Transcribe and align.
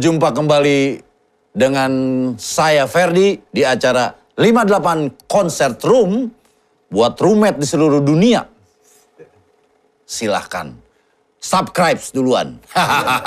berjumpa 0.00 0.32
kembali 0.32 1.04
dengan 1.52 1.92
saya 2.40 2.88
Ferdi 2.88 3.36
di 3.52 3.68
acara 3.68 4.08
58 4.32 5.28
Concert 5.28 5.76
Room 5.84 6.24
buat 6.88 7.20
roommate 7.20 7.60
di 7.60 7.68
seluruh 7.68 8.00
dunia. 8.00 8.48
Silahkan 10.08 10.72
subscribe 11.36 12.00
duluan. 12.16 12.56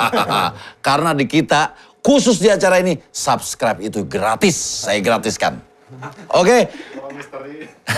Karena 0.90 1.14
di 1.14 1.30
kita 1.30 1.78
khusus 2.02 2.42
di 2.42 2.50
acara 2.50 2.82
ini 2.82 2.98
subscribe 3.06 3.78
itu 3.78 4.02
gratis, 4.02 4.90
saya 4.90 4.98
gratiskan. 4.98 5.62
Oke? 6.34 6.74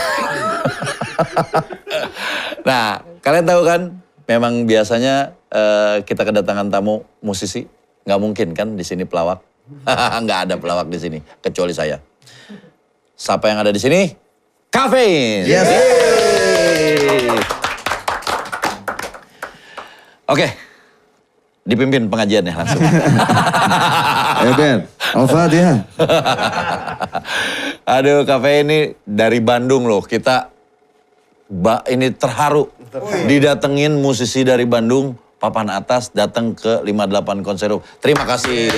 nah, 2.69 3.01
kalian 3.25 3.47
tahu 3.49 3.63
kan 3.65 3.81
memang 4.29 4.69
biasanya 4.69 5.33
eh, 5.49 6.05
kita 6.05 6.29
kedatangan 6.29 6.69
tamu 6.69 7.09
musisi, 7.25 7.73
nggak 8.07 8.21
mungkin 8.23 8.49
kan 8.55 8.79
di 8.79 8.85
sini 8.87 9.03
pelawak. 9.03 9.43
nggak 10.25 10.39
ada 10.47 10.55
pelawak 10.57 10.87
di 10.87 10.99
sini 11.03 11.19
kecuali 11.43 11.75
saya. 11.75 11.99
Siapa 13.19 13.51
yang 13.51 13.67
ada 13.67 13.75
di 13.75 13.81
sini? 13.83 14.07
Kafein. 14.71 15.49
Yes. 15.49 15.69
Oke. 20.27 20.47
Dipimpin 21.67 22.07
pengajiannya 22.07 22.55
langsung. 22.55 22.79
Eh 22.79 24.55
Ben, 24.59 24.87
Al-Fatihah. 25.19 25.79
Aduh, 27.99 28.23
kafe 28.23 28.63
ini 28.63 28.79
dari 29.03 29.43
Bandung 29.43 29.91
loh. 29.91 29.99
Kita 29.99 30.47
ba, 31.51 31.83
ini 31.91 32.15
terharu 32.15 32.71
didatengin 33.27 33.99
musisi 33.99 34.47
dari 34.47 34.63
Bandung, 34.63 35.19
papan 35.37 35.69
atas 35.73 36.11
datang 36.13 36.57
ke 36.57 36.81
58 36.83 37.47
konser. 37.47 37.71
Terima 38.01 38.25
kasih. 38.25 38.73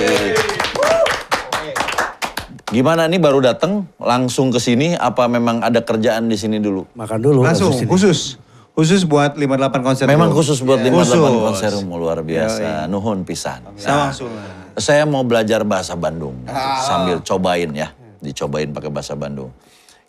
Gimana 2.69 3.09
nih 3.09 3.17
baru 3.17 3.41
datang 3.41 3.89
langsung 3.97 4.53
ke 4.53 4.61
sini 4.61 4.93
apa 4.93 5.25
memang 5.25 5.65
ada 5.65 5.81
kerjaan 5.81 6.29
di 6.29 6.37
sini 6.37 6.61
dulu? 6.61 6.85
Makan 6.93 7.17
dulu. 7.17 7.39
Langsung 7.41 7.73
khusus. 7.89 8.37
Khusus 8.77 9.03
buat 9.09 9.33
58 9.35 9.81
konser. 9.81 10.05
Memang 10.05 10.29
dulu. 10.29 10.45
khusus 10.45 10.61
buat 10.61 10.77
58 10.77 10.85
Iya. 10.85 11.01
Khusus. 11.01 11.43
konser 11.49 11.71
luar 11.83 12.21
biasa. 12.21 12.85
Nuhun 12.85 13.25
pisan. 13.25 13.65
Sama 13.75 14.13
langsung. 14.13 14.29
Saya 14.77 15.03
mau 15.09 15.25
belajar 15.25 15.65
bahasa 15.65 15.97
Bandung 15.97 16.45
sambil 16.87 17.19
cobain 17.19 17.67
ya, 17.73 17.91
dicobain 18.23 18.69
pakai 18.71 18.87
bahasa 18.93 19.17
Bandung. 19.17 19.51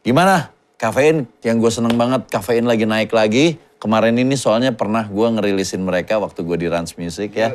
Gimana? 0.05 0.53
Kafein 0.79 1.29
yang 1.45 1.61
gue 1.61 1.69
seneng 1.69 1.93
banget, 1.99 2.25
kafein 2.31 2.65
lagi 2.65 2.89
naik 2.89 3.11
lagi. 3.13 3.59
Kemarin 3.81 4.13
ini 4.21 4.37
soalnya 4.37 4.77
pernah 4.77 5.09
gue 5.09 5.25
ngerilisin 5.25 5.81
mereka 5.81 6.21
waktu 6.21 6.45
gue 6.45 6.57
di 6.61 6.69
Rans 6.69 7.01
Music 7.01 7.33
ya. 7.33 7.49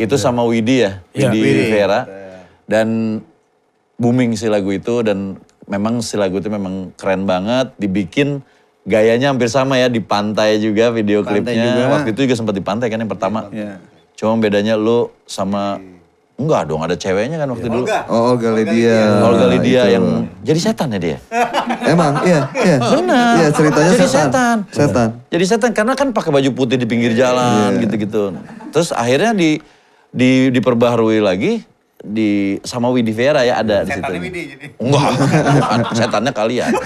Itu 0.00 0.16
sama 0.16 0.48
Widi 0.48 0.80
ya, 0.80 1.04
Iya, 1.12 1.28
Widi. 1.28 1.68
Vera. 1.68 2.00
Dan 2.64 3.20
booming 4.00 4.32
si 4.32 4.48
lagu 4.48 4.72
itu 4.72 5.04
dan 5.04 5.36
memang 5.68 6.00
si 6.00 6.16
lagu 6.16 6.40
itu 6.40 6.48
memang 6.48 6.96
keren 6.96 7.28
banget. 7.28 7.68
Dibikin 7.76 8.40
gayanya 8.88 9.28
hampir 9.28 9.52
sama 9.52 9.76
ya 9.76 9.92
di 9.92 10.00
pantai 10.00 10.56
juga 10.56 10.88
video 10.88 11.20
Pantai 11.20 11.52
klipnya. 11.52 11.68
juga. 11.68 11.82
Waktu 12.00 12.08
itu 12.16 12.20
juga 12.24 12.36
sempat 12.40 12.54
di 12.56 12.64
pantai 12.64 12.88
kan 12.88 12.96
yang 12.96 13.12
pertama. 13.12 13.52
Iya. 13.52 13.76
Cuma 14.16 14.40
bedanya 14.40 14.80
lu 14.80 15.12
sama 15.28 15.76
enggak 16.40 16.62
dong 16.66 16.80
ada 16.82 16.96
ceweknya 16.96 17.36
kan 17.38 17.48
waktu 17.52 17.68
dulu. 17.68 17.84
Oh, 18.08 18.34
Olga 18.34 18.50
Lydia. 18.56 19.20
Olga 19.22 19.46
Lydia 19.52 19.82
Itu. 19.86 19.94
yang 19.94 20.04
jadi 20.42 20.58
setan 20.58 20.88
ya 20.96 20.98
dia. 20.98 21.18
Emang, 21.92 22.18
iya, 22.24 22.48
iya. 22.56 22.76
Benar. 22.80 23.32
Iya, 23.38 23.48
ceritanya 23.54 23.90
Jadi 23.94 24.06
setan. 24.08 24.28
setan. 24.28 24.56
Setan. 24.72 25.08
Jadi 25.30 25.44
setan 25.46 25.70
karena 25.76 25.92
kan 25.94 26.08
pakai 26.10 26.30
baju 26.34 26.50
putih 26.56 26.76
di 26.80 26.86
pinggir 26.88 27.14
jalan 27.14 27.78
gitu-gitu. 27.78 28.34
Terus 28.74 28.90
akhirnya 28.90 29.36
di 29.36 29.60
di 30.12 30.50
diperbaharui 30.52 31.22
lagi 31.22 31.62
di 32.02 32.58
sama 32.66 32.90
Widi 32.90 33.14
Vera 33.14 33.46
ya 33.46 33.62
ada 33.62 33.86
di 33.86 33.94
situ. 33.94 34.02
Setannya 34.02 34.20
Widi 34.20 34.40
jadi. 34.56 34.66
Enggak, 34.82 35.08
setannya 35.94 36.32
kalian. 36.34 36.72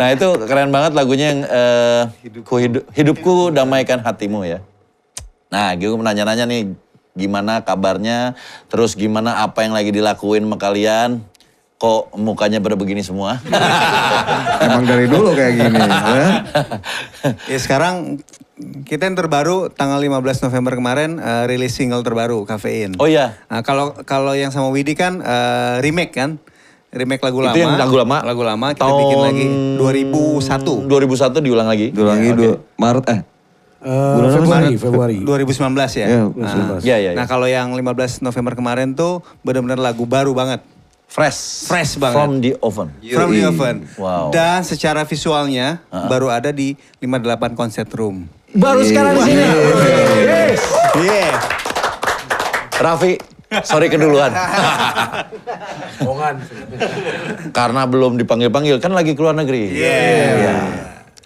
nah 0.00 0.08
itu 0.10 0.26
keren 0.48 0.72
banget 0.74 0.92
lagunya 0.98 1.26
yang 1.30 1.40
eh, 1.46 2.02
ku 2.42 2.58
hidup, 2.58 2.82
hidupku 2.90 3.54
damaikan 3.54 4.02
hatimu 4.02 4.42
ya. 4.42 4.58
Nah 5.52 5.76
gue 5.78 5.94
mau 5.94 6.02
nanya-nanya 6.02 6.48
nih 6.48 6.74
gimana 7.12 7.60
kabarnya, 7.60 8.34
terus 8.66 8.94
gimana 8.94 9.44
apa 9.44 9.62
yang 9.62 9.72
lagi 9.72 9.90
dilakuin 9.90 10.42
sama 10.42 10.56
kalian, 10.56 11.20
kok 11.76 12.14
mukanya 12.14 12.56
pada 12.58 12.72
begini 12.72 13.04
semua? 13.04 13.36
Emang 14.64 14.84
dari 14.84 15.06
dulu 15.06 15.34
kayak 15.34 15.52
gini. 15.52 15.78
ya. 15.82 16.26
Ya 17.48 17.58
sekarang 17.58 18.22
kita 18.86 19.04
yang 19.04 19.18
terbaru 19.18 19.68
tanggal 19.68 19.98
15 19.98 20.46
November 20.46 20.72
kemarin 20.78 21.18
eh, 21.18 21.44
rilis 21.46 21.74
single 21.74 22.00
terbaru 22.00 22.46
Kafein. 22.46 22.94
oh 22.96 23.10
iya, 23.10 23.34
Nah, 23.50 23.60
kalau 23.60 23.92
kalau 24.06 24.32
yang 24.32 24.54
sama 24.54 24.70
Widi 24.70 24.94
kan 24.94 25.18
eh, 25.18 25.82
remake 25.82 26.14
kan? 26.14 26.38
Remake 26.92 27.24
lagu 27.24 27.40
lama. 27.40 27.56
itu 27.56 27.64
yang 27.64 27.80
lagu 27.80 27.96
lama. 27.96 28.20
Lagu 28.20 28.42
lama 28.44 28.66
kita 28.70 28.84
bikin 28.84 29.18
lagi 29.18 29.46
2001. 29.80 30.92
2001 30.92 31.40
diulang 31.40 31.64
lagi. 31.64 31.88
Diulangi 31.88 32.28
dua 32.36 32.60
Maret 32.76 33.04
eh. 33.08 33.20
Eh, 33.82 34.14
Bulan 34.14 34.30
Februari? 34.30 34.68
Februari. 34.78 35.16
2019 35.18 35.98
ya. 35.98 36.06
Iya, 36.06 36.20
Nah, 36.22 36.78
2019. 36.78 36.86
Iya, 36.86 36.96
iya, 36.96 37.10
iya. 37.10 37.18
Nah, 37.18 37.26
kalau 37.26 37.50
yang 37.50 37.74
15 37.74 38.22
November 38.22 38.54
kemarin 38.54 38.94
tuh 38.94 39.26
benar-benar 39.42 39.82
lagu 39.82 40.06
baru 40.06 40.30
banget. 40.30 40.62
Fresh. 41.10 41.66
Fresh 41.68 42.00
banget. 42.00 42.16
From 42.16 42.32
the 42.38 42.52
oven. 42.62 42.88
From 43.04 43.28
the 43.28 43.44
oven. 43.44 43.76
Wow. 43.98 44.30
Dan 44.30 44.62
secara 44.62 45.02
visualnya 45.02 45.82
baru 45.90 46.30
ada 46.30 46.48
di 46.48 46.72
58 46.96 47.52
Concert 47.52 47.90
Room. 47.92 48.24
Baru 48.54 48.80
sekarang 48.80 49.18
di 49.18 49.22
sini. 49.26 49.44
Iya. 51.02 51.28
Raffi, 52.78 53.14
sorry 53.62 53.86
keduluan. 53.86 54.32
Karena 57.52 57.82
belum 57.84 58.16
dipanggil-panggil, 58.16 58.78
kan 58.78 58.92
lagi 58.92 59.12
keluar 59.12 59.34
negeri. 59.34 59.68
Iya. 59.68 60.56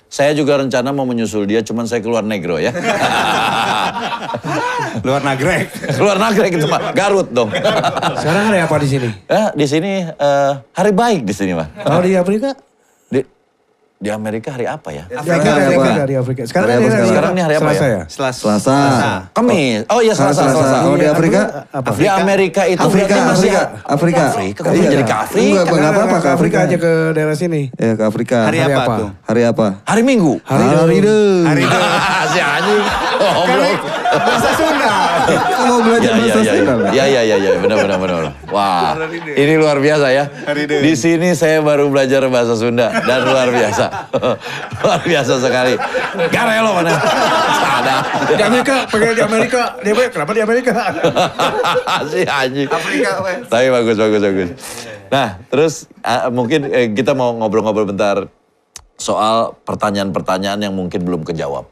Saya 0.07 0.33
juga 0.39 0.55
rencana 0.57 0.95
mau 0.95 1.03
menyusul 1.03 1.51
dia, 1.51 1.61
cuman 1.67 1.85
saya 1.91 1.99
keluar 1.99 2.23
negro 2.23 2.63
ya. 2.63 2.71
Luar 5.07 5.21
nagrek. 5.21 5.69
keluar 5.99 6.17
nagrek 6.17 6.57
itu 6.57 6.67
Pak, 6.67 6.95
Garut 6.97 7.29
dong. 7.29 7.51
Sekarang 8.17 8.49
hari 8.49 8.65
apa 8.65 8.77
di 8.81 8.89
sini? 8.89 9.09
ya, 9.29 9.53
di 9.53 9.67
sini 9.69 9.93
eh, 10.09 10.53
hari 10.73 10.93
baik 10.95 11.27
di 11.27 11.35
sini 11.35 11.53
Pak. 11.53 11.69
Kalau 11.85 12.01
di 12.01 12.17
Afrika? 12.17 12.55
Di, 13.97 14.13
Amerika 14.13 14.53
hari 14.53 14.69
apa 14.69 14.93
ya? 14.93 15.09
Afrika, 15.09 15.57
hari 15.57 15.73
Afrika, 15.73 15.89
apa? 15.89 16.05
di 16.05 16.15
Afrika. 16.21 16.41
Sekarang, 16.45 16.69
Hari 16.69 16.77
apa 16.77 16.85
ini 16.85 16.93
sekarang? 16.93 17.09
Sekarang 17.09 17.33
ini 17.33 17.41
hari 17.41 17.55
apa 17.57 17.65
Selasa 17.65 17.81
ya? 17.81 17.89
ya? 17.89 18.03
Selasa. 18.05 18.41
Selasa. 18.45 18.77
Kamis. 19.33 19.81
Oh 19.89 20.01
iya 20.05 20.13
Selasa, 20.13 20.43
Selasa. 20.45 20.53
Selasa. 20.53 20.77
Oh, 20.85 20.95
di 20.95 21.01
Iya, 21.01 21.13
Afrika? 21.17 21.41
Apa? 21.73 21.89
Di 21.97 22.07
Amerika 22.13 22.63
itu 22.69 22.85
Afrika, 22.85 23.09
berarti 23.09 23.31
masih 23.33 23.51
Afrika, 23.57 23.81
Afrika. 23.89 24.25
Afrika, 24.29 24.61
kok 24.61 24.73
jadi 24.77 25.01
ke 25.01 25.17
Afrika? 25.17 25.49
Enggak, 25.49 25.65
enggak 25.73 25.93
apa-apa 25.97 26.17
ke 26.21 26.29
Afrika. 26.29 26.57
aja 26.69 26.77
ke 26.77 26.93
daerah 27.17 27.37
sini. 27.41 27.73
Ya, 27.73 27.97
ke 27.97 28.05
Afrika. 28.05 28.37
Hari, 28.45 28.59
Hari 28.61 28.73
apa, 28.77 28.83
apa? 28.85 28.95
tuh? 29.01 29.11
Hari 29.33 29.43
apa? 29.49 29.67
Hari 29.89 30.03
Minggu. 30.05 30.33
Hari 30.45 30.65
Hari. 30.69 30.77
Hari 31.49 31.61
itu. 31.65 31.79
si 32.37 32.39
anjing. 32.45 32.85
Oh, 33.17 33.45
belum. 33.49 33.77
Mau 35.67 35.79
belajar 35.83 36.13
Ya, 36.17 36.23
bahasa 36.23 36.39
ya, 36.39 36.43
ya, 36.47 36.55
Sunda. 36.63 36.75
ya, 36.91 37.05
ya, 37.05 37.05
ya, 37.05 37.23
ya, 37.23 37.37
ya, 37.37 37.51
benar, 37.59 37.77
benar, 37.83 37.99
benar. 37.99 38.23
Wah, 38.49 38.95
ini 39.35 39.55
luar 39.59 39.79
biasa 39.79 40.07
ya. 40.11 40.25
Di 40.57 40.93
sini 40.95 41.35
saya 41.35 41.59
baru 41.61 41.91
belajar 41.91 42.23
bahasa 42.31 42.55
Sunda 42.55 42.89
dan 43.03 43.27
luar 43.27 43.51
biasa, 43.51 43.85
luar 44.83 45.01
biasa 45.03 45.33
sekali. 45.43 45.75
Garelo 46.31 46.71
mana? 46.79 46.95
Ada. 47.77 47.97
Di 48.31 48.43
Amerika, 48.43 48.77
pengen 48.87 49.13
di 49.13 49.23
Amerika. 49.23 49.63
Di 49.79 49.91
Amerika, 49.91 50.13
kenapa 50.15 50.33
di 50.33 50.43
Amerika? 50.43 50.73
si 52.11 52.21
anjing. 52.23 52.69
Afrika, 52.71 53.11
weh. 53.23 53.37
Tapi 53.47 53.67
bagus, 53.71 53.97
bagus, 53.99 54.21
bagus. 54.23 54.49
Nah, 55.07 55.29
terus 55.51 55.75
ah, 56.03 56.31
mungkin 56.31 56.67
eh, 56.71 56.91
kita 56.91 57.15
mau 57.15 57.35
ngobrol-ngobrol 57.35 57.87
bentar 57.87 58.27
soal 58.97 59.55
pertanyaan-pertanyaan 59.63 60.57
yang 60.63 60.75
mungkin 60.75 61.05
belum 61.05 61.23
kejawab. 61.23 61.69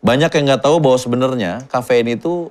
Banyak 0.00 0.30
yang 0.32 0.44
nggak 0.48 0.62
tahu 0.64 0.80
bahwa 0.80 0.96
sebenarnya 0.96 1.52
kafein 1.68 2.08
itu 2.08 2.48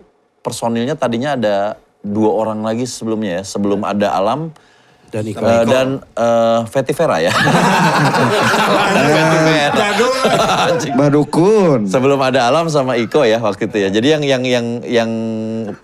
personilnya 0.49 0.97
tadinya 0.97 1.37
ada 1.37 1.55
dua 2.01 2.33
orang 2.33 2.59
lagi 2.59 2.83
sebelumnya 2.83 3.39
ya, 3.39 3.43
sebelum 3.45 3.85
ada 3.85 4.09
Alam 4.11 4.49
Dan 5.09 5.25
Iko. 5.25 5.41
eh, 5.41 5.63
dan 5.65 5.87
eh, 6.15 6.59
Fetty 6.65 6.93
Vera 6.93 7.17
ya. 7.19 7.33
Badukun. 10.95 11.85
Sebelum 11.85 12.19
ada 12.19 12.45
Alam 12.45 12.69
sama 12.69 12.95
Iko 12.95 13.23
ya 13.23 13.37
waktu 13.39 13.65
itu 13.65 13.77
ya. 13.79 13.89
Jadi 13.89 14.07
yang 14.09 14.23
yang 14.23 14.43
yang 14.45 14.65
yang 14.85 15.09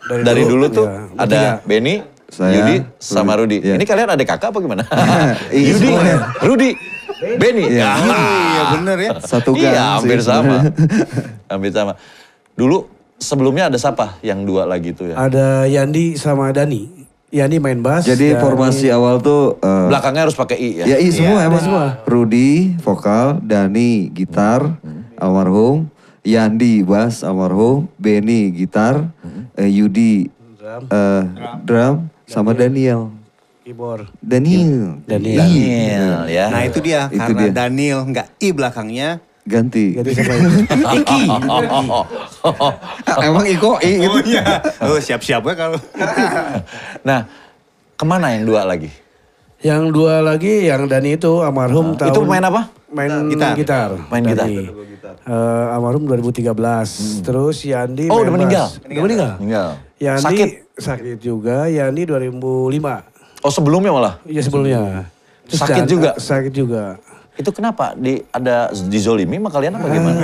dari, 0.06 0.22
Dari 0.24 0.42
dulu, 0.44 0.66
dulu, 0.70 0.76
tuh 0.76 0.86
ya, 0.86 1.00
ada 1.16 1.26
bertiga. 1.26 1.52
Benny, 1.66 1.96
Saya, 2.30 2.54
Yudi, 2.54 2.76
sama 2.98 3.34
Rudi, 3.34 3.58
Rudi. 3.62 3.70
ya. 3.70 3.74
Ini 3.78 3.86
kalian 3.86 4.10
ada 4.12 4.24
kakak 4.24 4.50
apa 4.52 4.60
gimana? 4.60 4.84
Iya, 5.54 5.70
Yudi, 5.74 5.88
semuanya. 5.90 6.18
Rudi, 6.42 6.72
Benny. 7.38 7.66
Iya. 7.72 7.90
Iya 7.98 8.64
bener 8.74 8.98
ya. 9.00 9.12
Satu 9.22 9.52
gang 9.54 9.74
Iya, 9.74 9.84
hampir 9.98 10.20
sih. 10.20 10.28
sama. 10.28 10.58
hampir 11.52 11.72
sama. 11.72 11.94
Dulu 12.54 12.78
sebelumnya 13.18 13.68
ada 13.68 13.78
siapa 13.78 14.20
yang 14.22 14.44
dua 14.44 14.64
lagi 14.64 14.92
tuh 14.92 15.12
ya? 15.12 15.16
Ada 15.18 15.66
Yandi 15.66 16.16
sama 16.16 16.52
Dani. 16.52 17.08
Yandi 17.30 17.58
main 17.58 17.80
bass. 17.80 18.06
Jadi 18.06 18.32
Dani- 18.32 18.40
formasi 18.40 18.88
awal 18.88 19.20
tuh 19.20 19.60
eh, 19.60 19.88
Belakangnya 19.90 20.24
harus 20.24 20.34
pakai 20.34 20.56
I 20.56 20.70
ya? 20.78 20.86
Ya 20.88 20.98
iya 20.98 21.12
semua 21.12 21.40
emang. 21.42 21.60
semua. 21.60 21.86
Rudi 22.06 22.76
vokal, 22.80 23.42
Dani 23.42 24.08
gitar, 24.10 24.80
almarhum, 25.16 25.90
Yandi 26.22 26.82
bass 26.82 27.22
almarhum, 27.22 27.92
Benny 27.96 28.50
gitar, 28.50 29.12
eh, 29.54 29.68
Yudi 29.68 30.32
Drum, 30.56 30.82
eh, 30.88 31.24
drum 31.62 31.96
sama 32.26 32.52
Daniel. 32.52 33.12
keyboard. 33.62 34.06
Daniel. 34.20 35.02
Daniel. 35.04 35.42
Daniel 35.42 36.18
ya. 36.28 36.46
Nah 36.50 36.62
itu 36.64 36.80
dia, 36.80 37.10
Itu 37.10 37.18
karena 37.20 37.42
dia. 37.42 37.52
Daniel 37.52 38.00
nggak 38.06 38.28
i 38.38 38.50
belakangnya. 38.50 39.10
Ganti. 39.46 39.94
Jadi 39.94 40.10
siapa 40.10 40.34
itu? 40.42 40.50
Iki. 40.74 41.22
Emang 43.22 43.46
Iko 43.46 43.78
I 43.78 43.92
gitu. 44.02 44.10
Oh 44.12 44.22
iya. 44.24 44.44
Oh 44.90 44.98
siap-siap 44.98 45.42
ya 45.42 45.54
kalau. 45.54 45.80
nah, 47.08 47.30
ke 47.94 48.04
mana 48.04 48.34
yang 48.34 48.44
dua 48.44 48.66
lagi? 48.66 48.90
Yang 49.62 49.84
dua 49.92 50.22
lagi 50.22 50.66
yang 50.66 50.86
Dani 50.86 51.14
itu 51.16 51.42
almarhum 51.42 51.94
tahun 51.94 52.10
Itu 52.10 52.22
main 52.22 52.42
apa? 52.44 52.70
Main 52.90 53.30
Gitar. 53.30 53.54
gitar. 53.56 53.90
Main 54.10 54.24
gitar. 54.24 54.46
Eh, 54.46 55.66
almarhum 55.72 56.06
2013. 56.06 56.54
Terus 57.22 57.58
Yandi 57.64 58.10
Oh, 58.10 58.22
udah 58.22 58.30
meninggal? 58.32 58.66
Udah 58.82 59.02
meninggal. 59.02 59.32
Meninggal. 59.38 59.68
Yandi 59.98 60.22
Sakit? 60.22 60.50
sakit 60.76 61.18
juga. 61.18 61.66
Yandi 61.66 62.06
2005. 62.06 63.42
Oh 63.42 63.50
sebelumnya 63.50 63.90
malah. 63.90 64.14
Iya 64.24 64.42
sebelumnya. 64.42 65.06
Terus 65.46 65.60
Sakit 65.62 65.82
Dan- 65.82 65.90
juga? 65.90 66.10
Sakit 66.16 66.50
juga. 66.52 66.84
Itu 67.36 67.52
kenapa? 67.52 67.92
Di 68.00 68.24
ada 68.32 68.72
dizolimi 68.72 69.36
sama 69.36 69.52
kalian 69.52 69.76
apa 69.76 69.88
gimana? 69.92 70.22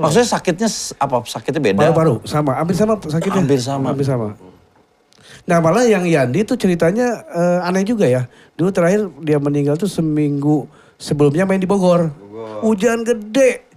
Maksudnya 0.00 0.28
sakitnya 0.28 0.68
apa? 0.96 1.20
Sakitnya 1.28 1.60
beda? 1.60 1.78
Paru-paru 1.92 2.24
sama, 2.24 2.56
hampir 2.56 2.76
sama 2.76 2.96
sakitnya. 2.96 3.44
Hampir 3.44 3.60
sama. 3.60 3.86
Hampir 3.92 4.06
sama. 4.08 4.26
Nah 5.44 5.58
malah 5.60 5.84
yang 5.84 6.04
Yandi 6.04 6.44
tuh 6.48 6.56
ceritanya 6.56 7.24
eh, 7.28 7.68
aneh 7.68 7.84
juga 7.84 8.08
ya. 8.08 8.24
Dulu 8.56 8.72
terakhir 8.72 9.08
dia 9.20 9.36
meninggal 9.36 9.76
tuh 9.76 9.88
seminggu 9.88 10.64
sebelumnya 10.96 11.44
main 11.44 11.60
di 11.60 11.68
Bogor. 11.68 12.08
Hujan 12.64 13.04
gede. 13.04 13.68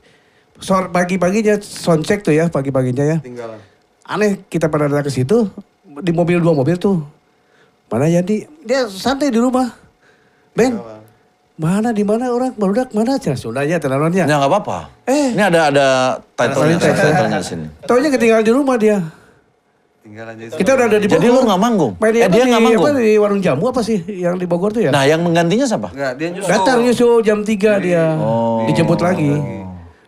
Sore 0.63 0.87
pagi-paginya 0.87 1.59
soundcheck 1.59 2.23
tuh 2.23 2.31
ya 2.31 2.47
pagi-paginya 2.47 3.03
ya. 3.03 3.17
Aneh 4.07 4.39
kita 4.47 4.71
pada 4.71 4.87
datang 4.87 5.07
ke 5.07 5.11
situ 5.11 5.51
di 5.99 6.11
mobil 6.15 6.39
dua 6.39 6.55
mobil 6.55 6.79
tuh. 6.79 7.03
Mana 7.91 8.07
Yandi? 8.07 8.47
Dia 8.63 8.87
santai 8.87 9.29
di 9.29 9.37
rumah. 9.37 9.69
Ben, 10.53 10.79
mana 11.53 11.93
di 11.93 12.01
mana 12.01 12.33
orang 12.33 12.51
barudak 12.53 12.89
mana? 12.91 13.21
Cina 13.21 13.37
Sundanya, 13.37 13.77
tenanonnya. 13.77 14.25
Ya 14.25 14.35
nggak 14.35 14.49
apa-apa. 14.49 14.79
Eh. 15.05 15.37
Ini 15.37 15.43
ada 15.43 15.59
ada 15.69 15.87
title-nya, 16.33 16.77
Title. 16.81 16.97
title-nya 17.05 17.39
di 17.39 17.47
sini. 17.47 17.65
Taunya 17.85 18.09
ketinggalan 18.09 18.43
di 18.43 18.53
rumah 18.53 18.75
dia. 18.75 18.97
Kita 20.53 20.75
udah 20.75 20.85
ada 20.91 20.99
di 20.99 21.07
Bogor. 21.07 21.15
Jadi 21.15 21.27
lu 21.31 21.39
nggak 21.47 21.61
manggung? 21.63 21.93
Main 21.95 22.11
Eh, 22.11 22.27
dia 22.27 22.43
di, 22.43 22.51
nggak 22.51 22.59
manggung? 22.59 22.83
apa, 22.83 22.99
di 22.99 23.13
warung 23.15 23.39
jamu 23.39 23.71
apa 23.71 23.79
sih 23.79 24.03
yang 24.03 24.35
di 24.35 24.43
Bogor 24.43 24.75
tuh 24.75 24.83
ya? 24.83 24.91
Nah, 24.91 25.07
yang 25.07 25.23
menggantinya 25.23 25.63
siapa? 25.63 25.95
Enggak, 25.95 26.11
dia 26.19 26.27
Datang 26.43 26.83
nyusul 26.83 27.23
jam 27.23 27.39
3 27.39 27.79
dia. 27.79 28.19
Oh. 28.19 28.67
Dijemput 28.67 28.99
lagi. 28.99 29.31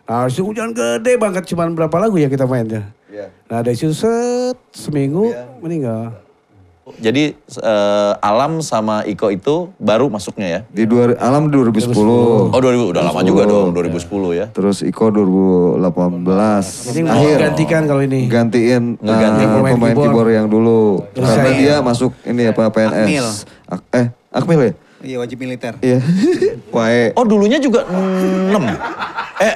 Nah, 0.04 0.28
itu 0.28 0.44
hujan 0.44 0.76
gede 0.76 1.16
banget 1.16 1.48
cuman 1.48 1.72
berapa 1.72 1.96
lagu 1.96 2.20
ya 2.20 2.28
kita 2.28 2.44
mainnya. 2.44 2.92
Iya. 3.08 3.32
Nah, 3.48 3.64
dari 3.64 3.72
situ 3.72 3.96
set 3.96 4.58
seminggu 4.70 5.32
meninggal. 5.64 6.12
Jadi 6.86 7.34
eh, 7.34 8.12
Alam 8.22 8.62
sama 8.62 9.02
Iko 9.02 9.26
itu 9.28 9.74
baru 9.76 10.06
masuknya 10.06 10.46
ya? 10.46 10.60
Di 10.70 10.86
dua, 10.86 11.18
Alam 11.18 11.50
2010. 11.50 11.90
Oh 11.90 12.46
2000, 12.54 12.94
udah 12.94 13.02
lama 13.02 13.20
juga 13.26 13.42
dong 13.42 13.74
2010 13.74 14.06
ya. 14.32 14.46
Terus 14.48 14.86
Iko 14.86 15.10
2018. 15.10 15.82
Ini 16.94 17.00
mau 17.02 17.26
gantikan 17.26 17.82
kalau 17.84 18.06
ini. 18.06 18.30
Gantiin 18.30 19.02
Ngeganti 19.02 19.42
eh, 19.42 19.48
pemain 19.50 19.74
pemain, 19.74 19.90
keyboard. 19.90 20.06
keyboard. 20.06 20.30
yang 20.30 20.46
dulu. 20.46 21.02
Terus 21.10 21.26
Karena 21.26 21.42
saya- 21.44 21.58
dia 21.58 21.74
masuk 21.82 22.14
ini 22.22 22.42
apa 22.46 22.62
PNS. 22.70 22.94
Akmil. 22.94 23.26
Ak- 23.66 23.88
eh, 23.90 24.06
Akmil 24.30 24.60
ya? 24.62 24.72
Iya 25.02 25.16
wajib 25.18 25.36
militer. 25.42 25.74
Iya. 25.82 25.98
Wae. 26.74 27.10
Oh 27.18 27.26
dulunya 27.26 27.58
juga 27.58 27.82
6. 27.82 28.62
Eh, 29.42 29.54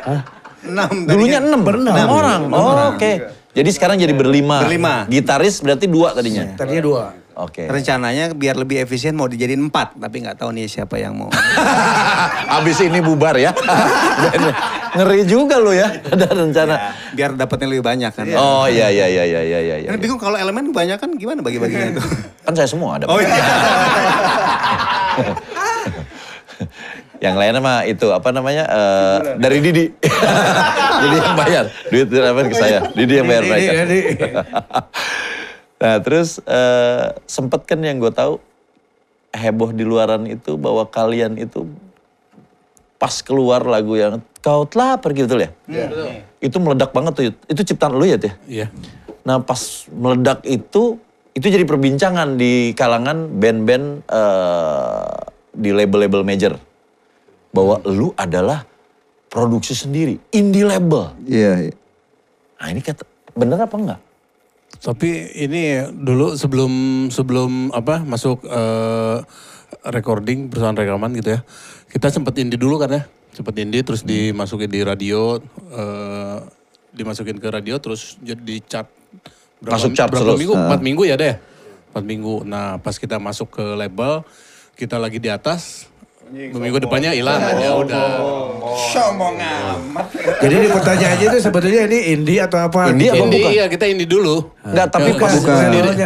Enam. 0.67 0.91
dulunya 1.07 1.39
6 1.39 1.63
Berenam. 1.63 1.95
orang. 2.11 2.41
Oh, 2.51 2.75
oke. 2.91 3.13
Jadi 3.61 3.77
sekarang 3.77 4.01
jadi 4.01 4.17
berlima. 4.17 4.65
Berlima. 4.65 5.05
Gitaris 5.05 5.61
berarti 5.61 5.85
dua 5.85 6.17
tadinya. 6.17 6.49
Tadinya 6.57 6.81
dua. 6.81 7.13
Oke. 7.37 7.69
Rencananya 7.69 8.33
biar 8.33 8.57
lebih 8.57 8.81
efisien 8.81 9.13
mau 9.13 9.29
dijadiin 9.29 9.69
empat, 9.69 10.01
tapi 10.01 10.25
nggak 10.25 10.41
tahu 10.41 10.57
nih 10.57 10.65
siapa 10.65 10.97
yang 10.97 11.13
mau. 11.13 11.29
Abis 12.57 12.81
ini 12.81 13.05
bubar 13.05 13.37
ya. 13.37 13.53
Ngeri 14.97 15.29
juga 15.29 15.61
lo 15.61 15.77
ya. 15.77 15.93
Ada 15.93 16.33
rencana. 16.33 16.97
biar 17.13 17.37
dapatnya 17.37 17.69
lebih 17.69 17.85
banyak 17.85 18.09
kan. 18.17 18.25
Oh 18.33 18.65
iya 18.65 18.89
iya 18.89 19.13
iya 19.13 19.29
iya 19.29 19.41
iya 19.45 19.61
iya. 19.61 19.77
Karena 19.93 20.01
bingung 20.01 20.17
kalau 20.17 20.41
elemen 20.41 20.73
banyak 20.73 20.97
kan 20.97 21.13
gimana 21.21 21.45
bagi-baginya 21.45 22.01
itu. 22.01 22.03
Kan 22.41 22.57
saya 22.57 22.65
semua 22.65 22.97
ada. 22.97 23.13
Oh 23.13 23.21
iya. 23.21 23.29
Yang 27.21 27.37
lainnya 27.37 27.61
mah 27.61 27.85
itu 27.85 28.09
apa 28.17 28.33
namanya 28.33 28.65
eh, 28.65 29.19
dari 29.37 29.61
Didi. 29.61 29.93
Jadi 31.05 31.17
yang 31.21 31.37
bayar. 31.37 31.65
Duit 31.93 32.09
apa 32.17 32.41
ke 32.49 32.57
saya. 32.57 32.81
Didi 32.97 33.13
yang 33.21 33.29
bayar 33.29 33.45
Didi, 33.45 33.53
mereka. 33.53 33.73
Didi. 33.85 34.01
nah 35.85 35.97
terus 36.01 36.41
eh, 36.49 37.13
sempet 37.29 37.69
kan 37.69 37.81
yang 37.85 38.01
gue 38.01 38.09
tahu 38.09 38.41
heboh 39.37 39.71
di 39.77 39.85
luaran 39.85 40.25
itu 40.27 40.57
bahwa 40.57 40.89
kalian 40.89 41.37
itu 41.37 41.69
pas 42.97 43.21
keluar 43.21 43.65
lagu 43.65 43.97
yang 43.97 44.25
kau 44.41 44.65
telah 44.65 44.97
pergi 44.97 45.29
betul 45.29 45.45
ya? 45.45 45.51
Itu 46.41 46.57
meledak 46.57 46.97
banget 46.97 47.13
tuh. 47.13 47.25
Itu 47.53 47.61
ciptaan 47.69 48.01
lu 48.01 48.09
ya 48.09 48.17
ya? 48.17 48.33
Iya. 48.49 48.67
Nah 49.29 49.45
pas 49.45 49.85
meledak 49.93 50.41
itu, 50.49 50.97
itu 51.37 51.47
jadi 51.53 51.69
perbincangan 51.69 52.41
di 52.41 52.73
kalangan 52.73 53.29
band-band 53.37 54.09
eh, 54.09 55.17
di 55.53 55.69
label-label 55.77 56.25
major. 56.25 56.70
Bahwa 57.51 57.83
lu 57.87 58.15
adalah 58.15 58.63
produksi 59.31 59.75
sendiri, 59.75 60.19
indie 60.35 60.67
label. 60.67 61.15
Iya. 61.27 61.71
iya. 61.71 61.75
Nah 62.61 62.67
ini 62.71 62.81
kata, 62.83 63.07
bener 63.35 63.59
apa 63.63 63.77
enggak? 63.79 64.01
Tapi 64.81 65.11
ini 65.35 65.83
dulu 65.93 66.39
sebelum 66.39 66.73
sebelum 67.11 67.75
apa 67.75 68.07
masuk 68.07 68.47
eh, 68.47 69.19
recording 69.91 70.47
perusahaan 70.49 70.77
rekaman 70.77 71.11
gitu 71.19 71.37
ya. 71.37 71.41
Kita 71.91 72.09
sempat 72.09 72.39
indie 72.39 72.57
dulu 72.57 72.79
kan 72.79 72.91
ya. 72.91 73.03
Sempat 73.35 73.55
indie 73.59 73.83
terus 73.83 74.07
dimasukin 74.07 74.71
di 74.71 74.81
radio 74.87 75.43
eh, 75.75 76.39
dimasukin 76.95 77.39
ke 77.39 77.49
radio 77.51 77.79
terus 77.79 78.19
jadi 78.23 78.39
di 78.39 78.59
chart 78.63 78.91
Masuk 79.61 79.93
chart 79.93 80.09
berapa 80.09 80.33
terus. 80.33 80.41
minggu? 80.41 80.55
Empat 80.57 80.81
minggu 80.81 81.03
ya 81.05 81.17
deh. 81.21 81.35
Empat 81.93 82.05
minggu. 82.07 82.35
Nah 82.49 82.81
pas 82.81 82.97
kita 82.97 83.21
masuk 83.21 83.61
ke 83.61 83.65
label 83.77 84.25
kita 84.79 84.97
lagi 84.97 85.21
di 85.21 85.29
atas. 85.29 85.90
Minggu 86.31 86.79
depannya 86.79 87.11
hilang 87.11 87.43
ya 87.59 87.75
udah. 87.75 88.07
Jadi 90.39 90.55
ini 90.55 90.69
pertanyaannya 90.71 91.27
itu 91.27 91.39
sebetulnya 91.41 91.81
ini 91.85 91.99
indie 92.15 92.39
atau 92.39 92.59
apa? 92.61 92.95
Indie 92.95 93.11
apa 93.11 93.19
Indie 93.19 93.43
bukan? 93.43 93.51
iya 93.51 93.65
kita 93.67 93.85
indie 93.85 94.07
dulu. 94.07 94.47
Enggak, 94.63 94.87
tapi 94.89 95.11
pas 95.17 95.33
bukan. 95.33 95.55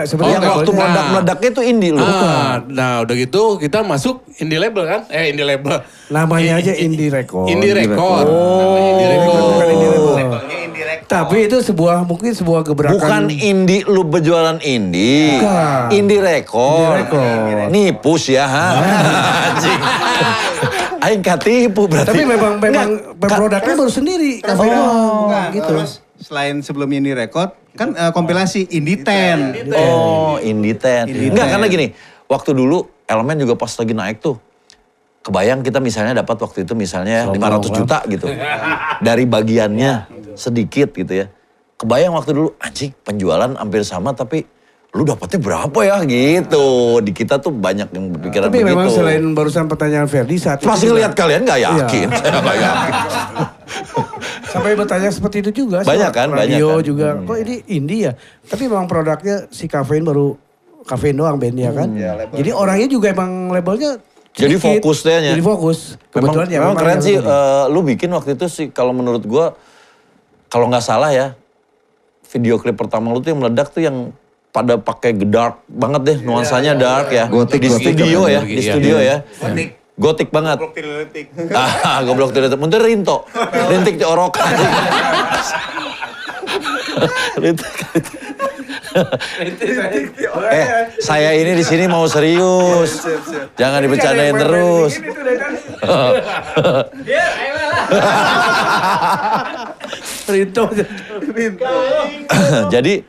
Sebetulnya- 0.08 0.32
yang 0.32 0.42
waktu 0.46 0.70
meledak-meledaknya 0.72 1.48
itu 1.50 1.62
indie 1.62 1.92
lu. 1.92 2.00
Ah, 2.00 2.56
nah 2.64 3.04
udah 3.04 3.14
gitu 3.14 3.42
kita 3.58 3.84
masuk 3.84 4.24
indie 4.38 4.56
label 4.56 4.84
kan? 4.86 5.00
Eh 5.08 5.28
indie 5.28 5.44
label. 5.44 5.84
Namanya 6.08 6.56
aja 6.56 6.72
indie 6.72 7.08
record. 7.08 7.44
Indie 7.46 7.72
record. 7.74 8.24
Oh, 8.24 8.76
Indie 8.80 9.08
record. 9.10 9.63
Tapi 11.04 11.46
itu 11.46 11.60
sebuah 11.60 12.08
mungkin 12.08 12.32
sebuah 12.32 12.64
gebrakan. 12.64 12.96
Bukan 12.96 13.22
indie 13.28 13.84
lu 13.84 14.02
berjualan 14.08 14.56
indie. 14.64 15.38
Bukan. 15.38 15.92
Indie 15.92 16.20
record. 16.20 16.80
Indie 16.80 16.94
record. 17.04 17.68
Nipus 17.70 18.22
ya. 18.32 18.44
ha? 18.48 18.66
Anjing. 19.52 19.80
Aing 21.04 21.20
katipu 21.20 21.84
berarti. 21.84 22.08
Tapi 22.08 22.22
memang 22.24 22.56
memang 22.56 22.88
Nggak, 23.20 23.36
produknya 23.36 23.74
baru 23.76 23.92
sendiri. 23.92 24.32
Doang, 24.40 25.28
Bukan, 25.28 25.46
gitu. 25.52 25.68
Terus 25.68 25.90
selain 26.16 26.56
sebelum 26.64 26.88
ini 26.88 27.12
record 27.12 27.52
kan 27.76 27.92
eh, 27.92 28.12
kompilasi 28.14 28.72
Indie 28.72 29.04
Ten. 29.04 29.68
Oh, 29.76 30.40
Indie 30.40 30.78
Ten. 30.78 31.04
Enggak, 31.10 31.52
karena 31.52 31.66
gini, 31.68 31.86
waktu 32.24 32.56
dulu 32.56 32.88
elemen 33.04 33.36
juga 33.44 33.54
pas 33.60 33.68
lagi 33.76 33.92
naik 33.92 34.24
tuh. 34.24 34.40
Kebayang 35.24 35.64
kita 35.64 35.80
misalnya 35.80 36.20
dapat 36.20 36.36
waktu 36.36 36.68
itu 36.68 36.76
misalnya 36.76 37.28
500 37.32 37.78
juta 37.80 38.04
gitu. 38.08 38.28
Dari 39.00 39.24
bagiannya 39.24 40.23
sedikit 40.34 40.90
gitu 40.90 41.12
ya. 41.14 41.26
Kebayang 41.74 42.12
waktu 42.12 42.30
dulu, 42.32 42.54
anjing 42.56 42.94
penjualan 42.98 43.50
hampir 43.50 43.82
sama 43.82 44.12
tapi 44.12 44.46
lu 44.90 45.02
dapatnya 45.02 45.38
berapa 45.38 45.78
ya 45.80 45.96
gitu. 46.02 46.66
Di 47.00 47.10
kita 47.10 47.38
tuh 47.38 47.50
banyak 47.50 47.90
yang 47.90 48.04
berpikiran 48.10 48.46
Tapi 48.46 48.58
begitu. 48.60 48.70
memang 48.70 48.88
selain 48.88 49.24
barusan 49.28 49.66
pertanyaan 49.66 50.06
Ferdi 50.06 50.36
saat 50.36 50.58
itu 50.58 50.64
Pasti 50.64 50.86
juga- 50.86 51.02
ngeliat 51.02 51.12
kalian 51.12 51.40
nggak 51.42 51.58
Iya. 51.58 51.70
yakin. 51.76 52.08
Saya 52.14 52.38
nggak 52.38 52.56
yakin. 52.56 52.92
Sampai 54.46 54.70
bertanya 54.74 55.10
seperti 55.10 55.36
itu 55.40 55.66
juga. 55.66 55.82
Banyak 55.82 56.10
kan, 56.10 56.28
banyak 56.30 56.58
kan. 56.58 56.78
juga. 56.80 57.06
Kok 57.20 57.36
ini 57.36 57.54
indie 57.68 58.06
ya? 58.06 58.12
Tapi 58.44 58.62
memang 58.64 58.86
produknya 58.86 59.50
si 59.50 59.66
kafein 59.66 60.02
baru 60.02 60.38
kafein 60.84 61.16
doang 61.16 61.36
bandnya 61.36 61.74
kan. 61.74 61.90
Jadi 62.30 62.50
orangnya 62.50 62.86
juga 62.86 63.10
emang 63.10 63.50
labelnya 63.50 63.98
Jadi 64.30 64.54
sedikit. 64.56 64.78
fokus 64.78 64.98
deh 65.02 65.14
nya. 65.16 65.30
Jadi 65.32 65.42
fokus. 65.42 65.78
Memang, 65.88 66.10
Kebetulan 66.12 66.46
ya 66.48 66.58
memang 66.60 66.76
keren 66.76 66.90
yang 66.92 67.02
sih. 67.02 67.16
eh, 67.18 67.64
lu 67.66 67.80
bikin 67.82 68.10
waktu 68.10 68.30
itu 68.34 68.46
sih 68.46 68.66
kalau 68.68 68.90
menurut 68.90 69.22
gua 69.24 69.54
kalau 70.54 70.70
nggak 70.70 70.86
salah 70.86 71.10
ya 71.10 71.34
video 72.30 72.62
klip 72.62 72.78
pertama 72.78 73.10
lu 73.10 73.18
tuh 73.18 73.34
yang 73.34 73.42
meledak 73.42 73.74
tuh 73.74 73.82
yang 73.82 74.14
pada 74.54 74.78
pakai 74.78 75.18
dark 75.26 75.66
banget 75.66 76.02
deh 76.06 76.22
nuansanya 76.22 76.78
dark 76.78 77.10
ya. 77.10 77.26
Gotik, 77.26 77.58
di 77.58 77.66
gotik 77.66 77.98
studio 77.98 78.30
ya 78.30 78.38
gotik, 78.38 78.54
di 78.54 78.62
iya. 78.62 78.70
studio 78.70 79.02
ya. 79.02 79.26
Gotik 79.98 80.30
banget. 80.30 80.62
Ah 81.58 82.06
goblok 82.06 82.30
tidak 82.30 82.54
mundur 82.54 82.78
rinto. 82.78 83.26
Rintik 83.50 83.98
di 83.98 84.06
orok. 84.06 84.38
Rintik. 87.42 87.74
Eh, 90.54 90.66
saya 91.02 91.34
ini 91.34 91.58
di 91.58 91.64
sini 91.66 91.90
mau 91.90 92.06
serius. 92.06 93.02
Jangan 93.58 93.82
dibicarain 93.82 94.38
terus. 94.38 95.02
Rinto. 100.24 100.64
Jadi 102.72 103.04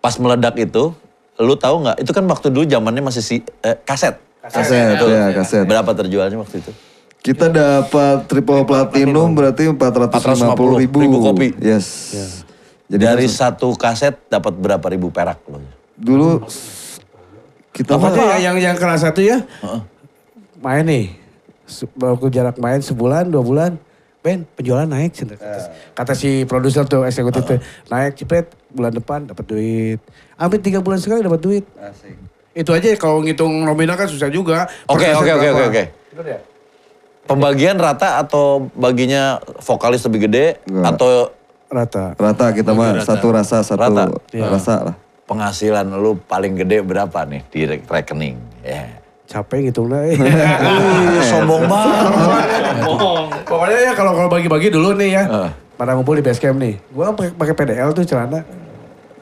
pas 0.00 0.14
meledak 0.16 0.54
itu, 0.56 0.92
lu 1.38 1.54
tahu 1.56 1.84
nggak? 1.84 1.96
Itu 2.00 2.10
kan 2.12 2.24
waktu 2.28 2.48
dulu 2.52 2.64
zamannya 2.64 3.02
masih 3.04 3.22
si 3.24 3.36
eh, 3.60 3.76
kaset. 3.84 4.16
Kaset, 4.44 5.00
Betul. 5.00 5.08
ya, 5.08 5.32
kaset. 5.32 5.64
Berapa 5.64 5.90
terjualnya 5.96 6.36
waktu 6.36 6.60
itu? 6.60 6.72
Kita 7.24 7.48
dapat 7.48 8.28
triple 8.28 8.68
platinum 8.68 9.32
berarti 9.32 9.72
450 9.72 10.84
ribu. 10.84 10.96
ribu 11.00 11.16
kopi. 11.24 11.56
Yes. 11.56 12.12
Jadi 12.84 13.00
Dari 13.00 13.26
satu 13.32 13.72
kaset 13.80 14.12
dapat 14.28 14.52
berapa 14.52 14.84
ribu 14.92 15.08
perak 15.08 15.40
lo? 15.48 15.56
dulu 15.94 16.42
kita 17.70 17.94
Apa 17.94 18.10
aja 18.10 18.38
yang 18.42 18.58
yang 18.58 18.76
kelas 18.76 19.02
satu 19.02 19.22
ya? 19.22 19.40
Main 20.60 20.84
nih. 20.84 21.06
Waktu 21.94 22.26
jarak 22.28 22.56
main 22.56 22.78
sebulan, 22.78 23.28
dua 23.28 23.40
bulan. 23.40 23.72
Ben, 24.20 24.48
penjualan 24.50 24.84
naik. 24.84 25.12
cina. 25.12 25.36
Kata, 25.36 25.68
kata 25.92 26.12
si 26.12 26.44
produser 26.44 26.84
tuh, 26.84 27.04
eksekutif 27.04 27.44
tuh. 27.44 27.60
Naik, 27.86 28.16
cepet. 28.16 28.48
Bulan 28.68 28.90
depan 28.90 29.24
dapat 29.24 29.44
duit. 29.44 30.00
Hampir 30.34 30.58
tiga 30.58 30.80
bulan 30.80 30.96
sekali 30.96 31.20
dapat 31.20 31.38
duit. 31.38 31.64
Itu 32.50 32.72
aja 32.72 32.88
kalau 32.94 33.20
ngitung 33.20 33.52
nominal 33.62 33.94
kan 33.94 34.08
susah 34.08 34.28
juga. 34.28 34.64
Oke, 34.86 35.08
oke, 35.10 35.28
oke, 35.30 35.48
oke, 35.50 35.64
oke. 35.68 35.84
Pembagian 37.24 37.76
rata 37.76 38.18
atau 38.18 38.68
baginya 38.70 39.36
vokalis 39.58 40.04
lebih 40.04 40.28
gede 40.28 40.60
Enggak. 40.66 40.92
atau 40.94 41.10
Rata. 41.66 42.04
rata 42.14 42.46
kita 42.52 42.70
mah 42.70 43.00
satu 43.00 43.28
rasa 43.28 43.64
satu 43.64 43.80
Rata. 43.80 44.04
rasa 44.30 44.74
lah. 44.84 44.96
penghasilan 45.24 45.88
lu 45.90 46.20
paling 46.20 46.54
gede 46.54 46.80
berapa 46.80 47.24
nih 47.24 47.42
di 47.48 47.60
re- 47.64 47.80
rekening? 47.82 48.36
Ya. 48.60 49.03
Capek 49.24 49.58
ngitungnya. 49.68 49.98
eh. 50.04 50.16
Ih, 50.20 51.22
sombong 51.32 51.64
banget. 51.64 52.04
Pokoknya 53.48 53.78
ya 53.80 53.92
kalau 53.96 54.12
kalau 54.12 54.28
bagi-bagi 54.28 54.68
dulu 54.68 54.92
nih 54.94 55.10
ya. 55.16 55.24
Heeh. 55.24 55.50
Pada 55.74 55.96
ngumpul 55.96 56.20
di 56.20 56.22
base 56.22 56.38
camp 56.38 56.60
nih. 56.60 56.78
Gua 56.92 57.10
pakai 57.16 57.32
pakai 57.34 57.54
PDL 57.56 57.90
tuh 57.96 58.04
celana. 58.06 58.44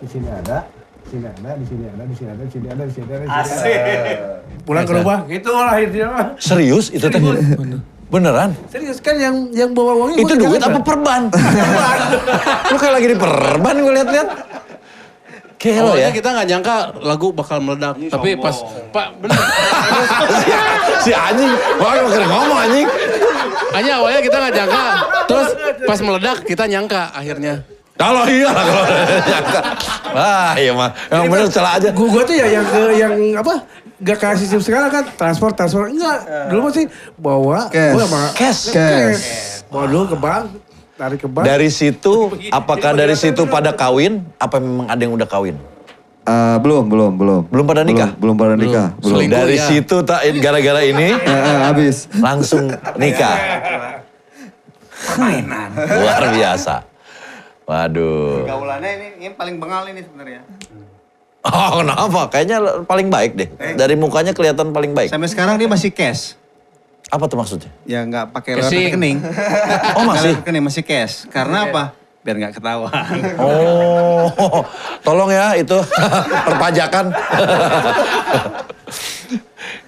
Di 0.03 0.07
sini 0.11 0.27
ada, 0.27 0.67
di 1.07 1.07
sini 1.09 1.27
ada, 1.31 1.51
di 1.55 1.65
sini 1.65 1.85
ada, 1.87 2.03
di 2.03 2.15
sini 2.19 2.29
ada, 2.29 2.43
di 2.43 2.51
sini 2.53 2.67
ada, 2.67 2.83
di 2.83 2.93
sini 2.93 3.07
ada. 3.09 3.23
di 3.23 3.47
sini 3.47 3.71
ada. 3.71 4.43
Pulang 4.67 4.85
ke 4.85 4.93
rumah, 4.95 5.19
gitu 5.31 5.51
lah 5.55 5.79
akhirnya 5.79 6.07
mah. 6.11 6.27
Serius 6.43 6.91
itu 6.91 7.07
teh? 7.07 7.23
Beneran? 8.13 8.53
Serius 8.69 9.01
kan 9.01 9.17
yang 9.17 9.49
yang 9.57 9.73
bawa 9.73 9.97
uangnya 9.97 10.21
Itu 10.21 10.35
duit 10.37 10.61
apa 10.61 10.85
perban? 10.85 11.33
Lu 12.69 12.77
kayak 12.77 12.95
lagi 13.01 13.09
di 13.09 13.17
perban 13.17 13.75
gue 13.81 13.93
liat-liat. 13.97 14.29
Kayak 15.63 15.83
lo 15.87 15.95
ya. 15.95 16.11
kita 16.11 16.29
nggak 16.35 16.47
nyangka 16.51 16.77
lagu 17.07 17.31
bakal 17.31 17.63
meledak. 17.63 17.95
Tapi 18.11 18.35
pas, 18.35 18.57
Pak 18.91 19.07
bener. 19.23 19.39
si 21.07 21.15
anjing, 21.15 21.55
wah 21.79 22.03
makin 22.03 22.27
ngomong 22.27 22.59
anjing. 22.67 22.89
Hanya 23.71 24.03
awalnya 24.03 24.21
kita 24.27 24.37
nggak 24.43 24.55
nyangka. 24.59 24.85
Terus 25.31 25.49
pas 25.87 25.99
meledak 26.03 26.37
kita 26.43 26.65
nyangka 26.67 27.15
akhirnya. 27.15 27.63
Kalau 27.95 28.27
iya 28.27 28.51
lah 28.51 28.65
kalau 28.67 28.85
nyangka. 29.23 29.61
Ah 30.13 30.53
iya 30.59 30.73
mah, 30.75 30.91
yang 31.15 31.31
bener 31.31 31.47
celah 31.47 31.79
aja. 31.79 31.89
Gua, 31.95 32.11
gua 32.11 32.23
tuh 32.27 32.35
ya 32.35 32.47
yang 32.51 32.67
ke 32.67 32.83
yang 32.99 33.15
apa? 33.39 33.63
Gak 34.03 34.19
kasih 34.19 34.51
sistem 34.51 34.67
sekarang 34.67 34.91
kan 34.91 35.05
transport 35.15 35.55
transport 35.55 35.95
enggak 35.95 36.27
dulu 36.51 36.67
masih 36.67 36.91
bawa 37.15 37.71
Cash. 37.71 37.95
gua 37.95 38.03
sama 38.03 38.23
Cash. 38.35 38.61
Cash. 38.75 39.25
bawa 39.71 39.85
dulu 39.87 40.05
ke 40.11 40.17
bank 40.19 40.45
tarik 41.03 41.19
ke 41.19 41.29
bank 41.29 41.43
Dari 41.43 41.69
situ, 41.69 42.15
apakah 42.59 42.95
dari 42.95 43.17
situ 43.19 43.43
pada 43.51 43.75
kawin? 43.75 44.23
Apa 44.39 44.63
memang 44.63 44.87
ada 44.87 45.01
yang 45.03 45.15
udah 45.19 45.27
kawin? 45.27 45.59
Ah, 46.23 46.55
belum, 46.63 46.87
belum, 46.87 47.13
belum. 47.19 47.43
Belum 47.51 47.65
pada 47.67 47.83
nikah? 47.83 48.15
Belum, 48.15 48.39
belum 48.39 48.43
pada 48.47 48.55
nikah. 48.55 48.89
Belum. 49.03 49.19
Selingkuh, 49.19 49.39
Dari 49.43 49.57
ya. 49.59 49.67
situ 49.67 49.97
tak 50.07 50.23
gara-gara 50.39 50.81
ini 50.87 51.19
Eh, 51.27 51.35
eh, 51.35 51.59
habis. 51.67 52.07
langsung 52.23 52.71
nikah. 52.95 53.37
Luar 55.99 56.23
biasa. 56.31 56.87
Waduh. 57.67 58.47
Gaulannya 58.47 58.91
ini, 58.95 59.07
ini 59.27 59.35
paling 59.35 59.59
bengal 59.59 59.83
ini 59.91 59.99
sebenarnya. 59.99 60.47
Oh 61.43 61.83
kenapa? 61.83 62.31
Kayaknya 62.31 62.87
paling 62.87 63.11
baik 63.11 63.35
deh. 63.35 63.49
Dari 63.75 63.99
mukanya 63.99 64.31
kelihatan 64.31 64.71
paling 64.71 64.95
baik. 64.95 65.11
Sampai 65.11 65.27
sekarang 65.27 65.59
dia 65.59 65.67
masih 65.67 65.91
cash. 65.91 66.39
Apa 67.13 67.29
tuh 67.29 67.37
maksudnya? 67.37 67.69
Ya 67.85 68.01
nggak 68.03 68.33
pakai 68.33 68.57
lewat 68.57 68.73
rekening. 68.73 69.21
Oh, 70.01 70.05
masih? 70.09 70.33
Lewat 70.33 70.41
rekening 70.41 70.65
masih 70.65 70.83
cash. 70.83 71.29
Karena 71.29 71.69
apa? 71.69 71.83
Biar 72.25 72.37
nggak 72.41 72.55
ketahuan. 72.57 72.89
Oh, 73.43 74.65
tolong 75.03 75.29
ya 75.29 75.53
itu 75.55 75.77
perpajakan. 76.49 77.13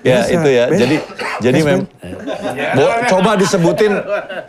ya 0.05 0.21
Biasa, 0.21 0.31
itu 0.31 0.49
ya. 0.51 0.65
Ben. 0.69 0.79
Jadi 0.79 0.97
jadi 1.41 1.59
mem 1.63 1.81
Bo- 2.77 2.97
coba 3.09 3.31
disebutin 3.35 3.93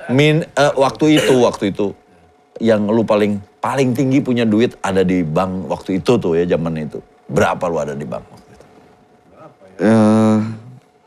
min 0.09 0.43
eh, 0.43 0.73
waktu 0.75 1.15
itu 1.15 1.33
waktu 1.39 1.71
itu 1.71 1.95
yang 2.59 2.87
lu 2.87 3.03
paling 3.03 3.39
paling 3.59 3.91
tinggi 3.91 4.19
punya 4.19 4.43
duit 4.43 4.75
ada 4.79 5.01
di 5.01 5.23
bank 5.23 5.67
waktu 5.67 5.99
itu 5.99 6.11
tuh 6.17 6.35
ya 6.35 6.43
zaman 6.45 6.75
itu. 6.81 6.99
Berapa 7.25 7.65
lu 7.65 7.79
ada 7.79 7.95
di 7.95 8.03
bank? 8.03 8.21
waktu 8.25 8.49
itu? 8.51 8.65
Eh, 9.79 10.37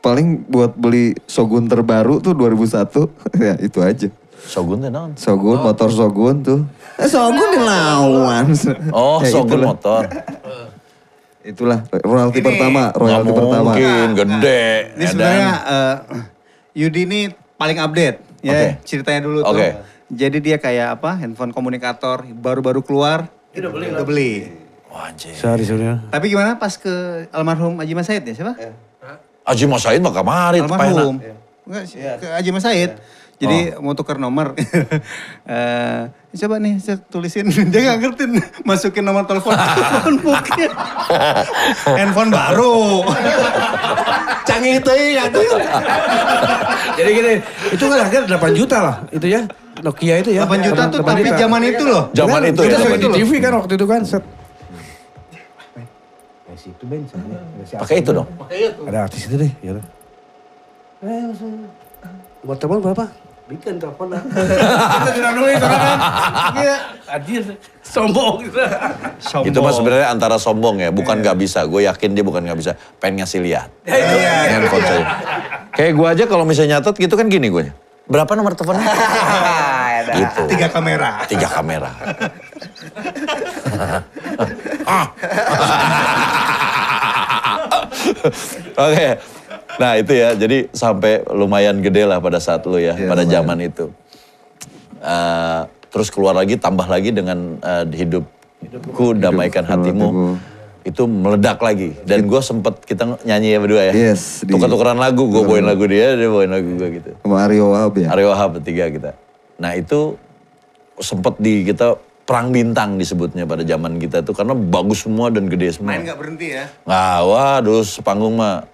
paling 0.09 0.41
buat 0.43 0.73
beli 0.73 1.13
Shogun 1.25 1.69
terbaru 1.69 2.17
tuh 2.17 2.33
2001. 2.33 2.89
ya 3.45 3.53
itu 3.61 3.77
aja. 3.79 4.09
Shogun 4.41 4.81
teh 4.81 4.89
naon? 4.89 5.13
Shogun, 5.13 5.61
motor 5.61 5.89
Shogun 5.89 6.41
tuh. 6.41 6.59
Eh, 6.97 7.05
Shogun 7.05 7.47
dilawan. 7.53 8.45
Oh, 8.89 9.21
Ya, 9.21 9.29
Shogun 9.29 9.61
itulah. 9.61 9.69
motor. 9.69 10.03
Itulah 11.39 11.79
royalti 11.95 12.43
Ini 12.43 12.45
pertama, 12.45 12.83
royalti 12.91 13.31
pertama. 13.31 13.71
mungkin 13.71 14.07
gede. 14.11 14.65
Ini 14.91 14.99
ya 14.99 15.07
sebenarnya 15.07 15.51
eh, 15.55 15.95
Yudi 16.75 17.01
ini 17.07 17.19
paling 17.55 17.79
update 17.79 18.17
ya 18.41 18.51
Oke. 18.51 18.67
ceritanya 18.83 19.21
dulu 19.23 19.39
tuh. 19.41 19.55
Oke. 19.55 19.67
Jadi 20.09 20.37
dia 20.41 20.57
kayak 20.59 20.99
apa? 20.99 21.15
Handphone 21.15 21.55
komunikator 21.55 22.27
baru-baru 22.27 22.83
keluar. 22.83 23.31
Udah 23.55 23.71
beli. 23.71 23.85
Udah 23.87 24.05
beli. 24.05 24.33
Wah, 24.89 25.13
anjing. 25.13 25.37
sehari 25.37 25.61
sebenarnya 25.61 26.01
Tapi 26.09 26.25
gimana 26.27 26.57
pas 26.57 26.73
ke 26.73 26.89
almarhum 27.29 27.77
Haji 27.77 27.93
Mas 27.93 28.09
Said 28.09 28.25
ya 28.25 28.33
siapa? 28.33 28.57
Haji 29.49 29.65
Mas 29.65 29.81
Said 29.81 29.97
mah 29.99 30.13
kemarin 30.13 30.61
almarhum. 30.63 31.17
Enggak 31.65 31.83
sih, 31.89 31.97
ke 31.97 32.27
Haji 32.29 32.49
Mas 32.53 32.61
Said. 32.61 32.91
Jadi 33.39 33.71
Oh. 33.79 33.87
mau 33.87 33.95
tukar 33.95 34.19
nomor. 34.19 34.51
Eh, 35.49 36.01
coba 36.37 36.61
nih 36.61 36.77
saya 36.77 37.01
tulisin. 37.01 37.49
Dia 37.73 37.79
nggak 37.89 37.97
ngerti 38.05 38.23
masukin 38.61 39.01
nomor 39.01 39.25
telepon. 39.25 39.57
Handphone 41.97 42.29
baru. 42.29 43.01
Canggih 44.45 44.77
itu 44.77 44.91
ya. 45.15 45.25
jadi 46.99 47.09
gini 47.15 47.33
itu 47.71 47.83
kan 47.85 47.97
harga 48.03 48.17
8 48.27 48.59
juta 48.59 48.77
lah 48.83 48.95
itu 49.13 49.25
ya 49.31 49.41
Nokia 49.79 50.19
itu 50.19 50.35
ya 50.35 50.43
8 50.43 50.67
juta 50.67 50.81
tuh 50.91 50.99
8 50.99 51.07
tapi 51.15 51.29
zaman 51.33 51.61
itu 51.63 51.83
loh. 51.87 52.03
Zaman 52.11 52.41
itu 52.51 52.61
kita 52.61 52.75
ya, 52.75 52.79
zaman 52.83 52.97
di 52.99 53.07
itu. 53.07 53.15
TV 53.23 53.31
kan 53.39 53.53
waktu 53.55 53.73
itu 53.79 53.85
kan 53.87 54.01
set 54.03 54.23
situ 56.59 56.83
Ben. 56.83 57.07
Ada 57.07 57.63
si 57.63 57.73
Pakai 57.79 58.03
itu 58.03 58.11
dong. 58.11 58.27
Ada 58.83 59.07
artis 59.07 59.31
itu 59.31 59.35
deh, 59.39 59.51
ya. 59.63 59.79
Eh. 60.99 61.31
Buat 62.43 62.59
teman 62.59 62.83
berapa? 62.83 63.07
Bikin 63.49 63.81
telepon 63.81 64.13
lah. 64.13 64.21
Kita 64.93 65.11
tidak 65.15 65.31
nulis 65.33 65.57
kan. 65.57 65.97
Iya. 66.53 66.77
Anjir, 67.09 67.41
sombong 67.81 68.45
gitu. 68.45 68.61
Itu 69.41 69.57
mah 69.65 69.73
sebenarnya 69.73 70.07
antara 70.13 70.37
sombong 70.37 70.77
ya, 70.77 70.93
bukan 70.93 71.25
nggak 71.25 71.37
bisa. 71.39 71.65
Gue 71.65 71.89
yakin 71.89 72.13
dia 72.13 72.21
bukan 72.21 72.45
nggak 72.45 72.59
bisa. 72.59 72.71
Pengen 73.01 73.25
ngasih 73.25 73.41
lihat. 73.41 73.73
Iya. 73.89 74.53
Handphone 74.53 74.85
saya. 74.85 75.03
Kayak 75.73 75.93
gue 75.97 76.07
aja 76.13 76.23
kalau 76.29 76.45
misalnya 76.45 76.77
nyatet 76.77 77.01
gitu 77.01 77.17
kan 77.17 77.25
gini 77.25 77.49
gue. 77.49 77.73
Berapa 78.09 78.37
nomor 78.37 78.53
teleponnya? 78.53 78.85
gitu. 80.17 80.41
Tiga 80.49 80.67
kamera. 80.69 81.09
Tiga 81.25 81.47
kamera. 81.49 81.91
Ah. 84.89 85.05
Oke. 88.79 89.07
Nah 89.79 89.91
itu 89.95 90.11
ya, 90.11 90.33
jadi 90.33 90.67
sampai 90.71 91.23
lumayan 91.29 91.79
gede 91.79 92.03
lah 92.03 92.19
pada 92.19 92.41
saat 92.41 92.65
lu 92.65 92.75
ya, 92.75 92.91
Iya, 92.91 93.07
pada 93.07 93.23
lumayan. 93.23 93.31
zaman 93.31 93.57
itu. 93.61 93.85
Eh, 94.99 95.61
terus 95.87 96.09
keluar 96.09 96.35
lagi, 96.35 96.59
tambah 96.59 96.83
lagi 96.85 97.13
dengan 97.13 97.55
eh, 97.57 97.85
hidupku 97.87 99.15
damaikan 99.15 99.63
Hidup, 99.63 99.73
hatimu. 99.77 100.07
hatimu. 100.09 100.31
Itu 100.79 101.05
meledak 101.05 101.59
lagi. 101.59 101.95
Dan 102.01 102.25
gue 102.25 102.41
sempet, 102.41 102.81
kita 102.81 103.19
nyanyi 103.21 103.55
ya 103.55 103.59
berdua 103.61 103.81
ya. 103.87 103.93
Yes, 103.93 104.41
Tukar-tukaran 104.43 104.97
lagu, 104.97 105.27
gue 105.27 105.43
bawain 105.43 105.63
lagu 105.63 105.85
dia, 105.85 106.17
dia 106.17 106.27
bawain 106.27 106.49
lagu 106.49 106.69
gue 106.75 106.89
gitu. 106.97 107.11
Sama 107.21 107.45
Aryo 107.45 107.71
Wahab 107.71 107.93
ya. 107.95 108.07
Aryo 108.09 108.27
Wahab 108.33 108.49
bertiga 108.57 108.89
kita. 108.89 109.11
Nah 109.59 109.75
itu 109.75 110.15
sempet 110.97 111.35
di 111.37 111.63
kita 111.63 111.95
perang 112.29 112.53
bintang 112.53 113.01
disebutnya 113.01 113.49
pada 113.49 113.65
zaman 113.65 113.97
kita 113.97 114.21
tuh 114.21 114.37
karena 114.37 114.53
bagus 114.53 115.01
semua 115.01 115.33
dan 115.33 115.49
gede 115.49 115.73
semua. 115.73 115.97
Main 115.97 116.05
nggak 116.05 116.19
berhenti 116.21 116.47
ya. 116.53 116.69
Nah, 116.85 117.25
waduh 117.25 117.81
sepanggung 117.81 118.37
mah 118.37 118.69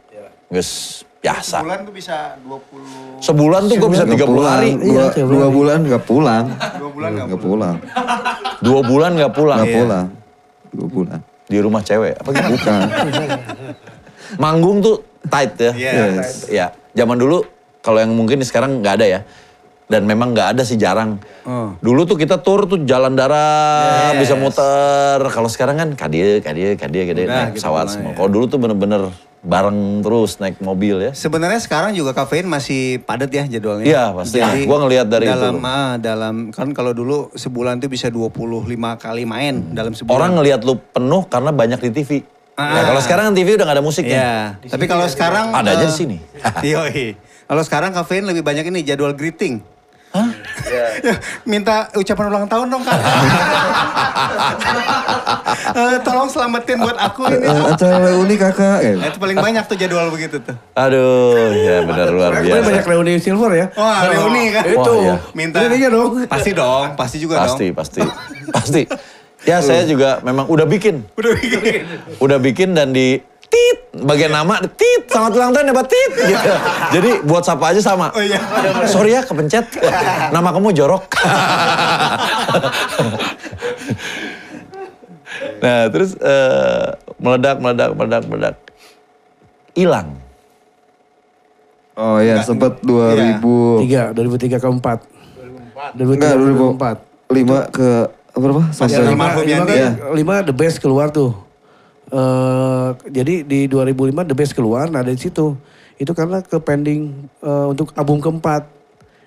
guys 0.52 1.00
biasa. 1.24 1.64
Bulan 1.64 1.80
tuh 1.88 1.94
bisa 1.96 2.36
20 2.44 3.24
Sebulan 3.24 3.62
tuh 3.66 3.76
gue 3.80 3.90
bisa 3.96 4.04
Nggak 4.04 4.20
30 4.22 4.30
pulang. 4.30 4.52
hari. 4.52 4.72
Dua, 4.76 4.86
Iya, 4.86 5.06
dua 5.24 5.48
bulan 5.48 5.80
nggak 5.88 6.04
pulang. 6.04 6.46
Dua 6.52 6.90
bulan 6.92 7.10
nggak 7.10 7.28
Nggak 7.32 7.42
pulang. 7.42 7.76
Dua 8.66 8.80
bulan 8.84 9.12
nggak 9.16 9.34
pulang. 9.34 9.58
Nggak 9.58 9.78
pulang. 9.80 10.06
Dua 10.76 10.88
bulan. 10.92 11.20
di 11.46 11.58
rumah 11.62 11.80
cewek. 11.80 12.14
Apa 12.18 12.30
gitu? 12.34 12.50
Bukan. 12.58 12.82
Manggung 14.42 14.82
tuh 14.82 14.96
tight 15.30 15.54
ya. 15.56 15.72
Yes. 15.78 16.50
Ya, 16.50 16.74
zaman 16.92 17.22
dulu 17.22 17.46
kalau 17.80 18.02
yang 18.02 18.12
mungkin 18.12 18.42
sekarang 18.42 18.82
nggak 18.82 19.00
ada 19.00 19.06
ya. 19.06 19.20
Dan 19.86 20.10
memang 20.10 20.34
nggak 20.34 20.58
ada 20.58 20.64
sih 20.66 20.82
jarang. 20.82 21.22
Oh. 21.46 21.78
Dulu 21.78 22.10
tuh 22.10 22.18
kita 22.18 22.42
tour 22.42 22.66
tuh 22.66 22.82
jalan 22.90 23.14
darat, 23.14 24.18
bisa 24.18 24.34
muter. 24.34 25.22
Kalau 25.30 25.46
sekarang 25.46 25.78
kan 25.78 25.90
kadia, 25.94 26.42
kadia, 26.42 26.74
kadia, 26.74 27.04
kadia, 27.06 27.26
Udah, 27.30 27.36
naik 27.38 27.48
gitu 27.54 27.58
pesawat 27.62 27.94
semua. 27.94 28.12
ya. 28.12 28.18
Kalau 28.18 28.30
dulu 28.34 28.46
tuh 28.50 28.58
bener-bener 28.58 29.14
bareng 29.46 30.02
terus 30.02 30.42
naik 30.42 30.58
mobil 30.58 31.06
ya. 31.06 31.12
Sebenarnya 31.14 31.62
sekarang 31.62 31.94
juga 31.94 32.18
kafein 32.18 32.50
masih 32.50 32.98
padat 33.06 33.30
ya 33.30 33.46
jadwalnya. 33.46 33.86
Iya, 33.86 34.04
pasti. 34.18 34.42
Gua 34.66 34.82
ngelihat 34.82 35.06
dari 35.06 35.30
itu. 35.30 35.38
dalam, 35.38 35.62
ah, 35.62 36.02
dalam 36.02 36.36
kan 36.50 36.74
kalau 36.74 36.92
dulu 36.98 37.30
sebulan 37.38 37.78
tuh 37.78 37.90
bisa 37.94 38.10
25 38.10 38.66
kali 38.98 39.24
main 39.30 39.70
dalam 39.70 39.94
sebulan. 39.94 40.18
Orang 40.18 40.32
ngelihat 40.42 40.66
lu 40.66 40.82
penuh 40.82 41.30
karena 41.30 41.54
banyak 41.54 41.80
di 41.86 41.92
TV. 41.94 42.12
Ya, 42.56 42.88
kalau 42.88 43.02
sekarang 43.04 43.24
kan 43.30 43.34
TV 43.36 43.60
udah 43.60 43.66
gak 43.68 43.78
ada 43.78 43.84
musiknya. 43.84 44.18
Iya. 44.64 44.72
Tapi 44.72 44.86
kalau 44.88 45.06
sekarang 45.12 45.52
Ada 45.52 45.76
aja 45.76 45.86
eh, 45.86 45.90
di 45.92 45.94
sini. 45.94 46.18
Yoi. 46.74 47.20
Kalau 47.46 47.62
sekarang 47.62 47.92
kafein 47.94 48.26
lebih 48.26 48.42
banyak 48.42 48.66
ini 48.72 48.82
jadwal 48.82 49.14
greeting. 49.14 49.75
Hah? 50.76 51.18
Minta 51.50 51.76
ucapan 51.94 52.26
ulang 52.28 52.46
tahun 52.46 52.68
dong 52.68 52.82
kak. 52.82 52.96
Eh, 55.66 55.98
tolong 56.02 56.28
selamatin 56.28 56.78
buat 56.78 56.96
aku 56.96 57.28
ini. 57.28 57.44
Eh, 57.44 57.64
acara 57.68 57.98
reuni 58.02 58.36
kakak. 58.36 58.80
Eh, 58.82 58.94
Nah, 59.02 59.08
itu 59.08 59.20
paling 59.20 59.38
banyak 59.38 59.64
tuh 59.66 59.76
jadwal 59.76 60.08
begitu 60.08 60.40
tuh. 60.40 60.56
Aduh, 60.74 61.52
ya 61.52 61.84
benar 61.84 62.08
luar 62.10 62.32
biasa. 62.38 62.64
banyak 62.64 62.86
reuni 62.86 63.14
silver 63.18 63.52
ya. 63.52 63.68
Wah, 63.74 64.08
reuni 64.08 64.52
kan. 64.52 64.64
Itu. 64.64 64.94
Iya. 65.02 65.16
Minta. 65.34 65.58
Reuninya 65.62 65.90
dong. 65.92 66.12
Pasti 66.26 66.52
dong, 66.52 66.86
pasti 66.96 67.18
juga 67.18 67.36
Pasti, 67.42 67.66
dong. 67.66 67.76
pasti, 67.76 68.02
pasti. 68.50 68.82
Ya 69.44 69.62
saya 69.62 69.86
juga 69.86 70.18
memang 70.22 70.50
udah 70.50 70.66
bikin, 70.66 71.06
Udah 71.14 71.32
bikin. 71.36 71.86
udah 72.18 72.38
bikin 72.40 72.70
dan 72.74 72.90
di 72.90 73.22
tit 73.46 73.78
bagian 74.04 74.30
nama 74.30 74.60
tit 74.66 75.08
selamat 75.08 75.32
ulang 75.34 75.52
tahun 75.54 75.70
ya 75.70 75.74
Pak 75.74 75.88
tit 75.88 76.12
gitu. 76.32 76.50
Jadi 76.94 77.10
buat 77.24 77.44
siapa 77.44 77.72
aja 77.72 77.82
sama. 77.82 78.12
Oh 78.12 78.22
iya. 78.22 78.40
Sorry 78.86 79.14
ya 79.14 79.22
kepencet. 79.22 79.66
Nama 80.30 80.50
kamu 80.52 80.74
jorok. 80.74 81.04
nah 85.64 85.90
terus 85.92 86.16
eh, 86.16 86.86
meledak 87.20 87.58
meledak 87.60 87.90
meledak 87.96 88.24
meledak 88.28 88.56
hilang. 89.74 90.16
Oh 91.96 92.20
ya 92.20 92.44
sempat 92.44 92.84
2000 92.84 93.40
Tiga, 93.88 94.12
2003 94.12 94.60
ke 94.60 94.68
4. 94.68 95.96
2003 95.96 96.12
enggak 96.12 96.36
ke 96.36 97.00
4. 97.32 97.32
2005 97.32 97.76
ke 97.76 97.90
apa 98.36 98.44
berapa? 98.44 98.64
Ya, 98.68 98.76
Sampai 98.76 99.00
lima, 99.00 99.08
Almarhum 99.16 99.40
lima, 99.40 99.52
Yandi. 99.56 99.76
kan, 99.80 99.94
lima 100.12 100.36
the 100.44 100.52
best 100.52 100.84
keluar 100.84 101.08
tuh. 101.08 101.32
Eh 102.12 102.90
jadi 103.10 103.42
di 103.42 103.60
2005 103.66 104.30
the 104.30 104.36
best 104.38 104.54
keluar, 104.54 104.86
nah 104.90 105.02
dari 105.02 105.18
situ 105.18 105.58
itu 105.96 106.12
karena 106.12 106.44
ke 106.44 106.58
pending 106.60 107.30
eh, 107.42 107.66
untuk 107.72 107.96
album 107.96 108.20
keempat. 108.20 108.68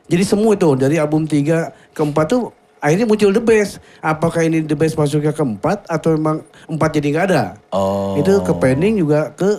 Jadi 0.09 0.25
semua 0.25 0.57
itu 0.57 0.73
dari 0.77 0.97
album 0.97 1.29
tiga 1.29 1.73
keempat 1.93 2.33
tuh 2.33 2.43
akhirnya 2.81 3.05
muncul 3.05 3.33
the 3.35 3.43
best. 3.43 3.83
Apakah 4.01 4.47
ini 4.47 4.65
the 4.65 4.77
best 4.77 4.97
masuknya 4.97 5.35
keempat 5.35 5.85
atau 5.89 6.17
memang 6.17 6.45
empat 6.69 6.91
jadi 6.97 7.07
nggak 7.13 7.27
ada? 7.33 7.45
Oh. 7.73 8.17
Itu 8.17 8.41
ke 8.45 8.53
pending 8.57 9.01
juga 9.01 9.33
ke 9.35 9.51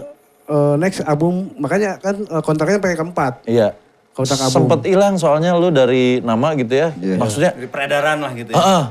eh, 0.49 0.75
next 0.79 1.05
album 1.05 1.53
makanya 1.59 2.01
kan 2.01 2.15
kontraknya 2.41 2.81
pakai 2.81 2.97
keempat. 2.97 3.33
Iya. 3.45 3.75
Kotak 4.13 4.41
album. 4.41 4.67
Sempet 4.67 4.79
hilang 4.89 5.15
soalnya 5.15 5.55
lu 5.55 5.69
dari 5.69 6.19
nama 6.19 6.51
gitu 6.57 6.73
ya. 6.75 6.91
Iya. 6.97 7.15
Maksudnya 7.15 7.51
Dari 7.55 7.69
peredaran 7.69 8.17
lah 8.19 8.31
gitu 8.35 8.51
ya. 8.51 8.57
Ah, 8.57 8.65
ah. 8.67 8.85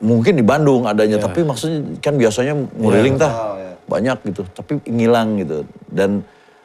Mungkin 0.00 0.36
di 0.36 0.44
Bandung 0.44 0.88
adanya, 0.88 1.20
tapi 1.20 1.44
maksudnya 1.44 1.84
kan 2.00 2.16
biasanya 2.16 2.56
nguriling 2.56 3.20
tah 3.20 3.56
banyak 3.84 4.18
gitu, 4.32 4.42
tapi 4.52 4.80
ngilang 4.88 5.36
gitu. 5.40 5.68
Dan 5.88 6.24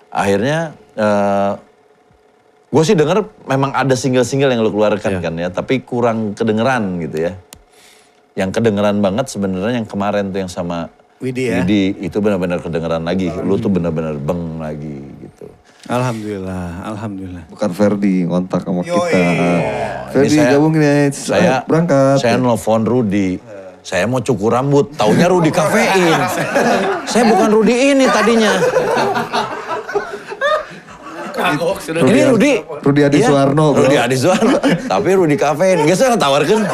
akhirnya 0.10 0.72
gue 2.72 2.84
sih 2.84 2.96
denger 2.96 3.24
memang 3.48 3.72
ada 3.72 3.96
single-single 3.96 4.52
yang 4.52 4.64
lu 4.64 4.72
keluarkan 4.72 5.20
kan 5.20 5.34
ya, 5.36 5.48
tapi 5.52 5.84
kurang 5.84 6.36
kedengeran 6.36 7.00
gitu 7.04 7.32
ya. 7.32 7.34
Yang 8.36 8.60
kedengeran 8.60 9.00
banget 9.00 9.32
sebenarnya 9.32 9.80
yang 9.80 9.88
kemarin 9.88 10.28
tuh 10.36 10.44
yang 10.44 10.52
sama 10.52 10.92
Widi 11.24 11.48
ya? 11.48 11.64
Widi 11.64 11.96
itu 12.04 12.20
benar-benar 12.20 12.60
kedengeran 12.60 13.08
lagi. 13.08 13.32
Lu 13.32 13.56
tuh 13.56 13.72
benar-benar 13.72 14.20
beng 14.20 14.60
lagi. 14.60 15.00
Alhamdulillah, 15.86 16.82
alhamdulillah. 16.84 17.44
bukan 17.46 17.70
Ferdi 17.70 18.26
ngontak 18.26 18.66
sama 18.66 18.82
Yoi. 18.82 18.90
kita. 18.90 19.22
Ferdi 20.10 20.26
Ini 20.26 20.36
saya- 20.36 20.52
gabung 20.52 20.74
nih, 20.74 21.02
Saya 21.12 21.54
berangkat. 21.62 22.18
Saya 22.18 22.36
nelfon 22.36 22.82
Rudi. 22.84 23.38
Saya 23.80 24.10
mau 24.10 24.18
cukur 24.18 24.50
rambut, 24.50 24.90
taunya 24.92 25.30
Rudi 25.30 25.54
kafein. 25.54 26.18
saya 27.06 27.24
bukan 27.28 27.50
Rudi 27.54 27.94
ini 27.94 28.06
tadinya. 28.08 28.58
ini 32.02 32.22
Rudi. 32.26 32.54
Rudi 32.82 33.02
Adi 33.04 33.18
Iya, 33.20 33.28
Suwarno. 33.30 33.78
Rudi 33.78 33.98
Adi 34.00 34.18
Suwarno. 34.18 34.58
Tapi 34.90 35.10
Rudi 35.14 35.38
kafein. 35.38 35.86
Gak 35.86 35.98
saya 36.02 36.18
tawarkan. 36.18 36.66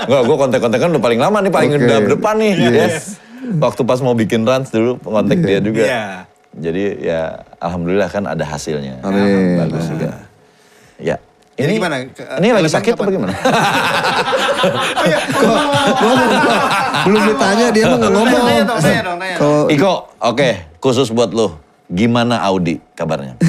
Enggak, 0.00 0.22
gue 0.24 0.36
kontak-kontakan 0.36 0.88
udah 0.90 1.02
paling 1.04 1.20
lama 1.20 1.38
nih, 1.38 1.52
paling 1.52 1.70
udah 1.76 1.98
depan 2.08 2.34
nih. 2.34 2.52
Yes. 2.58 3.14
Ya. 3.14 3.60
Waktu 3.60 3.82
pas 3.84 4.00
mau 4.00 4.12
bikin 4.12 4.42
runs 4.42 4.68
dulu, 4.68 4.98
kontak 4.98 5.38
dia 5.38 5.62
juga. 5.62 5.84
Iya. 5.84 6.04
Jadi 6.58 7.06
ya 7.06 7.38
alhamdulillah 7.62 8.10
kan 8.10 8.26
ada 8.26 8.42
hasilnya. 8.44 8.98
Amin. 9.06 9.62
Bagus 9.62 9.86
juga. 9.88 10.10
Ya. 10.98 11.16
Jadi 11.58 11.74
Ini 11.74 11.78
gimana? 11.82 11.96
Ke- 12.06 12.38
Ini 12.38 12.48
lagi 12.54 12.70
sakit 12.70 12.94
apa 12.94 13.10
gimana? 13.10 13.34
Belum 17.06 17.22
ditanya 17.24 17.66
dia 17.70 17.84
mah 17.86 17.96
nggak 17.98 18.12
ngomong. 18.14 18.42
Tanya 18.46 18.62
dong, 18.62 18.78
tanya 18.78 19.02
dong, 19.02 19.18
tanya. 19.18 19.36
Kalau 19.38 19.66
Iko, 19.70 19.92
oke, 20.22 20.48
khusus 20.78 21.10
buat 21.10 21.34
lo. 21.34 21.58
Gimana 21.88 22.44
Audi 22.44 22.76
kabarnya? 22.92 23.40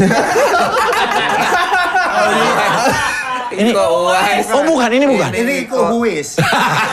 ini 3.59 3.75
Oh 3.75 4.63
bukan, 4.63 4.89
ini 4.95 5.05
bukan. 5.05 5.31
Ini 5.35 5.67
kok 5.67 5.91
Huis. 5.91 6.39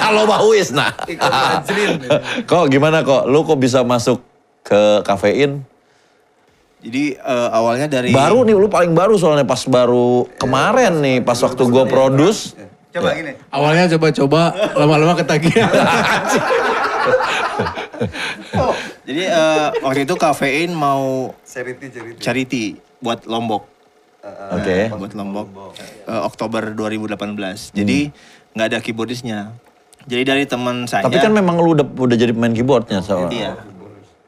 Halo 0.02 0.26
Mbak 0.26 0.40
Uis, 0.50 0.74
nah. 0.74 0.90
kok 2.42 2.64
gimana 2.66 3.07
kok? 3.07 3.31
Lu 3.31 3.46
kok 3.46 3.62
bisa 3.62 3.87
masuk 3.87 4.18
ke 4.66 5.07
kafein? 5.07 5.62
Jadi 6.85 7.17
eh, 7.17 7.49
awalnya 7.51 7.89
dari 7.89 8.12
Baru 8.12 8.45
nih, 8.45 8.55
lu 8.55 8.69
paling 8.69 8.93
baru 8.93 9.17
soalnya 9.17 9.49
pas 9.49 9.65
baru 9.65 10.29
kemarin 10.37 11.01
nih, 11.01 11.19
pas 11.25 11.39
waktu 11.41 11.62
gue 11.67 11.85
produce. 11.89 12.55
Coba 12.93 13.12
gini. 13.12 13.33
Awalnya 13.53 13.93
coba-coba, 13.97 14.55
lama-lama 14.77 15.15
ketagihan. 15.19 15.69
jadi 19.09 19.23
eh, 19.29 19.69
waktu 19.81 20.05
itu 20.05 20.15
kafein 20.17 20.73
mau 20.73 21.33
Charity, 21.45 21.87
charity. 21.93 22.21
charity 22.21 22.65
buat 23.01 23.25
Lombok. 23.25 23.69
Oke. 24.53 24.91
Buat 24.91 25.12
Lombok. 25.17 25.47
Eh, 26.09 26.21
Oktober 26.25 26.73
2018. 26.75 27.73
Jadi 27.77 28.11
nggak 28.57 28.67
ada 28.73 28.79
keyboardisnya. 28.81 29.53
Jadi 30.07 30.23
dari 30.23 30.45
teman 30.47 30.87
saya. 30.87 31.03
Tapi 31.05 31.19
kan 31.19 31.35
memang 31.35 31.59
lu 31.59 31.75
udah, 31.75 31.87
udah 31.87 32.17
jadi 32.17 32.31
pemain 32.31 32.55
keyboardnya 32.55 33.03
sama. 33.03 33.29
Iya. 33.29 33.76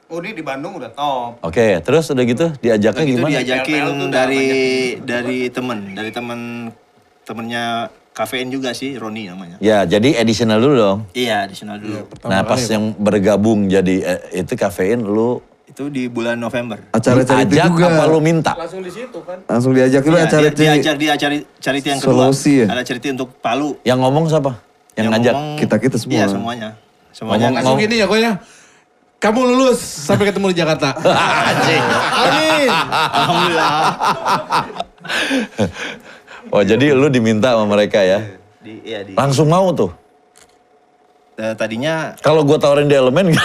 Oh 0.08 0.24
ini 0.24 0.32
di 0.32 0.40
Bandung 0.40 0.80
udah 0.80 0.88
top. 0.88 1.36
Oke, 1.44 1.84
terus 1.84 2.08
udah 2.08 2.24
gitu 2.24 2.48
diajaknya 2.56 3.04
Itu 3.04 3.12
gimana? 3.12 3.28
diajakin 3.30 3.84
dari 4.08 4.46
dari 4.98 5.38
temen, 5.52 5.92
dari 5.92 6.08
temen 6.08 6.40
temennya 7.22 7.92
kafein 8.16 8.48
juga 8.48 8.72
sih, 8.72 8.96
Roni 8.96 9.28
namanya. 9.28 9.60
Ya, 9.60 9.84
jadi 9.84 10.16
additional 10.16 10.58
dulu 10.58 10.74
dong. 10.74 10.98
Iya, 11.12 11.44
additional 11.44 11.76
dulu. 11.76 12.08
Nah, 12.24 12.40
pas 12.40 12.56
yang 12.64 12.96
bergabung 12.96 13.68
jadi 13.68 13.94
eh, 14.00 14.40
itu 14.40 14.56
kafein 14.56 15.04
lu 15.04 15.44
Itu 15.68 15.92
di 15.92 16.08
bulan 16.08 16.40
November. 16.40 16.80
acara 16.88 17.20
charity 17.20 17.60
ajak 17.60 17.68
juga. 17.68 17.86
apa 17.92 18.02
lu 18.08 18.18
minta? 18.18 18.56
Langsung 18.56 19.76
diajak 19.76 20.00
dulu 20.02 20.16
Iya, 20.16 20.24
acara 20.24 20.40
dia, 20.40 20.48
charity. 20.48 20.62
diajak 20.64 20.96
di 20.96 21.06
acara 21.06 21.34
charity 21.60 21.86
yang 21.86 22.00
kedua. 22.00 22.32
Solusi 22.32 22.52
ya? 22.64 22.66
Ada 22.66 22.80
charity 22.82 23.08
untuk 23.12 23.28
Palu. 23.38 23.76
Yang 23.84 23.98
ngomong 24.00 24.24
siapa? 24.24 24.52
Yang, 24.96 25.06
ngajak? 25.12 25.34
ngomong- 25.36 25.58
Kita-kita 25.60 25.96
semua. 26.00 26.16
Iya, 26.16 26.26
semuanya. 26.26 26.68
Semuanya. 27.12 27.38
Ngomong- 27.44 27.56
Langsung 27.60 27.76
gini 27.76 27.94
ya 27.94 28.06
pokoknya. 28.08 28.32
Kamu 29.18 29.40
lulus 29.42 29.82
sampai 29.82 30.30
ketemu 30.30 30.54
di 30.54 30.56
Jakarta. 30.56 30.94
Anjing. 31.50 31.82
Amin. 32.14 32.70
Alhamdulillah. 32.70 33.74
Oh, 36.48 36.62
jadi 36.62 36.86
lu 36.94 37.10
diminta 37.10 37.58
sama 37.58 37.66
mereka 37.68 37.98
ya? 37.98 38.22
Di, 38.62 38.78
iya, 38.80 39.02
di, 39.02 39.18
Langsung 39.18 39.50
mau 39.50 39.74
tuh. 39.74 39.90
eh, 41.34 41.54
tadinya 41.54 42.14
Kalau 42.18 42.42
gua 42.42 42.58
tawarin 42.58 42.86
di 42.86 42.94
elemen 42.94 43.30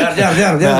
Jar, 0.00 0.12
jar, 0.12 0.32
jar, 0.34 0.54
jar. 0.56 0.78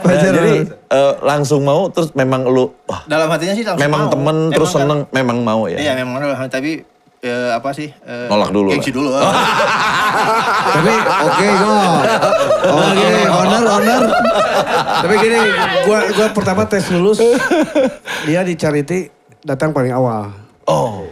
Nah, 0.00 0.16
jadi 0.16 0.54
eh, 0.66 1.12
langsung 1.20 1.62
mau 1.62 1.86
terus 1.86 2.10
memang 2.12 2.42
lu 2.44 2.74
wah, 2.84 3.06
dalam 3.06 3.26
hatinya 3.28 3.54
sih 3.54 3.62
langsung 3.62 3.78
memang 3.80 4.02
mau. 4.02 4.10
temen 4.10 4.36
Emang 4.40 4.54
terus 4.54 4.70
kan- 4.70 4.82
seneng 4.82 5.00
memang 5.10 5.38
mau 5.40 5.66
ya. 5.66 5.78
Iya, 5.78 5.92
memang 5.94 6.18
tapi 6.46 6.82
eh, 7.20 7.50
apa 7.52 7.70
sih? 7.72 7.88
eh, 7.92 8.26
Nolak 8.28 8.50
dulu 8.50 8.68
Gengsi 8.72 8.90
lah. 8.90 8.96
dulu. 8.96 9.10
Tapi 10.74 10.92
oke 11.00 11.46
go. 11.56 11.74
Oke, 12.70 13.08
honor, 13.28 13.62
honor. 13.68 14.02
Tapi 15.00 15.14
gini, 15.18 15.40
gua 15.84 15.98
gua 16.10 16.26
pertama 16.32 16.62
tes 16.64 16.84
lulus, 16.90 17.20
dia 18.24 18.40
di 18.42 18.54
charity 18.54 19.08
datang 19.40 19.72
paling 19.72 19.92
awal. 19.92 20.32
Oh. 20.64 21.08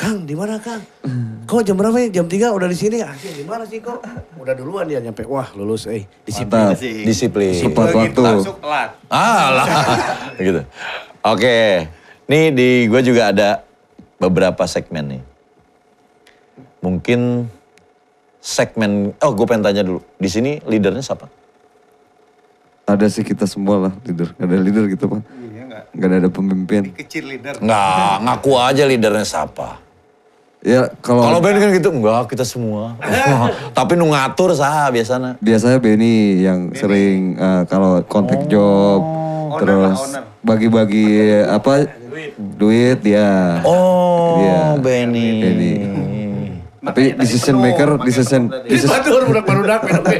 Kang, 0.00 0.24
di 0.24 0.32
mana 0.32 0.56
Kang? 0.56 0.80
Kok 1.44 1.60
jam 1.60 1.76
berapa 1.76 1.92
ya? 2.00 2.08
Jam 2.08 2.24
3 2.24 2.56
udah 2.56 2.64
di 2.64 2.72
sini. 2.72 3.04
Ah, 3.04 3.12
di 3.12 3.44
mana 3.44 3.68
sih 3.68 3.84
kok? 3.84 4.00
Udah 4.40 4.56
duluan 4.56 4.88
dia 4.88 4.96
nyampe. 4.96 5.28
Wah, 5.28 5.52
lulus 5.52 5.84
eh. 5.92 6.08
Disiplin. 6.24 6.72
Mantap. 6.72 6.80
Disiplin. 6.80 7.52
Tepat 7.52 7.88
waktu. 7.92 8.22
Masuk 8.40 8.56
telat. 8.64 8.96
Ah 9.12 9.52
lah. 9.52 9.66
gitu. 10.40 10.64
Oke. 11.20 11.84
Nih 12.32 12.48
di 12.48 12.88
gue 12.88 13.00
juga 13.04 13.28
ada 13.28 13.60
beberapa 14.16 14.64
segmen 14.64 15.04
nih. 15.04 15.20
Mungkin 16.80 17.44
segmen, 18.38 19.12
oh 19.16 19.30
gue 19.30 19.44
pengen 19.44 19.62
tanya 19.62 19.82
dulu. 19.82 20.00
Di 20.16 20.26
sini 20.26 20.60
leadernya 20.64 21.04
siapa? 21.04 21.28
Ada 22.84 23.06
sih 23.06 23.22
kita 23.22 23.44
semua 23.44 23.86
lah 23.86 23.92
leader. 24.02 24.32
Gak 24.32 24.46
ada 24.46 24.56
leader 24.58 24.84
gitu 24.88 25.04
pak. 25.06 25.20
Iya 25.22 25.62
enggak. 25.62 25.84
Gak 25.92 26.10
ada 26.10 26.28
pemimpin. 26.28 26.82
Kecil 26.90 27.24
leader. 27.28 27.54
Nggak, 27.56 28.12
ngaku 28.24 28.50
aja 28.56 28.82
leadernya 28.82 29.22
siapa. 29.22 29.78
Ya 30.60 30.92
kalau 31.00 31.24
Kalau 31.24 31.40
Ben 31.40 31.56
kan 31.56 31.70
gitu, 31.70 31.88
enggak 31.88 32.28
kita 32.28 32.44
semua. 32.44 32.96
Tapi 33.78 33.92
nu 33.94 34.08
ngatur 34.08 34.52
sah 34.52 34.88
biasanya. 34.88 35.36
biasanya 35.38 35.78
Benny 35.78 36.40
yang 36.40 36.72
sering 36.74 37.36
eh, 37.36 37.62
kalau 37.64 38.00
kontak 38.04 38.44
job 38.46 39.00
terus 39.56 39.98
owner. 40.00 40.22
bagi-bagi 40.40 41.06
apa 41.44 41.88
duit 42.36 43.00
dia. 43.00 43.60
Oh, 43.62 44.40
Iya. 44.40 44.60
Benny. 44.76 45.28
Benny. 45.38 45.72
Tapi 46.80 47.12
decision 47.12 47.60
maker, 47.60 48.00
decision, 48.00 48.48
decision 48.64 49.04
budak 49.28 49.44
baru 49.44 49.62
teh. 50.00 50.18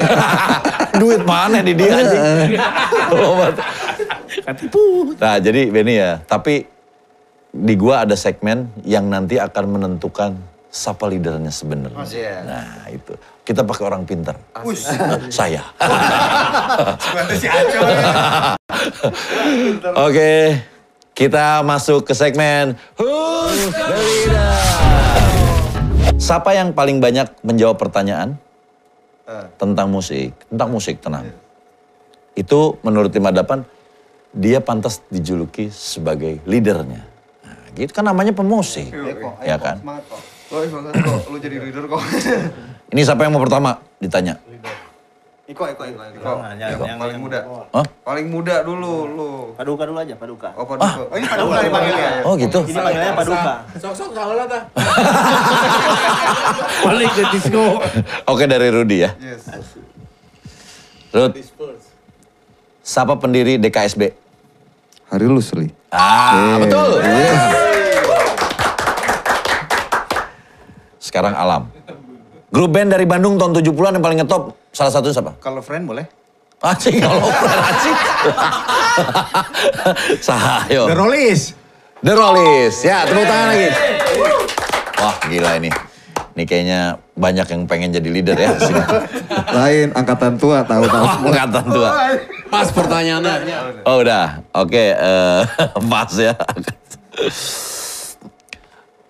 Duit 1.01 1.25
mana 1.25 1.65
di 1.65 1.73
dia 1.73 1.93
anjing. 1.97 2.23
Oh, 3.17 3.33
mat- 3.41 3.65
Katipu. 4.45 5.17
Nah 5.17 5.41
jadi 5.41 5.73
Benny 5.73 5.97
ya, 5.97 6.21
tapi 6.21 6.69
di 7.51 7.75
gua 7.75 8.05
ada 8.05 8.15
segmen 8.15 8.69
yang 8.85 9.09
nanti 9.09 9.41
akan 9.41 9.65
menentukan 9.73 10.37
siapa 10.71 11.09
leadernya 11.09 11.51
sebenarnya. 11.51 11.99
Nah 12.47 12.87
itu, 12.93 13.17
kita 13.43 13.67
pakai 13.67 13.85
orang 13.89 14.07
pintar. 14.07 14.37
Saya. 15.33 15.65
si 17.35 17.49
Aco. 17.51 17.81
Oke, 20.07 20.63
kita 21.11 21.65
masuk 21.67 22.07
ke 22.07 22.15
segmen 22.15 22.79
Who's 22.95 23.67
the 23.73 23.87
Leader? 23.91 24.70
Siapa 26.21 26.55
yang 26.55 26.71
paling 26.71 27.03
banyak 27.03 27.27
menjawab 27.43 27.81
pertanyaan 27.81 28.39
tentang 29.59 29.89
musik? 29.91 30.31
Tentang 30.47 30.69
musik, 30.71 31.03
tenang. 31.03 31.27
Itu 32.39 32.79
menurut 32.87 33.11
tim 33.11 33.27
Adapan, 33.27 33.67
dia 34.31 34.63
pantas 34.63 35.03
dijuluki 35.11 35.73
sebagai 35.75 36.39
leadernya. 36.47 37.03
Nah, 37.43 37.59
gitu 37.75 37.91
kan 37.91 38.07
namanya 38.07 38.31
pemusik. 38.31 38.95
Ya 39.43 39.59
kan? 39.59 39.83
Semangat 39.83 40.05
kok. 40.07 40.21
Oh, 40.51 40.63
semangat 40.63 40.93
kok, 41.03 41.19
lu 41.31 41.39
jadi 41.43 41.57
leader 41.59 41.85
kok. 41.91 42.03
Ini 42.91 43.01
siapa 43.03 43.27
yang 43.27 43.35
mau 43.35 43.43
pertama 43.43 43.83
ditanya? 43.99 44.39
Iko, 45.51 45.67
Iko, 45.67 45.83
Iko. 45.83 45.99
Iko. 46.15 46.23
Jangan, 46.23 46.55
jangan, 46.55 46.79
jangan. 46.79 46.99
Paling 47.03 47.19
muda. 47.19 47.39
Hah? 47.75 47.87
Paling 48.07 48.27
muda 48.31 48.55
dulu 48.63 48.93
lu. 49.11 49.31
Paduka 49.59 49.83
dulu 49.83 49.99
aja, 49.99 50.15
Paduka. 50.15 50.49
Oh, 50.55 50.63
Paduka. 50.63 51.11
Oh, 51.11 51.17
ini 51.19 51.27
Paduka 51.27 51.57
dipanggilnya. 51.59 52.11
Oh 52.23 52.35
gitu? 52.39 52.61
Ini 52.63 52.79
panggilannya 52.79 53.15
Paduka. 53.19 53.53
Sok-sok 53.75 54.11
salah 54.15 54.47
ta. 54.47 54.61
Balik 56.87 57.11
ke 57.11 57.23
disco. 57.35 57.65
Oke 58.31 58.47
dari 58.47 58.71
Rudi 58.71 59.03
ya. 59.03 59.11
Yes. 59.19 59.43
Rud, 61.11 61.35
siapa 62.87 63.19
pendiri 63.19 63.59
DKSB? 63.59 64.15
Hari 65.11 65.27
lu 65.27 65.43
Sli. 65.43 65.67
Ah, 65.91 66.55
Eh, 66.55 66.57
betul. 66.63 66.91
Yes. 67.03 67.43
Sekarang 71.03 71.35
Alam. 71.35 71.67
Grup 72.51 72.71
band 72.71 72.91
dari 72.91 73.07
Bandung 73.07 73.39
tahun 73.39 73.55
70-an 73.55 73.93
yang 73.95 74.05
paling 74.05 74.19
ngetop, 74.19 74.43
salah 74.71 74.91
satunya 74.91 75.15
siapa? 75.15 75.33
Kalau 75.39 75.63
friend 75.63 75.87
boleh? 75.87 76.03
Anjing, 76.61 76.99
kalau 76.99 77.23
friend 77.23 77.63
anjing. 77.63 77.97
Sahayo. 80.27 80.91
The 80.91 80.97
Rollies. 80.99 81.43
The 82.03 82.13
Rollies. 82.13 82.77
Ya, 82.83 83.07
tepuk 83.07 83.23
tangan 83.23 83.47
lagi. 83.55 83.69
Wah, 84.99 85.15
gila 85.25 85.51
ini. 85.57 85.71
Ini 86.31 86.43
kayaknya 86.45 86.81
banyak 87.15 87.47
yang 87.49 87.63
pengen 87.65 87.91
jadi 87.93 88.09
leader 88.09 88.35
ya 88.35 88.51
di 88.53 88.61
sini. 88.67 88.83
Lain 89.51 89.89
angkatan 89.95 90.35
tua 90.35 90.61
tahu-tahu 90.63 91.01
Oh, 91.01 91.11
semua. 91.17 91.29
angkatan 91.31 91.65
tua. 91.71 91.89
Pas 92.51 92.67
pertanyaannya. 92.67 93.35
Oh, 93.87 94.03
udah. 94.03 94.43
Oke, 94.53 94.91
eh 94.91 95.41
pas 95.87 96.11
ya. 96.13 96.35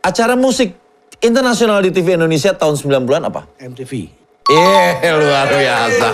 Acara 0.00 0.34
musik 0.34 0.76
internasional 1.20 1.84
di 1.84 1.90
TV 1.92 2.16
Indonesia 2.16 2.52
tahun 2.52 2.74
90-an 2.76 3.22
apa? 3.28 3.44
MTV. 3.60 3.92
Eh, 4.50 4.92
luar 5.14 5.46
biasa. 5.46 6.08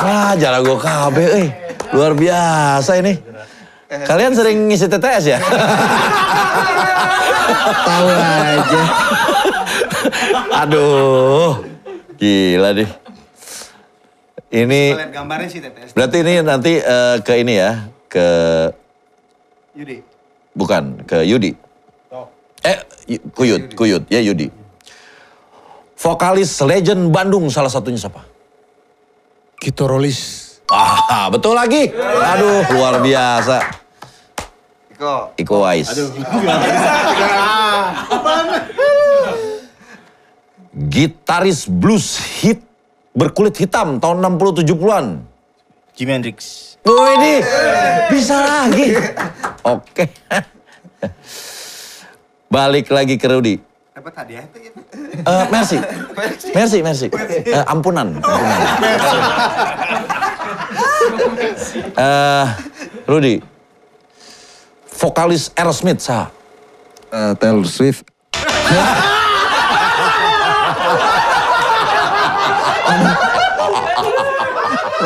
Wah, 0.00 0.32
jalago 0.38 0.78
KB, 0.78 1.16
eh. 1.36 1.48
Luar 1.92 2.14
biasa 2.14 2.96
ini. 2.96 3.18
Kalian 3.86 4.32
sering 4.34 4.66
ngisi 4.66 4.86
TTS 4.88 5.24
ya? 5.26 5.38
Tahu 7.86 8.08
aja. 8.10 8.82
Aduh, 10.64 11.62
gila 12.16 12.70
deh. 12.74 12.90
Ini, 14.46 14.82
Lihat 14.96 15.12
gambarnya 15.12 15.48
sih 15.50 15.60
TTS. 15.60 15.92
berarti 15.92 16.16
ini 16.22 16.34
nanti 16.40 16.72
eh, 16.78 17.16
ke 17.20 17.34
ini 17.36 17.54
ya, 17.58 17.90
ke, 18.06 18.26
Yudi. 19.76 20.00
bukan, 20.54 21.02
ke 21.04 21.26
Yudi. 21.26 21.52
Kuyut, 23.06 23.78
Kuyut, 23.78 24.02
ya 24.10 24.18
Yudi. 24.18 24.50
Vokalis 25.96 26.58
legend 26.66 27.14
Bandung 27.14 27.46
salah 27.48 27.70
satunya 27.70 27.96
siapa? 27.96 28.26
Kito 29.56 29.86
Rolis. 29.86 30.44
Ah, 30.66 31.30
betul 31.30 31.54
lagi. 31.54 31.88
Aduh, 31.94 32.66
luar 32.74 32.98
biasa. 32.98 33.62
Iko. 34.92 35.30
Iko 35.38 35.54
Wais. 35.62 35.88
Gitaris 40.76 41.64
blues 41.70 42.20
hit 42.42 42.60
berkulit 43.16 43.56
hitam 43.56 43.96
tahun 43.96 44.20
60-70-an. 44.36 45.24
Jimi 45.96 46.12
Hendrix. 46.12 46.76
Oh 46.84 47.08
ini 47.16 47.40
bisa 48.12 48.36
lagi. 48.44 48.92
Oke. 49.64 50.04
Balik 52.46 52.94
lagi 52.94 53.18
ke 53.18 53.26
Rudy. 53.26 53.58
Dapat 53.90 54.12
hadiah 54.22 54.44
itu 54.44 54.58
ya. 54.60 54.72
Eh, 55.24 55.44
merci. 55.50 55.78
Merci, 56.54 56.78
merci. 56.84 57.06
Eh, 57.10 57.64
ampunan. 57.66 58.20
ampunan. 58.20 58.60
Eh, 61.96 62.46
Rudy. 63.08 63.40
Vokalis 64.96 65.50
Aerosmith, 65.56 66.00
sah. 66.04 66.28
Eh, 67.10 67.32
Taylor 67.40 67.66
Swift. 67.66 68.04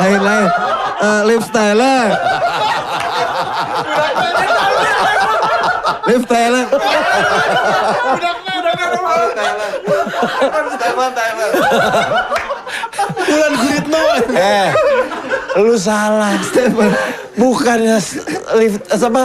lain 0.00 0.20
lain. 0.24 0.48
Eh, 6.00 6.12
Liv 6.12 6.22
Tyler. 6.26 6.66
Liv 6.66 6.76
Tyler. 9.36 9.70
Bulan 13.26 13.52
Guritno. 13.56 14.00
Eh, 14.34 14.68
lu 15.56 15.76
salah. 15.76 16.34
Bukannya 17.36 17.96
S- 17.98 18.20
Liv- 18.56 18.84
apa? 18.90 19.22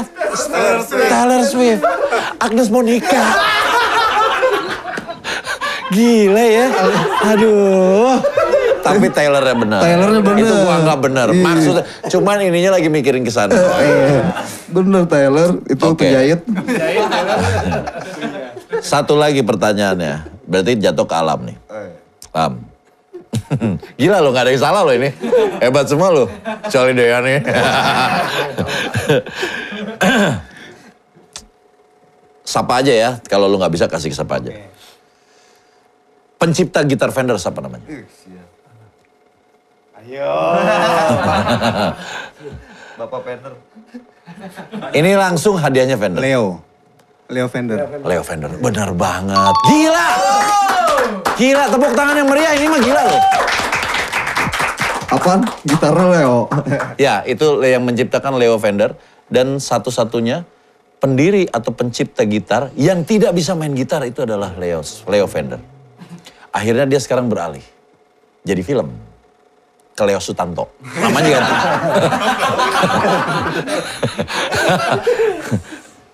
Taylor 1.10 1.42
Swift. 1.44 1.84
Agnes 2.40 2.70
Monica. 2.70 3.24
Gila 5.92 6.44
ya. 6.44 6.68
Aduh. 7.30 8.20
Tapi 8.86 9.10
Taylornya 9.10 9.56
benar. 9.58 9.82
Taylornya 9.82 10.22
benar. 10.22 10.46
Itu 10.46 10.54
gua 10.62 10.76
nggak 10.86 11.00
benar. 11.02 11.28
Iya. 11.34 11.42
Maksudnya, 11.42 11.84
cuman 12.06 12.38
ininya 12.46 12.72
lagi 12.78 12.90
mikirin 12.94 13.26
ke 13.26 13.34
sana. 13.34 13.58
Eh, 13.58 14.22
Bener 14.70 15.10
Taylor 15.10 15.58
itu 15.66 15.82
Oke. 15.82 16.06
penjahit. 16.06 16.46
Satu 18.86 19.18
lagi 19.18 19.42
pertanyaannya. 19.42 20.46
Berarti 20.46 20.78
jatuh 20.78 21.10
ke 21.10 21.16
alam 21.18 21.42
nih. 21.50 21.58
Alam. 22.30 22.62
Gila 24.00 24.22
lo, 24.22 24.30
gak 24.30 24.46
ada 24.46 24.52
yang 24.54 24.62
salah 24.62 24.82
lo 24.86 24.94
ini. 24.94 25.10
Hebat 25.58 25.90
semua 25.90 26.14
lo. 26.14 26.30
Kecuali 26.70 26.94
Dean 26.94 27.26
nih. 27.26 27.42
Sapa 32.46 32.86
aja 32.86 32.94
ya, 32.94 33.18
kalau 33.26 33.50
lo 33.50 33.58
nggak 33.58 33.74
bisa 33.74 33.90
kasih 33.90 34.14
ke 34.14 34.16
siapa 34.16 34.38
aja. 34.38 34.54
Pencipta 36.38 36.86
gitar 36.86 37.10
Fender 37.10 37.42
siapa 37.42 37.58
namanya? 37.58 38.06
Bapak 43.00 43.20
Peter. 43.26 43.54
Ini 44.94 45.18
langsung 45.18 45.58
hadiahnya 45.58 45.98
Fender. 45.98 46.22
Leo. 46.22 46.62
Leo 47.26 47.48
Fender. 47.50 47.90
Leo 48.06 48.22
Fender. 48.22 48.54
Bener 48.62 48.94
banget. 48.94 49.56
Gila. 49.66 50.10
Gila, 51.36 51.68
tepuk 51.68 51.92
tangan 51.98 52.16
yang 52.16 52.30
meriah 52.30 52.54
ini 52.56 52.68
mah 52.70 52.82
gila 52.82 53.02
loh. 53.02 53.22
Apaan? 55.10 55.42
Gitarnya 55.66 56.06
Leo. 56.14 56.38
Ya, 57.02 57.26
itu 57.26 57.66
yang 57.66 57.84
menciptakan 57.84 58.38
Leo 58.38 58.62
Fender 58.62 58.94
dan 59.28 59.58
satu-satunya 59.58 60.46
pendiri 61.02 61.50
atau 61.50 61.74
pencipta 61.76 62.24
gitar 62.24 62.72
yang 62.78 63.04
tidak 63.04 63.36
bisa 63.36 63.54
main 63.54 63.76
gitar 63.76 64.02
itu 64.08 64.24
adalah 64.24 64.56
Leo 64.56 64.80
Leo 65.10 65.28
Fender. 65.28 65.60
Akhirnya 66.56 66.88
dia 66.88 67.04
sekarang 67.04 67.28
beralih 67.28 67.62
jadi 68.46 68.62
film 68.64 69.05
ke 69.96 70.04
Leo 70.04 70.20
Sutanto. 70.20 70.68
Namanya 70.84 71.40
ganti. 71.40 71.56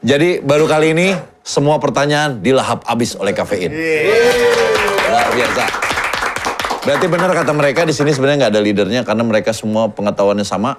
jadi 0.10 0.30
baru 0.46 0.70
kali 0.70 0.94
ini 0.94 1.18
semua 1.42 1.82
pertanyaan 1.82 2.38
dilahap 2.46 2.86
habis 2.86 3.18
oleh 3.18 3.34
kafein. 3.34 3.74
Luar 5.10 5.34
biasa. 5.34 5.64
Berarti 6.82 7.06
benar 7.10 7.30
kata 7.34 7.52
mereka 7.58 7.82
di 7.86 7.94
sini 7.94 8.14
sebenarnya 8.14 8.46
nggak 8.46 8.54
ada 8.54 8.62
leadernya 8.62 9.02
karena 9.02 9.26
mereka 9.26 9.54
semua 9.54 9.90
pengetahuannya 9.90 10.46
sama 10.46 10.78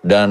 dan 0.00 0.30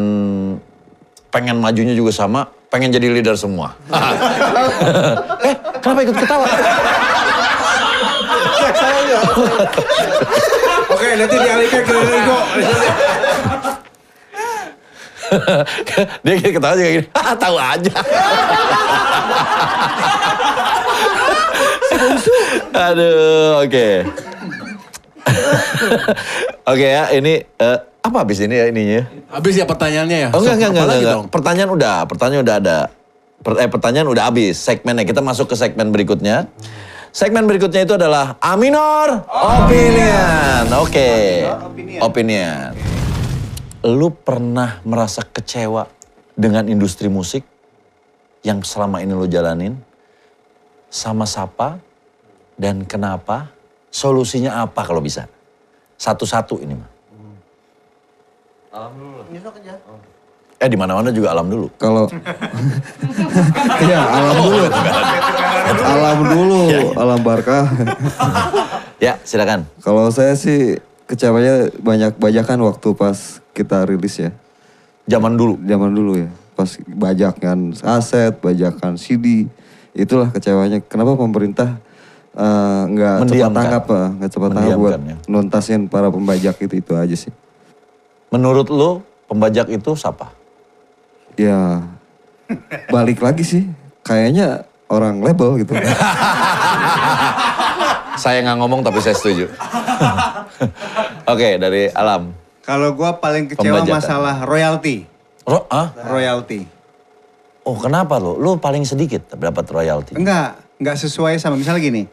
pengen 1.30 1.62
majunya 1.62 1.93
juga 1.93 2.10
sama, 2.13 2.49
pengen 2.73 2.89
jadi 2.93 3.13
leader 3.13 3.38
semua. 3.38 3.77
eh, 5.45 5.56
kenapa 5.82 6.01
ikut 6.01 6.17
ketawa? 6.17 6.45
Oke, 10.97 11.13
nanti 11.13 11.36
dialihkan 11.38 11.81
ke 11.86 11.93
Ego. 11.93 12.39
Dia 16.25 16.33
kayak 16.39 16.55
ketawa 16.57 16.73
juga 16.73 16.89
gini, 16.89 17.05
ah 17.19 17.36
tahu 17.36 17.53
aja. 17.60 17.93
Aduh, 22.89 23.62
oke. 23.62 23.88
oke 26.63 26.88
ya, 26.88 27.12
ini 27.13 27.43
eh, 27.43 27.77
apa 28.01 28.17
habis 28.23 28.39
ini 28.39 28.55
ya 28.55 28.65
ininya? 28.71 29.03
Habis 29.29 29.60
ya 29.60 29.65
pertanyaannya 29.67 30.17
ya? 30.17 30.29
Oh 30.31 30.39
enggak, 30.41 30.55
enggak, 30.57 30.71
enggak, 30.71 30.88
enggak. 30.88 31.13
dong? 31.13 31.25
Pertanyaan 31.29 31.69
udah, 31.75 31.95
pertanyaan 32.07 32.41
udah 32.41 32.55
ada. 32.57 32.77
Per- 33.38 33.60
eh, 33.62 33.69
pertanyaan 33.69 34.07
udah 34.10 34.23
habis, 34.31 34.57
segmennya. 34.57 35.05
Kita 35.05 35.21
masuk 35.21 35.51
ke 35.51 35.55
segmen 35.60 35.93
berikutnya. 35.93 36.49
Segmen 37.17 37.49
berikutnya 37.49 37.82
itu 37.82 37.97
adalah 37.97 38.38
Aminor 38.38 39.25
Opinion. 39.25 40.69
Oke. 40.77 41.49
Opinion. 41.97 42.77
Lu 43.82 44.13
pernah 44.13 44.77
merasa 44.86 45.25
kecewa 45.25 45.89
dengan 46.38 46.69
industri 46.69 47.10
musik 47.10 47.41
yang 48.45 48.62
selama 48.62 49.01
ini 49.01 49.17
lu 49.17 49.25
jalanin? 49.25 49.82
Sama 50.93 51.25
siapa? 51.25 51.82
Dan 52.53 52.86
kenapa? 52.86 53.49
Solusinya 53.89 54.62
apa 54.62 54.86
kalau 54.86 55.01
bisa? 55.01 55.25
Satu-satu 55.97 56.62
ini 56.62 56.77
mah. 56.77 56.91
Eh 60.57 60.65
di 60.65 60.73
mana-mana 60.73 61.13
juga 61.13 61.29
alam 61.31 61.45
dulu. 61.45 61.69
Kalau 61.77 62.09
Iya, 63.85 64.01
alam 64.01 64.35
dulu. 64.39 64.63
alam 65.77 66.19
dulu, 66.25 66.61
alam 66.95 67.19
Barkah. 67.21 67.65
Ya, 68.97 69.21
silakan. 69.21 69.69
Kalau 69.79 70.09
saya 70.09 70.33
sih 70.33 70.81
kecewanya 71.05 71.69
banyak 71.77 72.17
bajakan 72.17 72.65
waktu 72.65 72.89
pas 72.91 73.17
kita 73.53 73.85
rilis 73.85 74.17
ya. 74.17 74.33
Zaman 75.05 75.37
dulu. 75.37 75.61
Zaman 75.61 75.91
dulu 75.93 76.11
ya. 76.17 76.29
Pas 76.51 76.69
bajakan 76.83 77.77
aset, 77.77 78.33
bajakan 78.35 78.97
CD. 78.97 79.45
Itulah 79.93 80.29
kecewanya. 80.29 80.81
Kenapa 80.81 81.13
pemerintah 81.13 81.77
eh, 82.33 82.81
nggak 82.87 83.15
cepat 83.19 83.29
Mendiamkan. 83.29 83.55
tanggap, 83.55 83.83
Pak? 83.85 84.07
nggak 84.15 84.31
cepat 84.31 84.49
tanggap 84.51 84.77
buat 84.77 84.93
Mendiamkan, 84.95 85.21
ya. 85.21 85.29
nuntasin 85.29 85.81
para 85.85 86.09
pembajak 86.09 86.57
itu 86.59 86.73
itu 86.75 86.93
aja 86.93 87.15
sih. 87.15 87.33
Menurut 88.29 88.67
lu 88.67 88.99
pembajak 89.25 89.69
itu 89.69 89.93
siapa? 89.93 90.33
Ya 91.38 91.86
balik 92.89 93.21
lagi 93.21 93.45
sih. 93.45 93.63
Kayaknya 94.02 94.65
orang 94.89 95.21
label 95.21 95.62
gitu. 95.62 95.78
Saya 98.17 98.41
nggak 98.41 98.58
ngomong 98.58 98.82
tapi 98.82 98.97
saya 98.97 99.13
setuju. 99.13 99.45
Oke, 101.32 101.62
dari 101.62 101.86
Alam. 101.93 102.34
Kalau 102.65 102.97
gua 102.97 103.21
paling 103.21 103.45
kecewa 103.45 103.86
Pembajakan. 103.86 103.93
masalah 103.93 104.36
royalti. 104.41 105.06
Ro 105.45 105.69
ah? 105.69 105.93
Royalti. 105.93 106.65
Oh, 107.62 107.78
kenapa 107.78 108.17
lu? 108.17 108.34
Lu 108.41 108.58
paling 108.58 108.89
sedikit 108.89 109.38
dapat 109.38 109.69
royalti. 109.69 110.17
Enggak, 110.17 110.58
enggak 110.82 110.97
sesuai 110.97 111.38
sama 111.38 111.62
misalnya 111.62 111.84
gini. 111.84 112.04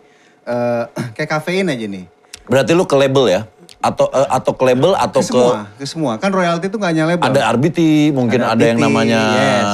eh 0.45 0.85
kayak 1.17 1.41
kafein 1.41 1.73
aja 1.73 1.89
nih. 1.89 2.05
Berarti 2.45 2.77
lu 2.77 2.85
ke 2.85 2.97
label 3.01 3.25
ya? 3.33 3.41
Atau 3.85 4.09
eh, 4.09 4.29
atau 4.33 4.53
ke 4.57 4.65
label 4.65 4.97
atau 4.97 5.21
Ke 5.21 5.29
ke, 5.29 5.37
semua, 5.37 5.59
ke 5.77 5.85
semua. 5.85 6.13
Kan 6.17 6.33
royalti 6.33 6.73
itu 6.73 6.77
enggak 6.81 6.93
hanya 6.97 7.05
label. 7.05 7.25
ada 7.29 7.41
RBT, 7.53 7.79
mungkin 8.17 8.41
ada, 8.41 8.57
Ada 8.57 8.65
yang 8.73 8.81
namanya 8.81 9.21
yes. 9.37 9.73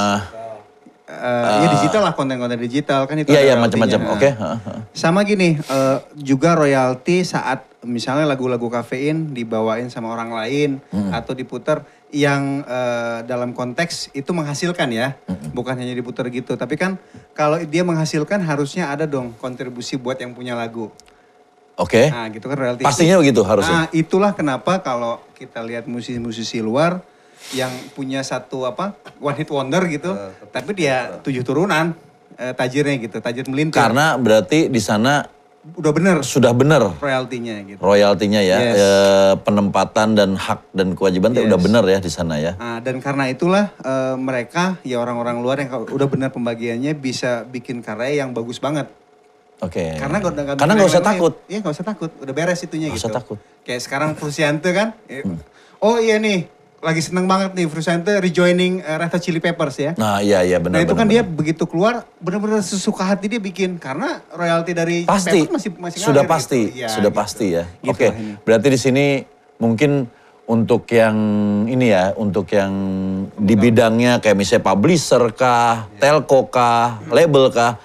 Eh, 1.21 1.57
ya 1.61 1.67
digital 1.77 2.01
lah 2.07 2.13
konten-konten 2.17 2.57
digital 2.57 3.05
kan 3.05 3.13
itu 3.19 3.29
Iya 3.29 3.53
iya 3.53 3.55
macam-macam. 3.59 4.17
Oke. 4.17 4.33
Sama 4.95 5.21
gini, 5.21 5.53
eh, 5.59 5.97
juga 6.17 6.57
royalti 6.57 7.21
saat 7.21 7.69
misalnya 7.85 8.25
lagu-lagu 8.25 8.65
kafein 8.69 9.33
dibawain 9.33 9.89
sama 9.93 10.09
orang 10.13 10.33
lain 10.33 10.69
atau 11.13 11.37
diputar 11.37 11.85
yang 12.09 12.65
eh, 12.65 13.19
dalam 13.29 13.53
konteks 13.53 14.15
itu 14.17 14.33
menghasilkan 14.33 14.89
ya, 14.89 15.13
bukan 15.53 15.77
hanya 15.77 15.93
diputar 15.93 16.25
gitu. 16.33 16.57
Tapi 16.57 16.73
kan 16.79 16.97
kalau 17.37 17.61
dia 17.69 17.85
menghasilkan 17.85 18.41
harusnya 18.41 18.89
ada 18.89 19.05
dong 19.05 19.37
kontribusi 19.37 20.01
buat 20.01 20.17
yang 20.17 20.33
punya 20.33 20.57
lagu. 20.57 20.89
Oke. 21.81 22.13
Nah 22.13 22.29
gitu 22.29 22.45
kan 22.45 22.57
royalti. 22.57 22.85
Pastinya 22.85 23.17
begitu 23.17 23.41
harusnya. 23.41 23.73
Nah 23.73 23.85
itulah 23.89 24.31
kenapa 24.37 24.77
kalau 24.79 25.17
kita 25.33 25.65
lihat 25.65 25.89
musisi-musisi 25.89 26.61
luar 26.61 27.01
yang 27.57 27.73
punya 27.97 28.21
satu 28.21 28.69
apa 28.69 28.93
one 29.17 29.33
hit 29.33 29.49
wonder 29.49 29.81
gitu, 29.89 30.13
tapi 30.53 30.77
dia 30.77 31.17
tujuh 31.25 31.41
turunan 31.41 31.97
eh, 32.37 32.53
tajirnya 32.53 33.01
gitu, 33.01 33.17
tajir 33.17 33.49
melintir. 33.49 33.81
Karena 33.81 34.13
berarti 34.15 34.69
di 34.69 34.77
sana 34.77 35.25
udah 35.61 35.93
bener 35.93 36.17
sudah 36.25 36.57
benar 36.57 36.81
royaltinya 36.97 37.53
gitu. 37.61 37.77
royaltinya 37.77 38.41
ya, 38.41 38.57
Yes. 38.57 38.75
eh, 38.81 39.33
penempatan 39.45 40.17
dan 40.17 40.33
hak 40.33 40.73
dan 40.73 40.97
kewajiban 40.97 41.37
Yes. 41.37 41.45
udah 41.45 41.59
benar 41.61 41.83
ya 41.85 42.01
di 42.01 42.09
sana 42.09 42.41
ya. 42.41 42.57
Nah, 42.57 42.81
dan 42.81 42.97
karena 42.97 43.29
itulah 43.29 43.69
eh, 43.77 44.15
mereka 44.17 44.81
ya 44.81 44.97
orang-orang 44.97 45.37
luar 45.41 45.61
yang 45.61 45.69
udah 45.85 46.07
benar 46.09 46.29
pembagiannya 46.33 46.97
bisa 46.97 47.45
bikin 47.45 47.85
karya 47.85 48.25
yang 48.25 48.33
bagus 48.33 48.57
banget. 48.57 48.89
Oke. 49.61 49.93
Karena 49.95 50.17
nggak 50.17 50.31
nggak 50.33 50.55
Karena 50.57 50.73
nggak 50.73 50.89
usah 50.89 51.03
takut. 51.05 51.33
Iya 51.45 51.57
nggak 51.61 51.75
usah 51.77 51.85
takut, 51.85 52.09
udah 52.17 52.33
beres 52.33 52.59
itunya 52.65 52.89
Nggak 52.89 52.97
gitu. 52.97 53.05
usah 53.07 53.13
takut. 53.13 53.37
Hmm. 53.37 53.61
Kayak 53.61 53.81
sekarang 53.85 54.09
Frusciante 54.17 54.69
kan, 54.73 54.87
eh, 55.05 55.21
oh 55.77 56.01
iya 56.01 56.17
nih 56.17 56.49
lagi 56.81 56.97
seneng 56.97 57.29
banget 57.29 57.53
nih 57.53 57.69
Frusciante 57.69 58.09
rejoining 58.17 58.81
eh, 58.81 58.97
Red 58.97 59.13
Hot 59.13 59.21
Chili 59.21 59.37
Peppers 59.37 59.77
ya. 59.77 59.91
Nah 60.01 60.17
iya 60.17 60.41
iya 60.41 60.57
benar 60.57 60.81
Nah 60.81 60.81
itu 60.81 60.97
kan 60.97 61.05
dia 61.05 61.21
benar. 61.21 61.37
begitu 61.37 61.63
keluar 61.69 62.09
benar-benar 62.17 62.65
sesuka 62.65 63.05
hati 63.05 63.29
dia 63.29 63.37
bikin 63.37 63.77
karena 63.77 64.25
royalti 64.33 64.73
dari 64.73 65.05
pasti 65.05 65.45
Peppers 65.45 65.53
masih 65.53 65.69
masih 65.77 65.97
sudah 66.01 66.25
ngalir 66.25 66.33
pasti 66.33 66.61
gitu. 66.73 66.81
Ya, 66.81 66.89
sudah 66.89 67.11
gitu. 67.13 67.21
pasti 67.21 67.45
ya. 67.53 67.63
Gitu 67.85 67.93
Oke, 67.93 68.07
ini. 68.09 68.33
berarti 68.41 68.67
di 68.73 68.79
sini 68.81 69.05
mungkin 69.61 70.09
untuk 70.49 70.89
yang 70.89 71.15
ini 71.69 71.93
ya, 71.93 72.11
untuk 72.17 72.49
yang 72.51 72.73
di 73.37 73.55
bidangnya 73.55 74.19
kayak 74.19 74.35
misalnya 74.35 74.65
publisher 74.67 75.23
kah, 75.31 75.87
telco 75.95 76.49
kah, 76.51 76.99
label 77.07 77.47
kah, 77.53 77.79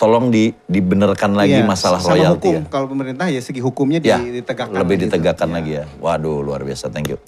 tolong 0.00 0.32
di 0.32 0.56
dibenerkan 0.64 1.36
lagi 1.36 1.60
Iya, 1.60 1.68
masalah 1.68 2.00
sama 2.00 2.16
royalti 2.16 2.48
hukum. 2.48 2.54
ya. 2.56 2.62
Kalau 2.72 2.86
pemerintah 2.88 3.26
ya 3.28 3.36
segi 3.38 3.60
hukumnya 3.60 4.00
Ya, 4.00 4.16
ditegakkan. 4.16 4.72
lebih 4.74 4.96
gitu. 4.96 5.04
ditegakkan 5.12 5.46
Iya. 5.46 5.56
lagi 5.60 5.70
ya. 5.76 5.84
Waduh, 6.00 6.40
luar 6.40 6.64
biasa. 6.64 6.88
Thank 6.88 7.12
you. 7.12 7.18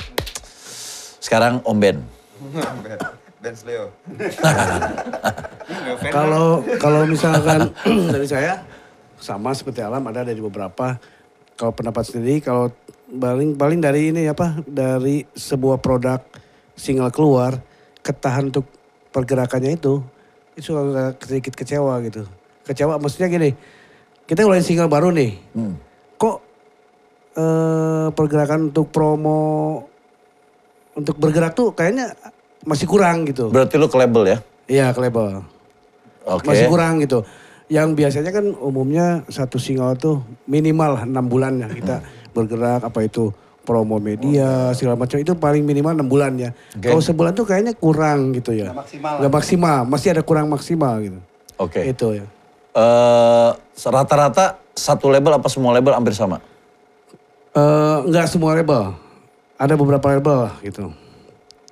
Sekarang 1.20 1.60
Om 1.62 1.76
Ben. 1.76 2.00
Dance 3.42 3.66
Leo. 3.66 3.90
Kalau 6.08 6.62
kalau 6.78 7.02
misalkan 7.04 7.70
dari 8.14 8.24
saya 8.24 8.62
sama 9.18 9.50
seperti 9.50 9.82
alam 9.82 10.02
ada 10.04 10.22
dari 10.22 10.38
beberapa. 10.38 10.98
Kalau 11.52 11.70
pendapat 11.70 12.06
sendiri 12.06 12.38
kalau 12.38 12.70
paling 13.08 13.54
paling 13.54 13.78
dari 13.78 14.10
ini 14.10 14.26
apa 14.26 14.56
dari 14.64 15.26
sebuah 15.28 15.78
produk 15.78 16.18
single 16.74 17.10
keluar 17.10 17.60
ketahan 18.00 18.48
untuk 18.48 18.66
pergerakannya 19.10 19.76
itu 19.76 20.02
itu 20.54 20.70
agak 20.72 21.20
sedikit 21.20 21.54
kecewa 21.54 21.98
gitu. 22.02 22.26
Kecewa 22.62 22.98
maksudnya 22.98 23.28
gini. 23.28 23.50
Kita 24.26 24.46
ngeluarin 24.46 24.64
single 24.64 24.90
baru 24.90 25.10
nih. 25.10 25.32
Kok 26.16 26.36
eh, 27.36 28.06
pergerakan 28.14 28.70
untuk 28.70 28.88
promo 28.94 29.40
untuk 30.92 31.16
bergerak 31.16 31.56
tuh 31.56 31.72
kayaknya 31.72 32.12
masih 32.62 32.86
kurang 32.86 33.26
gitu. 33.26 33.50
Berarti 33.50 33.74
lu 33.80 33.88
ke 33.90 33.98
label 33.98 34.22
ya? 34.28 34.38
Iya, 34.70 34.86
ke 34.94 35.00
label. 35.02 35.42
Oke. 36.28 36.46
Masih 36.46 36.70
kurang 36.70 37.02
gitu. 37.02 37.26
Yang 37.72 37.88
biasanya 37.96 38.30
kan 38.30 38.46
umumnya 38.52 39.24
satu 39.32 39.56
single 39.56 39.96
tuh 39.96 40.20
minimal 40.44 41.02
enam 41.02 41.24
bulan 41.24 41.56
ya 41.56 41.68
kita 41.72 42.04
bergerak 42.36 42.84
apa 42.84 43.00
itu 43.02 43.32
promo 43.62 44.02
media 44.02 44.74
segala 44.74 44.98
macam 44.98 45.16
itu 45.22 45.32
paling 45.38 45.62
minimal 45.64 45.96
enam 45.96 46.08
bulan 46.10 46.32
ya. 46.36 46.50
Oke. 46.76 46.92
Kalau 46.92 47.02
sebulan 47.02 47.32
tuh 47.32 47.46
kayaknya 47.48 47.72
kurang 47.74 48.36
gitu 48.36 48.52
ya. 48.52 48.70
Nggak 48.70 48.78
maksimal. 48.86 49.14
Nggak 49.18 49.32
maksimal, 49.32 49.78
masih 49.88 50.08
ada 50.14 50.22
kurang 50.22 50.46
maksimal 50.52 50.94
gitu. 51.00 51.18
Oke. 51.58 51.80
Itu 51.86 52.14
ya. 52.18 52.26
Eh, 52.72 53.50
rata-rata 53.84 54.56
satu 54.72 55.12
label 55.12 55.36
apa 55.36 55.48
semua 55.52 55.76
label 55.76 55.92
hampir 55.92 56.16
sama? 56.16 56.40
Eh, 57.52 57.96
nggak 58.08 58.26
semua 58.32 58.56
label. 58.56 58.96
Ada 59.60 59.76
beberapa 59.76 60.06
label 60.08 60.48
gitu. 60.64 60.88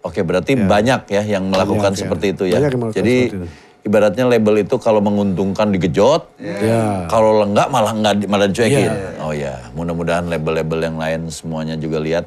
Oke, 0.01 0.21
berarti 0.25 0.57
banyak 0.57 1.09
ya 1.09 1.23
yang 1.25 1.49
melakukan 1.49 1.93
Banyak, 1.93 1.97
ya. 1.97 2.01
seperti 2.05 2.27
itu 2.33 2.45
ya. 2.49 2.57
Banyak 2.61 2.73
yang 2.73 2.93
Jadi 2.93 3.17
itu. 3.29 3.45
ibaratnya 3.85 4.25
label 4.29 4.61
itu 4.61 4.77
kalau 4.81 5.01
menguntungkan 5.01 5.73
digejot, 5.73 6.37
Ya. 6.41 7.05
kalau 7.09 7.45
enggak 7.45 7.69
malah 7.69 7.93
enggak 7.93 8.25
malah 8.25 8.49
dicuekin. 8.49 8.93
Oh 9.25 9.33
ya, 9.33 9.57
mudah-mudahan 9.73 10.29
label-label 10.29 10.79
yang 10.85 10.97
lain 11.01 11.21
semuanya 11.29 11.77
juga 11.77 12.01
lihat. 12.01 12.25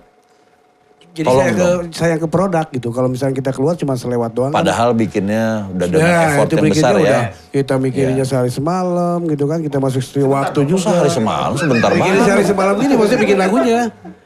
Jadi 1.14 1.30
Tolong 1.30 1.46
saya 1.46 1.54
ke 1.54 1.70
saya 1.94 2.16
ke 2.18 2.26
produk 2.26 2.66
gitu. 2.68 2.90
Kalau 2.90 3.06
misalnya 3.06 3.38
kita 3.38 3.54
keluar 3.54 3.78
cuma 3.78 3.94
selewat 3.94 4.34
doang. 4.34 4.50
kan. 4.50 4.66
Padahal 4.66 4.98
bikinnya 4.98 5.70
udah 5.70 5.86
dengan 5.86 6.02
Ya, 6.04 6.22
effort 6.34 6.50
itu 6.50 6.56
yang 6.58 6.74
besar 6.74 6.94
ya. 6.94 6.98
udah 6.98 7.22
kita 7.54 7.74
mikirinnya 7.78 8.26
sehari 8.26 8.50
semalam 8.50 9.22
gitu 9.30 9.46
kan. 9.46 9.62
Kita 9.62 9.78
masuk 9.78 10.02
studio 10.02 10.34
waktu 10.34 10.66
juga. 10.66 10.90
Sehari 10.90 11.14
semalam 11.14 11.54
sebentar 11.54 11.94
banget. 11.94 12.26
sehari 12.26 12.44
semalam 12.44 12.74
gini 12.82 12.94
maksudnya 12.98 13.22
bikin 13.22 13.38
lagunya. 13.38 13.80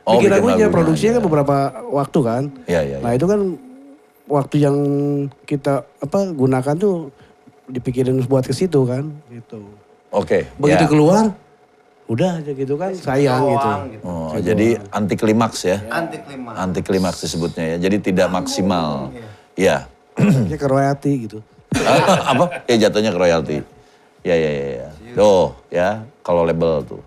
Oh, 0.08 0.16
bikin 0.16 0.16
bikin 0.16 0.32
lagunya, 0.32 0.56
lagunya. 0.56 0.68
produksinya 0.72 1.12
kan 1.20 1.24
beberapa 1.28 1.56
waktu 1.92 2.20
kan. 2.24 2.44
Iya, 2.64 2.82
iya, 2.82 2.98
Nah 3.04 3.12
itu 3.12 3.26
kan 3.28 3.40
waktu 4.24 4.56
yang 4.58 4.78
kita 5.44 5.74
apa 5.84 6.20
gunakan 6.32 6.76
tuh 6.80 7.12
dipikirin 7.68 8.24
buat 8.24 8.48
ke 8.48 8.56
situ 8.56 8.88
kan. 8.88 9.12
Gitu. 9.28 9.60
Oke. 10.08 10.48
Begitu 10.56 10.84
ya. 10.84 10.90
keluar, 10.90 11.24
udah 12.08 12.40
aja 12.40 12.52
gitu 12.56 12.74
kan 12.80 12.96
sayang 12.96 13.44
gitu. 13.52 13.70
Oh, 14.08 14.32
jadi 14.40 14.80
anti 14.96 15.16
klimaks 15.20 15.68
ya. 15.68 15.84
Anti 15.92 16.18
klimaks. 16.24 16.56
Anti 16.56 16.80
klimaks 16.80 17.20
disebutnya 17.28 17.76
ya. 17.76 17.78
Jadi 17.84 17.98
tidak 18.12 18.28
maksimal. 18.32 19.12
Iya. 19.60 19.92
Ya 20.48 20.56
ke 20.56 20.68
royalti 20.68 21.28
gitu. 21.28 21.44
apa? 22.32 22.64
Ya 22.66 22.88
jatuhnya 22.88 23.12
ke 23.12 23.20
royalti. 23.20 23.58
Ya 24.24 24.36
ya 24.40 24.52
ya 24.52 24.68
ya. 24.84 24.88
Tuh 25.14 25.52
ya 25.68 25.90
kalau 26.24 26.48
label 26.48 26.80
tuh. 26.88 27.02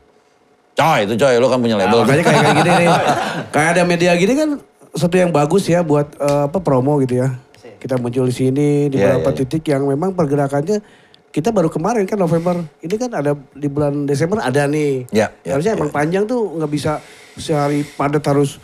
Coy 0.77 1.09
itu 1.09 1.15
coy 1.17 1.35
lu 1.41 1.49
kan 1.49 1.59
punya 1.61 1.77
label. 1.81 2.05
Makanya 2.05 2.25
kayak 2.25 2.41
kayak 2.45 2.57
gini 2.61 2.71
nih. 2.71 2.89
Kayak 3.57 3.69
ada 3.77 3.83
media 3.89 4.13
gini 4.17 4.33
kan 4.37 4.49
satu 4.95 5.17
yang 5.17 5.33
bagus 5.33 5.65
ya 5.67 5.81
buat 5.81 6.13
eh, 6.21 6.43
apa 6.49 6.59
promo 6.61 7.01
gitu 7.01 7.25
ya. 7.25 7.33
Kita 7.81 7.97
muncul 7.97 8.29
di 8.29 8.35
sini 8.37 8.93
di 8.93 9.01
Iya, 9.01 9.17
beberapa 9.17 9.33
iya, 9.33 9.37
iya. 9.37 9.41
titik 9.49 9.65
yang 9.73 9.89
memang 9.89 10.13
pergerakannya 10.13 10.85
kita 11.31 11.49
baru 11.49 11.67
kemarin 11.67 12.03
kan 12.05 12.17
November. 12.17 12.59
Ini 12.77 12.95
kan 12.97 13.11
ada 13.13 13.33
di 13.51 13.67
bulan 13.67 14.05
Desember 14.05 14.39
ada 14.39 14.67
nih. 14.67 15.07
Ya, 15.09 15.31
ya, 15.41 15.55
Harusnya 15.55 15.73
ya. 15.73 15.79
emang 15.79 15.91
panjang 15.91 16.25
tuh 16.25 16.59
nggak 16.59 16.69
bisa 16.69 16.99
sehari 17.35 17.87
padat 17.87 18.23
harus 18.25 18.59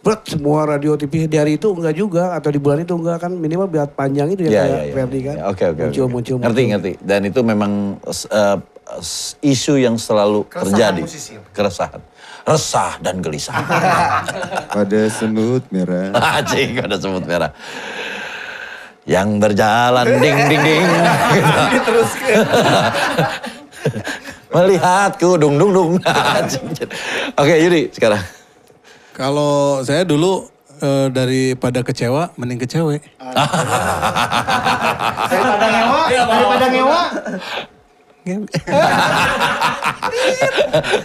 berat 0.00 0.24
semua 0.24 0.64
radio 0.66 0.96
TV 0.96 1.24
di 1.24 1.36
hari 1.36 1.52
itu 1.54 1.70
enggak 1.70 1.92
juga 1.92 2.32
atau 2.32 2.48
di 2.48 2.56
bulan 2.56 2.80
itu 2.80 2.92
enggak 2.92 3.20
kan 3.20 3.30
minimal 3.30 3.68
buat 3.68 3.92
panjang 3.92 4.26
itu 4.28 4.42
ya, 4.42 4.50
Iya, 4.50 4.58
kayak 4.58 4.66
iya, 4.66 4.82
iya. 4.82 4.92
Ferdi 4.92 5.18
kan. 5.20 5.34
Ya, 5.36 5.44
Oke 5.46 5.64
oke. 5.66 5.80
Muncul 5.84 6.02
oke. 6.02 6.12
muncul. 6.12 6.36
Ngerti 6.36 6.48
muncul. 6.58 6.70
ngerti. 6.72 6.92
Dan 7.00 7.20
itu 7.22 7.40
memang 7.40 7.72
eh, 8.02 8.56
s- 8.98 9.34
isu 9.38 9.74
yang 9.76 9.94
selalu 9.94 10.48
terjadi. 10.48 11.02
Keresahan. 11.50 12.00
Resah 12.40 12.96
dan 12.98 13.20
gelisah. 13.20 13.52
Pada 14.66 15.00
semut 15.06 15.62
merah. 15.68 16.10
Anjing 16.40 16.80
ada 16.80 16.96
semut 16.96 17.22
merah. 17.22 17.52
Yang 19.10 19.28
berjalan 19.42 20.06
ding 20.22 20.38
ding 20.46 20.62
ding. 20.62 20.86
Terus 21.90 22.10
Melihatku 24.54 25.34
dung 25.34 25.58
dung 25.58 25.70
dung. 25.74 25.90
Anjing. 26.06 26.70
Oke 27.42 27.54
Yudi 27.58 27.90
sekarang. 27.90 28.22
Kalau 29.14 29.82
saya 29.82 30.06
dulu 30.06 30.46
eh, 30.78 31.10
daripada 31.10 31.82
kecewa, 31.82 32.30
mending 32.38 32.62
ke 32.62 32.66
cewek. 32.70 33.02
Daripada 35.26 35.66
ngewa, 35.66 36.02
daripada 36.06 36.66
ngewa. 36.70 37.02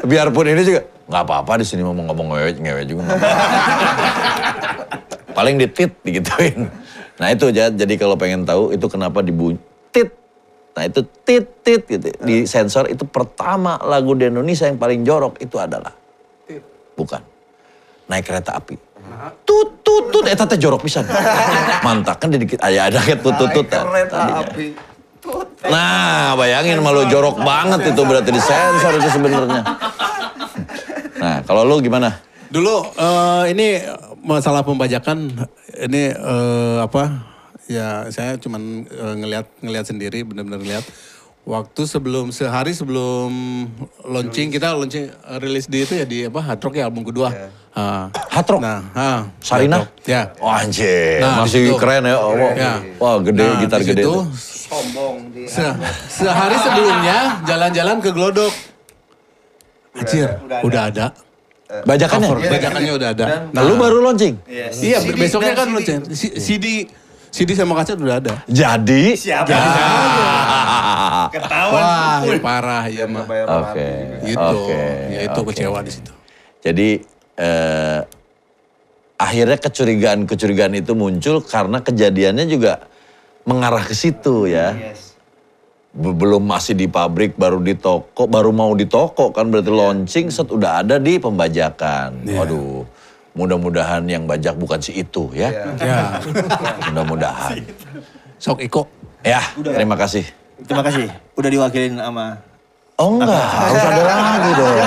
Biarpun 0.06 0.46
ini 0.46 0.62
juga 0.62 0.82
nggak 1.06 1.24
apa-apa 1.26 1.62
di 1.62 1.65
sini 1.65 1.82
mau 1.82 1.94
ngomong 1.94 2.38
ngewe 2.38 2.50
ngewe 2.62 2.82
juga. 2.86 3.18
Paling 5.34 5.58
ditit 5.58 5.89
digituin. 6.06 6.70
Nah 7.15 7.28
itu 7.32 7.47
jadi, 7.51 7.71
jadi 7.71 7.93
kalau 7.95 8.19
pengen 8.19 8.43
tahu 8.43 8.75
itu 8.75 8.86
kenapa 8.91 9.23
dibunyi 9.23 9.60
tit. 9.91 10.12
Nah 10.75 10.84
itu 10.84 11.04
tit 11.23 11.45
tit 11.63 11.82
gitu. 11.88 12.12
Di 12.23 12.43
sensor 12.43 12.91
itu 12.91 13.08
pertama 13.08 13.80
lagu 13.80 14.12
di 14.13 14.28
Indonesia 14.28 14.67
yang 14.67 14.75
paling 14.75 15.08
jorok 15.08 15.39
itu 15.39 15.56
adalah 15.56 15.95
bukan 16.95 17.23
naik 18.12 18.25
kereta 18.28 18.60
api. 18.60 18.75
Tut 19.47 19.86
tut 19.86 20.12
tut 20.12 20.25
eta 20.28 20.43
teh 20.43 20.60
jorok 20.60 20.84
pisan. 20.84 21.08
Mantap 21.86 22.19
kan 22.19 22.34
dikit 22.34 22.60
aya 22.60 22.91
ada 22.91 22.99
tut 23.23 23.36
tut 23.39 23.49
tut. 23.54 23.67
tadinya. 23.71 24.43
Nah, 25.65 26.38
bayangin 26.38 26.78
malu 26.86 27.01
jorok 27.10 27.41
banget 27.41 27.89
itu 27.89 28.01
berarti 28.06 28.30
di 28.30 28.41
sensor 28.41 28.93
itu 29.01 29.10
sebenarnya. 29.10 29.63
Nah, 31.17 31.38
kalau 31.41 31.65
lu 31.65 31.82
gimana? 31.82 32.13
Dulu 32.54 32.93
eh, 32.93 33.43
ini 33.49 33.82
masalah 34.26 34.66
pembajakan 34.66 35.30
ini 35.78 36.10
eh, 36.10 36.78
apa? 36.82 37.22
Ya 37.66 38.10
saya 38.10 38.38
cuman 38.38 38.86
eh, 38.86 39.16
ngelihat 39.22 39.46
ngelihat 39.62 39.86
sendiri 39.86 40.22
benar-benar 40.22 40.62
ngelihat 40.62 40.86
waktu 41.46 41.86
sebelum 41.86 42.34
sehari 42.34 42.74
sebelum 42.74 43.30
launching 44.02 44.50
kita 44.50 44.74
launching 44.74 45.10
eh, 45.10 45.38
rilis 45.38 45.70
di 45.70 45.86
itu 45.86 45.94
ya 45.94 46.06
di 46.06 46.26
apa 46.26 46.42
Hard 46.42 46.62
Rock 46.62 46.76
ya 46.76 46.90
album 46.90 47.06
kedua. 47.06 47.30
Ah. 47.76 48.08
Hard 48.34 48.48
Rock? 48.50 48.62
Nah, 48.64 48.82
ah, 48.94 49.20
Sarina? 49.38 49.84
Hard. 49.84 50.08
Ya. 50.08 50.22
Wah, 50.40 50.64
anjir, 50.64 51.20
Nah, 51.20 51.44
masih 51.44 51.70
situ. 51.70 51.76
keren 51.76 52.08
ya. 52.08 52.16
Oh, 52.18 52.32
Ya. 52.56 52.74
Wah, 52.98 53.20
gede 53.20 53.46
Nah, 53.46 53.60
gitar 53.62 53.80
gede 53.84 54.02
situ, 54.02 54.10
tuh. 54.10 54.24
Se- 55.46 55.78
sehari 56.10 56.56
sebelumnya 56.56 57.18
jalan-jalan 57.44 57.98
ke 58.02 58.10
Glodok. 58.10 58.54
Anjir, 59.96 60.28
udah 60.64 60.82
ada. 60.92 61.06
Bajakannya. 61.84 62.30
Cover, 62.32 62.40
bajakannya 62.48 62.92
udah 62.96 63.10
ada. 63.12 63.26
Nah, 63.52 63.62
lu 63.68 63.76
baru 63.76 64.00
launching. 64.00 64.36
Iya, 64.48 64.98
besoknya 65.12 65.54
kan 65.58 65.68
launching. 65.76 66.08
C- 66.16 66.40
CD 66.40 66.88
CD 67.36 67.52
sama 67.52 67.76
kaset 67.76 68.00
udah 68.00 68.24
ada. 68.24 68.34
Jadi 68.48 69.20
Siapa? 69.20 69.52
Wah, 71.68 72.24
ya 72.24 72.40
parah 72.40 72.86
ya 72.88 73.06
mah. 73.12 73.28
Oke. 73.28 73.90
Gitu. 74.24 74.40
Oke. 74.40 74.84
ya 75.12 75.20
itu 75.28 75.40
oke. 75.44 75.48
kecewa 75.52 75.80
di 75.84 75.92
situ. 75.92 76.12
Jadi 76.64 76.90
eh, 77.36 78.00
akhirnya 79.20 79.58
kecurigaan-kecurigaan 79.60 80.80
itu 80.80 80.96
muncul 80.96 81.44
karena 81.44 81.84
kejadiannya 81.84 82.46
juga 82.48 82.88
mengarah 83.44 83.84
ke 83.84 83.92
situ 83.92 84.48
ya. 84.48 84.72
Be- 84.72 85.05
Belum 85.95 86.43
masih 86.43 86.75
di 86.75 86.91
pabrik, 86.91 87.39
baru 87.39 87.63
di 87.63 87.71
toko, 87.71 88.27
baru 88.27 88.51
mau 88.51 88.75
di 88.75 88.84
toko 88.84 89.31
kan 89.31 89.47
berarti 89.47 89.71
launching 89.71 90.27
set 90.27 90.51
udah 90.51 90.84
ada 90.84 90.99
di 90.99 91.15
pembajakan. 91.15 92.27
Waduh, 92.27 92.84
mudah-mudahan 93.31 94.03
yang 94.03 94.27
bajak 94.27 94.60
bukan 94.60 94.84
si 94.84 94.91
itu 94.91 95.31
ya. 95.31 95.71
Ya, 95.79 96.19
Mudah-mudahan. 96.91 97.63
sok 98.36 98.60
Iko. 98.60 98.84
Ya, 99.23 99.39
terima 99.55 99.95
kasih. 99.95 100.27
Terima 100.67 100.84
kasih. 100.84 101.08
Udah 101.39 101.47
diwakilin 101.47 101.95
sama 101.95 102.43
Oh 102.95 103.19
enggak, 103.19 103.27
harus 103.43 103.84
ada 103.91 104.03
lagi 104.08 104.51
dong. 104.55 104.77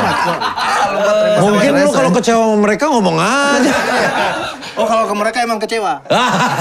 Mungkin 1.45 1.73
lu 1.77 1.91
kalau 1.93 2.11
kecewa 2.17 2.41
sama 2.41 2.57
mereka 2.57 2.85
ngomong 2.89 3.17
aja. 3.21 3.73
Oh 4.81 4.89
kalau 4.89 5.05
ke 5.05 5.15
mereka 5.17 5.39
emang 5.45 5.61
kecewa. 5.61 6.01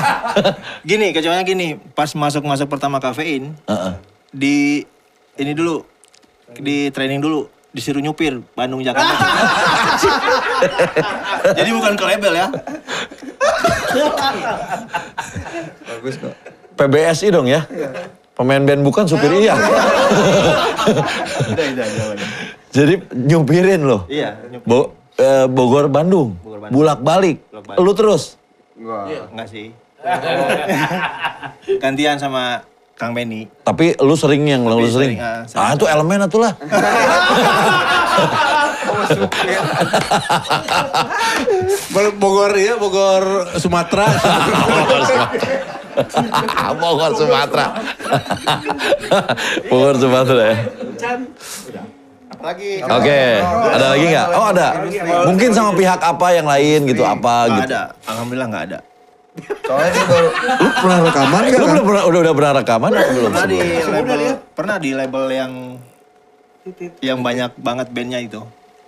gini 0.89 1.15
kecewanya 1.15 1.47
gini, 1.47 1.79
pas 1.95 2.11
masuk-masuk 2.11 2.67
pertama 2.67 2.99
kafein, 2.99 3.55
Heeh. 3.63 3.93
Di 4.31 4.83
ini 5.37 5.51
dulu, 5.53 5.81
di 6.57 6.89
training 6.91 7.21
dulu, 7.21 7.47
disuruh 7.71 8.01
nyupir 8.01 8.41
Bandung 8.53 8.81
Jakarta. 8.81 9.13
Jadi 11.57 11.69
bukan 11.71 11.93
ke 11.93 12.03
label 12.05 12.33
ya. 12.33 12.47
Bagus 15.87 16.15
kok. 16.17 16.33
PBSI 16.77 17.27
dong 17.33 17.47
ya. 17.49 17.65
Pemain 18.37 18.61
band 18.61 18.85
bukan 18.85 19.09
supir 19.09 19.33
iya. 19.33 19.57
Udah. 21.49 21.77
Jadi 22.69 23.01
nyupirin 23.17 23.81
loh. 23.81 24.05
Iya, 24.05 24.37
nyupir. 24.53 24.67
Bo- 24.69 24.93
eh, 25.17 25.49
Bogor 25.49 25.89
Bandung. 25.89 26.37
Bogor, 26.45 26.69
Bandung. 26.69 26.73
Bulak 26.77 26.99
balik. 27.01 27.41
Bolak-balik. 27.49 27.81
Lu 27.81 27.91
terus. 27.97 28.37
Enggak 28.77 29.47
sih. 29.49 29.73
Gantian 31.81 32.21
sama 32.21 32.61
Kang 32.97 33.13
Benny. 33.13 33.45
Tapi 33.61 33.93
lu 34.01 34.17
sering 34.17 34.41
yang 34.49 34.65
lu 34.65 34.81
sering. 34.89 35.21
sering, 35.21 35.21
ah, 35.21 35.45
sering. 35.45 35.61
Ah 35.61 35.77
itu 35.77 35.85
elemen 35.85 36.25
atuh 36.25 36.41
lah. 36.41 36.53
Bogor 42.17 42.51
ya, 42.57 42.73
Bogor 42.81 43.53
Sumatera. 43.61 44.09
Bogor 44.65 45.01
Sumatera. 45.05 46.73
Bogor 46.73 47.11
Sumatera. 47.13 47.65
Bogor 49.69 49.95
Sumatera 50.01 50.43
ya. 50.49 50.57
Lagi. 52.37 52.71
Oke, 52.81 53.21
ada 53.45 53.85
lagi 53.93 54.05
nggak? 54.09 54.27
Oh 54.33 54.45
ada. 54.49 54.69
Mungkin 55.29 55.49
sama 55.53 55.73
pihak 55.77 56.01
apa 56.01 56.27
yang 56.33 56.45
lain 56.49 56.79
gitu 56.89 57.05
apa 57.05 57.45
gitu. 57.61 57.73
ada. 57.73 57.93
Alhamdulillah 58.09 58.47
nggak 58.49 58.65
ada. 58.73 58.79
Soalnya 59.37 60.01
baru, 60.07 60.29
lu 60.57 60.69
pernah 60.81 60.99
rekaman 61.03 61.41
gak 61.43 61.59
Lu 61.59 61.65
kan? 61.65 61.73
udah 61.75 61.83
pernah 61.85 62.03
udah, 62.07 62.19
udah 62.19 62.33
pernah 62.33 62.51
rekaman 62.57 62.89
atau 62.91 63.11
belum? 63.13 63.31
Pernah 63.31 63.47
di 63.47 63.57
label, 63.83 64.19
pernah 64.55 64.75
di 64.79 64.91
label 64.95 65.23
yang 65.29 65.51
yang 66.99 67.19
banyak 67.23 67.51
banget 67.59 67.87
bandnya 67.91 68.19
itu. 68.23 68.41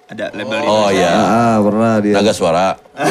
Ada 0.09 0.33
label 0.33 0.57
di 0.57 0.67
Oh 0.67 0.89
iya. 0.89 1.13
Ah, 1.13 1.57
pernah 1.61 2.01
dia. 2.01 2.13
Naga 2.17 2.33
suara. 2.33 2.73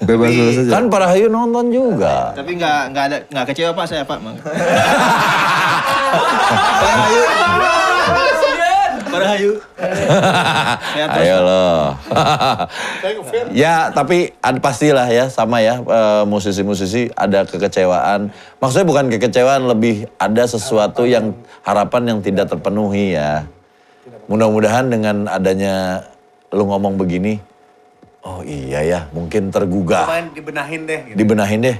Bebas 0.00 0.32
bebas 0.32 0.56
aja. 0.64 0.72
Kan 0.80 0.88
para 0.88 1.06
Hayu 1.12 1.28
nonton 1.28 1.68
juga. 1.68 2.32
Tapi 2.32 2.56
nggak 2.56 2.80
nggak 2.96 3.04
ada 3.04 3.18
nggak 3.28 3.46
kecewa 3.52 3.76
pak 3.76 3.84
saya 3.84 4.00
pak. 4.00 4.16
Mang. 4.24 4.40
Para 6.80 6.96
Hayu. 7.04 8.39
Bos. 9.10 9.26
Ayo 11.18 11.36
loh. 11.42 11.98
ya 13.62 13.90
tapi 13.90 14.32
ada 14.38 14.58
pastilah 14.62 15.06
ya 15.10 15.26
sama 15.28 15.60
ya 15.60 15.82
eh, 15.82 16.24
musisi-musisi 16.24 17.10
ada 17.18 17.44
kekecewaan. 17.44 18.30
Maksudnya 18.62 18.86
bukan 18.86 19.06
kekecewaan 19.10 19.66
lebih 19.66 20.06
ada 20.16 20.46
sesuatu 20.46 21.04
yang 21.04 21.34
harapan 21.66 22.16
yang 22.16 22.18
tidak 22.22 22.48
terpenuhi 22.48 23.18
ya. 23.18 23.44
Mudah-mudahan 24.30 24.86
dengan 24.86 25.26
adanya 25.26 26.06
lu 26.54 26.66
ngomong 26.66 26.98
begini, 26.98 27.42
oh 28.22 28.42
iya 28.46 28.82
ya 28.82 29.00
mungkin 29.10 29.50
tergugah. 29.50 30.06
Dibenahin 30.34 30.86
deh. 30.86 31.00
Gitu. 31.10 31.16
dibenahin 31.18 31.60
deh. 31.62 31.76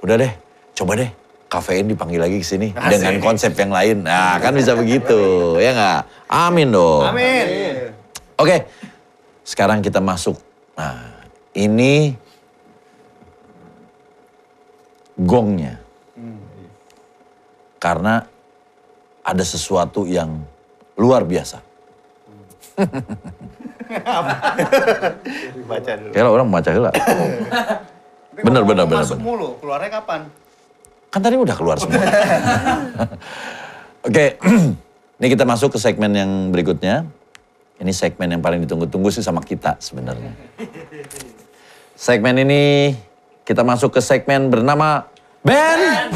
Udah 0.00 0.16
deh, 0.16 0.32
coba 0.74 0.96
deh 0.96 1.19
kafein 1.50 1.90
dipanggil 1.90 2.22
lagi 2.22 2.38
ke 2.38 2.46
sini 2.46 2.70
dengan 2.94 3.18
konsep 3.18 3.50
yang 3.58 3.74
lain. 3.74 4.06
Nah, 4.06 4.38
kan 4.38 4.54
bisa 4.54 4.78
begitu, 4.78 5.18
ya 5.64 5.74
nggak? 5.74 6.00
Amin 6.30 6.70
dong. 6.70 7.10
Amin. 7.10 7.90
Oke, 8.38 8.70
sekarang 9.42 9.82
kita 9.82 9.98
masuk. 9.98 10.38
Nah, 10.78 11.26
ini 11.52 12.14
gongnya. 15.18 15.76
Karena 17.80 18.20
ada 19.24 19.44
sesuatu 19.44 20.04
yang 20.04 20.44
luar 21.00 21.24
biasa. 21.24 21.64
Baca 25.70 25.92
dulu. 25.96 26.10
Kayaknya 26.14 26.30
orang 26.30 26.48
baca 26.52 26.70
heula. 26.70 26.90
Bener, 28.40 28.62
bener, 28.62 28.84
bener, 28.86 29.02
Masuk 29.02 29.18
bener. 29.18 29.26
mulu, 29.26 29.48
keluarnya 29.58 29.90
kapan? 30.00 30.20
Kan 31.10 31.20
tadi 31.26 31.34
udah 31.34 31.54
keluar 31.58 31.76
semua. 31.76 31.98
Oke, 34.06 34.38
ini 35.18 35.26
kita 35.26 35.42
masuk 35.42 35.74
ke 35.74 35.78
segmen 35.82 36.14
yang 36.14 36.30
berikutnya. 36.54 37.02
Ini 37.82 37.90
segmen 37.90 38.30
yang 38.30 38.42
paling 38.44 38.62
ditunggu-tunggu 38.62 39.10
sih 39.10 39.24
sama 39.24 39.42
kita 39.42 39.74
sebenarnya. 39.82 40.30
Segmen 41.98 42.38
ini 42.46 42.94
kita 43.42 43.66
masuk 43.66 43.98
ke 43.98 44.00
segmen 44.04 44.52
bernama 44.52 45.08
Ben 45.42 46.12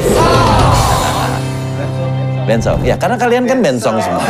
Band 2.45 2.61
song. 2.61 2.79
Ya, 2.85 2.93
karena 2.93 3.17
kalian 3.17 3.49
kan 3.49 3.57
band 3.57 3.81
song 3.81 3.97
semua. 3.97 4.21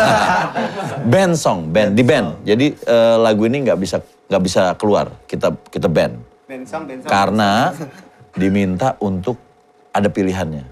band 1.11 1.36
song, 1.36 1.68
band 1.76 1.99
di 1.99 2.03
band. 2.07 2.47
Jadi 2.47 2.72
eh, 2.72 3.16
lagu 3.20 3.43
ini 3.43 3.68
nggak 3.68 3.76
bisa 3.76 3.99
nggak 4.32 4.41
bisa 4.41 4.63
keluar. 4.80 5.11
Kita 5.28 5.51
kita 5.68 5.91
band. 5.91 6.16
Bensang, 6.47 6.88
bensang. 6.88 7.11
Karena 7.11 7.76
diminta 8.32 8.95
untuk 9.03 9.45
ada 9.96 10.12
pilihannya. 10.12 10.68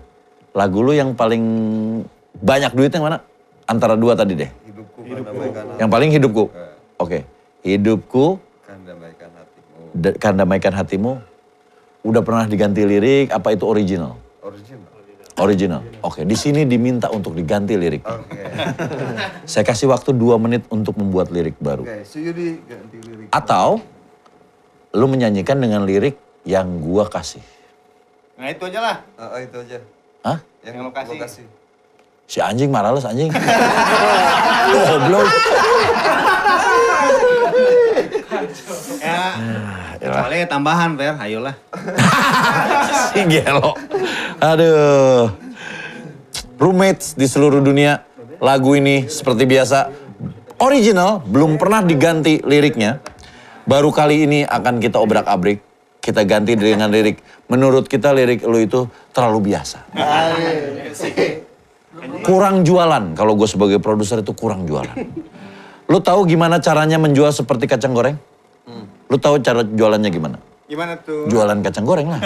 Lagu 0.51 0.83
lu 0.83 0.91
yang 0.91 1.15
paling 1.15 1.43
banyak 2.35 2.75
duitnya 2.75 2.99
yang 2.99 3.07
mana? 3.07 3.19
Antara 3.63 3.95
dua 3.95 4.19
tadi 4.19 4.35
deh. 4.35 4.51
Hidupku 4.67 4.99
mendamaikan 5.07 5.63
Yang 5.79 5.89
paling 5.89 6.09
hidupku. 6.11 6.43
Oke. 6.99 7.19
Hidupku 7.63 8.25
akan 8.67 8.77
damaikan 8.83 9.29
hatimu. 9.31 9.79
da- 9.95 10.17
kan 10.19 10.33
damaikan 10.35 10.73
hatimu. 10.75 11.11
Udah 12.03 12.19
pernah 12.19 12.43
diganti 12.43 12.83
lirik 12.83 13.31
apa 13.31 13.55
itu 13.55 13.63
original? 13.63 14.19
Original. 14.43 14.91
Original. 15.33 15.81
Oke, 16.05 16.27
di 16.27 16.37
sini 16.37 16.67
diminta 16.67 17.09
untuk 17.09 17.33
diganti 17.33 17.73
lirik. 17.73 18.05
Oke. 18.05 18.37
Saya 19.49 19.65
kasih 19.65 19.89
waktu 19.89 20.13
dua 20.13 20.37
menit 20.37 20.67
untuk 20.69 20.93
membuat 20.99 21.33
lirik 21.33 21.57
baru. 21.57 21.87
Oke, 21.87 22.05
Suyudi 22.05 22.61
ganti 22.67 22.97
lirik. 23.01 23.27
Atau 23.33 23.81
lu 24.93 25.07
menyanyikan 25.09 25.57
dengan 25.57 25.87
lirik 25.89 26.19
yang 26.45 26.77
gua 26.83 27.09
kasih. 27.09 27.41
Nah 28.33 28.47
itu 28.49 28.63
aja 28.65 28.79
lah. 28.81 28.95
Ah, 29.13 29.37
ah, 29.37 29.39
itu 29.41 29.57
aja. 29.61 29.77
Hah? 30.25 30.37
Yang, 30.65 30.73
Yang 30.73 30.85
lokasi. 30.89 31.11
lokasi. 31.17 31.43
Si 32.25 32.39
anjing 32.41 32.71
marales 32.73 33.05
anjing. 33.05 33.29
Goblok. 34.73 35.27
Ya, 39.03 39.21
Ya 40.01 40.09
soalnya 40.11 40.47
tambahan, 40.49 40.99
Per. 40.99 41.15
Ayolah. 41.19 41.55
si 43.13 43.21
gelo. 43.27 43.75
Aduh. 44.41 45.31
Roommates 46.59 47.15
di 47.15 47.27
seluruh 47.27 47.63
dunia. 47.63 48.03
Lagu 48.43 48.75
ini 48.75 49.07
seperti 49.07 49.47
biasa. 49.47 49.91
Original, 50.59 51.23
belum 51.23 51.55
pernah 51.59 51.83
diganti 51.83 52.39
liriknya. 52.43 52.99
Baru 53.63 53.91
kali 53.95 54.27
ini 54.27 54.39
akan 54.43 54.79
kita 54.83 54.99
obrak-abrik. 54.99 55.59
Kita 56.03 56.27
ganti 56.27 56.59
dengan 56.59 56.91
lirik. 56.91 57.23
Menurut 57.47 57.87
kita 57.87 58.11
lirik 58.11 58.43
lu 58.43 58.59
itu 58.59 58.91
terlalu 59.15 59.55
biasa. 59.55 59.87
Kurang 62.27 62.67
jualan. 62.67 63.15
Kalau 63.15 63.39
gue 63.39 63.47
sebagai 63.47 63.79
produser 63.79 64.19
itu 64.19 64.35
kurang 64.35 64.67
jualan. 64.67 64.99
Lu 65.87 66.03
tahu 66.03 66.27
gimana 66.27 66.59
caranya 66.59 66.99
menjual 66.99 67.31
seperti 67.31 67.71
kacang 67.71 67.95
goreng? 67.95 68.19
Lu 69.07 69.15
tahu 69.15 69.39
cara 69.39 69.63
jualannya 69.63 70.11
gimana? 70.11 70.37
Gimana 70.63 70.95
tuh? 70.99 71.27
jualan 71.29 71.59
kacang 71.59 71.85
goreng 71.85 72.07
lah. 72.09 72.17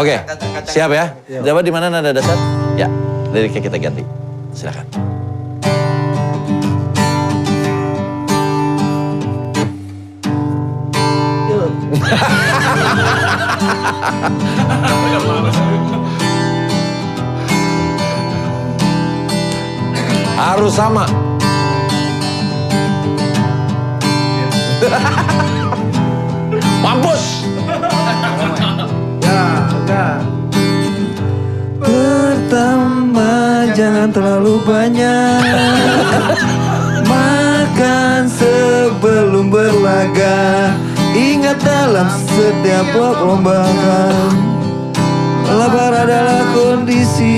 Oke, 0.00 0.20
siap 0.68 0.92
ya? 0.92 1.16
Jawaban 1.40 1.64
di 1.64 1.72
mana 1.72 1.88
nada 1.88 2.12
dasar? 2.12 2.36
Ya, 2.76 2.86
liriknya 3.32 3.64
kita 3.64 3.80
ganti. 3.80 4.04
Silakan. 4.52 5.17
Harus 20.38 20.74
sama. 20.78 21.04
Mampus. 26.78 27.44
Pertama 31.78 33.66
jangan 33.74 34.08
terlalu 34.14 34.62
banyak 34.62 35.42
Makan 37.06 38.30
sebelum 38.30 39.50
berlaga 39.50 40.74
Ingat 41.16 41.58
dalam 41.64 42.08
setiap 42.12 42.84
perlombaan 42.92 44.32
Lapar 45.48 45.92
adalah 46.04 46.44
kondisi 46.52 47.36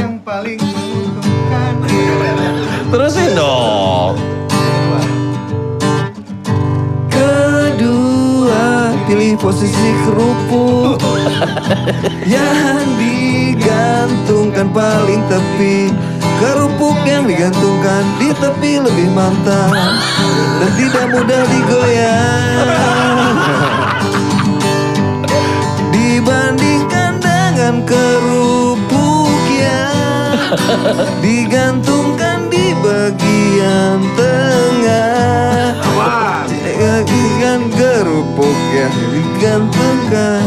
Yang 0.00 0.14
paling 0.24 0.56
menguntungkan. 0.56 1.74
Terusin 2.88 3.36
dong. 3.36 4.16
Kedua 7.12 8.96
pilih 9.04 9.36
posisi 9.36 9.90
kerupuk 10.08 10.96
Yang 12.34 12.86
digantungkan 12.96 14.72
paling 14.72 15.20
tepi 15.28 15.92
Kerupuk 16.36 17.00
yang 17.08 17.24
digantungkan 17.24 18.04
di 18.20 18.28
tepi 18.36 18.76
lebih 18.76 19.08
mantap 19.16 19.72
Dan 20.60 20.70
tidak 20.76 21.08
mudah 21.08 21.42
digoyang. 21.48 22.68
Dibandingkan 25.88 27.24
dengan 27.24 27.80
kerupuk 27.88 29.32
yang 29.48 30.60
Digantungkan 31.24 32.52
di 32.52 32.76
bagian 32.84 34.04
tengah. 34.12 35.72
Digantungkan 36.52 37.60
kerupuk 37.72 38.58
yang 38.76 38.92
digantungkan 39.08 40.44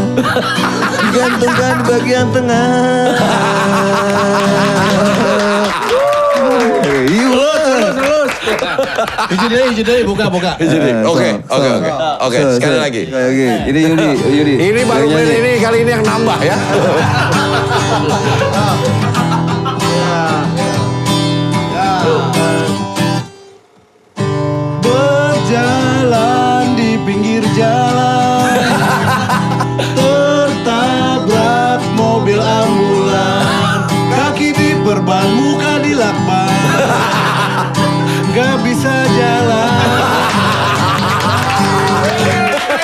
Digantungkan 1.01 1.73
di 1.81 1.83
bagian 1.89 2.27
tengah 2.29 2.77
Terus 7.79 7.95
terus, 7.95 8.31
deh, 9.51 9.71
izin 9.71 9.85
deh, 9.87 10.03
buka, 10.03 10.25
buka. 10.27 10.51
Izin 10.59 10.79
deh. 10.83 10.93
Eh, 10.99 11.07
oke, 11.07 11.29
oke, 11.47 11.69
oke. 11.79 11.91
Oke, 12.27 12.39
sekali 12.59 12.77
lagi. 12.77 13.03
Oke, 13.07 13.47
ini 13.71 13.79
Yudi, 13.87 14.09
Yudi. 14.27 14.53
Ini 14.59 14.81
baru 14.83 15.07
ini 15.07 15.51
kali 15.63 15.77
ini 15.87 15.91
yang 15.95 16.03
nambah 16.03 16.39
ya. 16.43 16.55
Berjalan 24.83 26.75
di 26.75 26.99
pinggir 27.07 27.43
jalan 27.55 28.59
Tertabrak 29.97 31.81
mobil 31.95 32.39
ambulan 32.41 33.87
Kaki 34.11 34.51
di 34.51 34.75
perban, 34.83 35.27
muka 35.39 35.79
di 35.81 35.93
lakban 35.95 37.28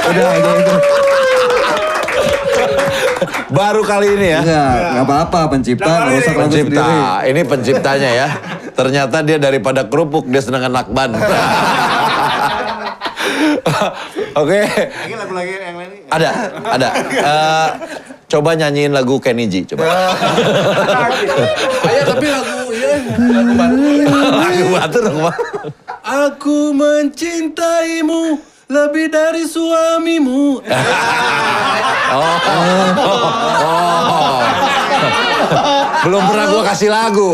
Udah, 0.06 0.30
udah, 0.34 0.53
udah. 0.56 0.78
Baru 3.47 3.82
kali 3.84 4.08
ini 4.12 4.28
ya. 4.28 4.39
Enggak, 4.41 4.70
enggak 4.91 5.06
apa-apa 5.06 5.39
pencipta, 5.49 5.88
nggak 5.88 6.18
usah 6.18 6.34
lagu 6.34 6.41
Pencipta, 6.43 6.84
sendiri. 6.84 7.30
ini 7.32 7.41
penciptanya 7.43 8.10
ya. 8.12 8.28
Ternyata 8.76 9.18
dia 9.22 9.38
daripada 9.39 9.82
kerupuk, 9.86 10.28
dia 10.28 10.41
seneng 10.41 10.68
lakban. 10.68 11.16
Oke, 14.36 14.60
Lagi 14.68 15.16
lagu 15.16 15.34
lagi 15.34 15.51
yang 15.56 15.78
lain. 15.80 15.91
ada, 16.12 16.30
ada. 16.68 16.88
Eh, 17.08 17.68
coba 18.28 18.51
nyanyiin 18.53 18.91
lagu 18.91 19.16
Kenny 19.18 19.47
G, 19.47 19.64
coba. 19.66 19.88
Ayo 21.88 22.01
tapi 22.06 22.26
lagu 22.28 22.68
ya. 22.70 22.99
lagu 24.36 24.66
batu 24.70 24.97
dong, 24.99 25.18
Bang. 25.22 25.38
Aku 26.03 26.76
mencintaimu 26.76 28.38
lebih 28.70 29.09
dari 29.13 29.43
suamimu. 29.45 30.61
Oh. 32.16 32.32
Belum 36.05 36.22
pernah 36.30 36.45
gua 36.53 36.63
kasih 36.70 36.89
lagu. 36.93 37.34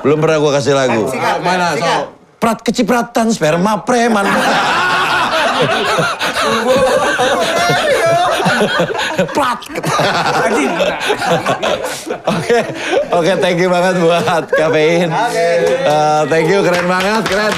Belum 0.00 0.18
pernah 0.18 0.40
gua 0.40 0.56
kasih 0.56 0.72
lagu. 0.72 1.04
Mana? 1.44 1.76
So, 1.76 2.16
Prat 2.40 2.64
kecipratan 2.64 3.28
sperma 3.28 3.84
preman. 3.84 4.24
Prat. 9.36 9.60
Oke, 12.24 12.58
oke, 13.12 13.32
thank 13.44 13.60
you 13.60 13.68
banget 13.68 14.00
buat 14.00 14.48
kafein. 14.48 15.12
Eh, 15.12 16.22
thank 16.32 16.48
you, 16.48 16.64
keren 16.64 16.88
banget, 16.88 17.22
keren. 17.28 17.52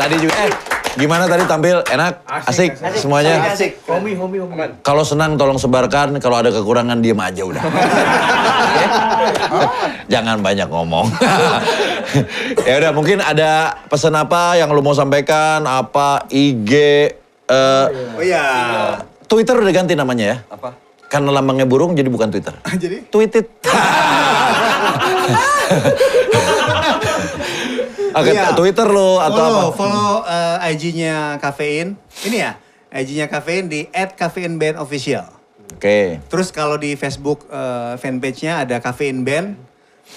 Tadi 0.00 0.16
juga, 0.16 0.34
eh, 0.48 0.52
gimana 0.94 1.24
tadi 1.26 1.44
tampil? 1.46 1.82
Enak, 1.86 2.26
asik, 2.48 2.78
semuanya. 2.98 3.52
Asik. 3.52 3.82
Homi, 3.86 4.14
homi, 4.14 4.38
homi. 4.40 4.54
Kalau 4.82 5.02
senang 5.02 5.34
tolong 5.34 5.58
sebarkan, 5.58 6.18
kalau 6.18 6.40
ada 6.40 6.50
kekurangan 6.54 6.98
diem 7.02 7.18
aja 7.18 7.42
udah. 7.44 7.62
Oke? 7.62 8.86
Jangan 10.12 10.40
banyak 10.40 10.68
ngomong. 10.68 11.06
ya 12.68 12.74
udah 12.80 12.92
mungkin 12.94 13.18
ada 13.20 13.74
pesan 13.88 14.14
apa 14.14 14.58
yang 14.58 14.70
lu 14.72 14.82
mau 14.82 14.94
sampaikan, 14.94 15.64
apa 15.66 16.26
IG 16.30 16.72
eh, 17.48 17.86
Oh 18.16 18.22
iya. 18.22 18.46
Twitter 19.24 19.56
udah 19.56 19.72
ganti 19.74 19.94
namanya 19.96 20.24
ya? 20.24 20.36
Apa? 20.52 20.76
Karena 21.08 21.30
lambangnya 21.30 21.66
burung 21.68 21.94
jadi 21.94 22.10
bukan 22.10 22.28
Twitter. 22.30 22.54
Jadi? 22.74 23.06
Tweetit. 23.08 23.46
Oke, 28.14 28.30
Iya. 28.30 28.54
Twitter 28.54 28.88
lo 28.88 29.18
atau 29.18 29.34
follow, 29.36 29.66
apa? 29.70 29.76
Follow 29.76 30.12
eh, 30.24 30.70
IG-nya 30.74 31.36
Kafein. 31.42 31.98
Ini 32.24 32.36
ya, 32.38 32.52
IG-nya 32.94 33.26
Kafein 33.26 33.66
di 33.66 33.90
@kafeinbandofficial. 33.90 35.26
Oke. 35.74 36.22
Terus 36.30 36.48
kalau 36.54 36.78
di 36.78 36.94
Facebook 36.94 37.50
eh, 37.50 37.98
fanpage-nya 37.98 38.62
ada 38.62 38.78
Kafein 38.78 39.26
Band. 39.26 39.58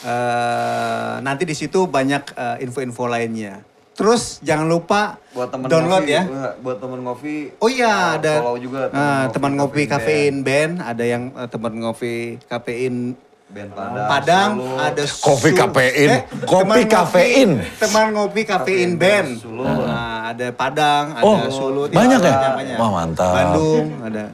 Eh, 0.06 1.16
nanti 1.26 1.44
di 1.48 1.58
situ 1.58 1.90
banyak 1.90 2.24
eh, 2.38 2.66
info-info 2.66 3.10
lainnya. 3.10 3.66
Terus 3.98 4.38
jangan 4.46 4.70
lupa 4.70 5.18
Buat 5.34 5.50
temen 5.50 5.66
download 5.74 6.06
ngopi, 6.06 6.14
ya. 6.14 6.24
Buat 6.62 6.78
temen 6.78 7.00
ngopi. 7.02 7.36
Oh 7.58 7.66
iya 7.66 8.14
uh, 8.14 8.18
ada 8.22 8.34
follow 8.46 8.62
juga 8.62 8.94
ah, 8.94 9.26
teman 9.34 9.58
ngopi 9.58 9.90
Kafein 9.90 9.90
kafein 9.90 10.36
band, 10.46 10.74
ada 10.86 11.02
yang 11.02 11.34
eh, 11.34 11.50
teman 11.50 11.74
ngopi 11.82 12.38
kafein 12.46 13.18
Band 13.48 13.72
Padang. 13.72 14.08
Padang, 14.12 14.50
Solo. 14.60 14.76
ada 14.76 15.04
Kopi 15.24 15.50
Su- 15.50 15.56
kafein. 15.56 16.10
teman 16.20 16.44
Kopi 16.44 16.82
kafein. 16.84 17.50
Teman 17.80 18.06
ngopi 18.12 18.42
kafein 18.44 18.92
band. 19.00 19.40
Solo. 19.40 19.64
Nah, 19.64 20.30
ada 20.30 20.48
Padang, 20.52 21.16
ada 21.16 21.24
Oh, 21.24 21.40
Solo, 21.48 21.82
banyak 21.88 22.20
ya? 22.20 22.52
banyak. 22.52 22.76
Wah, 22.76 22.90
mantap. 22.92 23.32
Bandung 23.32 23.88
ada. 24.04 24.26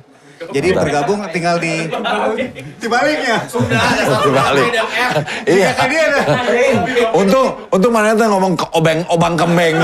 Jadi 0.44 0.76
bergabung 0.76 1.24
tinggal 1.30 1.56
di 1.56 1.88
dibaliknya. 2.82 3.38
Dibalik. 3.48 4.70
Iya. 5.48 5.70
dia 5.78 6.02
ada. 6.10 6.22
Untung, 7.14 7.48
untung 7.70 7.94
mana 7.94 8.12
tuh 8.12 8.28
ngomong 8.28 8.54
ke 8.58 8.66
obeng, 8.74 9.00
obang 9.08 9.38
kembeng. 9.38 9.78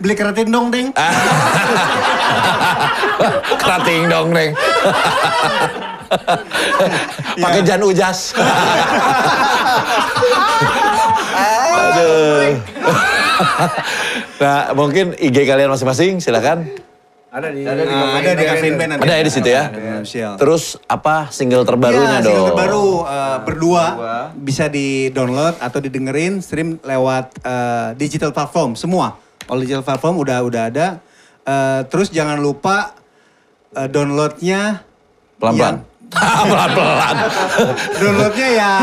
Beli 0.00 0.14
keratin 0.16 0.48
dong, 0.48 0.72
Deng. 0.72 0.88
Kerating 3.60 4.08
dong, 4.08 4.32
Neng. 4.32 4.56
Pakai 7.44 7.60
jan 7.62 7.82
ujas. 7.86 8.34
Aduh. 11.70 12.58
nah, 14.42 14.74
mungkin 14.74 15.14
IG 15.16 15.36
kalian 15.46 15.70
masing-masing, 15.70 16.18
silakan. 16.18 16.66
Ada 17.30 17.54
di... 17.54 17.62
Ada 17.62 18.30
di 18.34 18.42
kafein 18.42 18.74
band 18.74 18.90
nanti. 18.98 19.02
Ada 19.06 19.14
ya 19.14 19.22
di 19.22 19.32
situ 19.32 19.48
ya. 19.48 19.64
Ada. 19.70 20.34
Terus 20.34 20.74
apa 20.90 21.30
single 21.30 21.62
terbarunya 21.62 22.18
Iya, 22.18 22.26
dong? 22.26 22.34
single 22.34 22.48
terbaru 22.50 22.86
eh, 23.06 23.38
berdua 23.46 23.84
bisa 24.34 24.66
di-download 24.66 25.62
atau 25.62 25.78
didengerin 25.78 26.42
stream 26.42 26.82
lewat 26.82 27.38
eh, 27.38 27.88
digital 27.94 28.34
platform 28.34 28.74
semua. 28.74 29.14
All 29.46 29.62
digital 29.62 29.86
platform 29.86 30.18
udah 30.18 30.42
udah 30.42 30.62
ada. 30.74 30.86
Eh, 31.46 31.80
terus 31.86 32.10
jangan 32.10 32.42
lupa 32.42 32.98
eh, 33.78 33.86
downloadnya 33.86 34.82
Pelan-pelan. 35.38 35.86
Pelan-pelan. 36.50 37.16
downloadnya 37.96 38.48
yang 38.50 38.80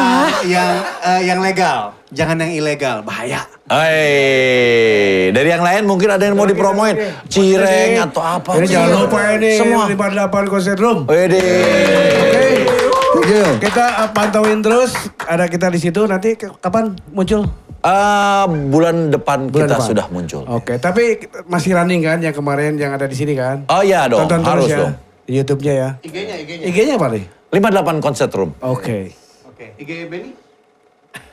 yang 0.47 0.71
eh, 1.03 1.21
yang 1.27 1.39
legal, 1.43 1.91
jangan 2.09 2.39
yang 2.39 2.51
ilegal, 2.55 3.03
bahaya. 3.03 3.43
Hei, 3.67 5.27
dari 5.35 5.51
yang 5.51 5.59
lain 5.59 5.83
mungkin 5.83 6.07
ada 6.07 6.23
yang 6.23 6.39
mau 6.39 6.47
dipromoin. 6.47 6.95
Cireng 7.27 7.99
atau 8.07 8.23
apa. 8.23 8.55
Ini 8.55 8.65
jangan 8.65 8.89
lupa 8.95 9.19
ini 9.35 9.51
Semua. 9.59 9.83
58 9.91 10.47
Concert 10.47 10.79
Room. 10.79 11.03
Wede. 11.03 11.35
Oke. 11.35 12.31
Thank 12.31 13.27
you. 13.27 13.43
Kita 13.59 13.85
uh, 14.01 14.09
pantauin 14.15 14.63
terus. 14.63 14.95
Ada 15.19 15.51
kita 15.51 15.67
di 15.67 15.83
situ. 15.83 16.07
Nanti 16.07 16.39
kapan 16.39 16.95
muncul? 17.11 17.43
Ah, 17.83 18.47
bulan 18.47 19.11
depan 19.11 19.47
Bulan 19.47 19.67
kita 19.67 19.75
depan. 19.75 19.87
sudah 19.87 20.05
muncul. 20.09 20.43
Oke, 20.49 20.75
tapi 20.75 21.21
masih 21.45 21.75
running 21.75 22.01
kan 22.01 22.17
yang 22.19 22.33
kemarin 22.33 22.73
yang 22.75 22.91
ada 22.91 23.05
di 23.05 23.13
sini 23.13 23.37
kan? 23.37 23.63
Oh 23.69 23.79
iya 23.79 24.09
dong, 24.09 24.25
Tonton 24.25 24.41
harus 24.43 24.65
terus 24.65 24.71
ya. 24.73 24.79
dong. 24.81 24.93
YouTube-nya 25.27 25.73
ya. 25.73 25.89
IG-nya, 26.01 26.35
IG-nya. 26.39 26.65
IG-nya 26.65 26.93
apa 26.95 27.07
nih? 27.11 27.23
58 27.49 27.99
Concert 27.99 28.31
Room. 28.33 28.51
Oke. 28.57 29.11
Oke, 29.45 29.65
IG 29.77 30.07
Benny. 30.07 30.31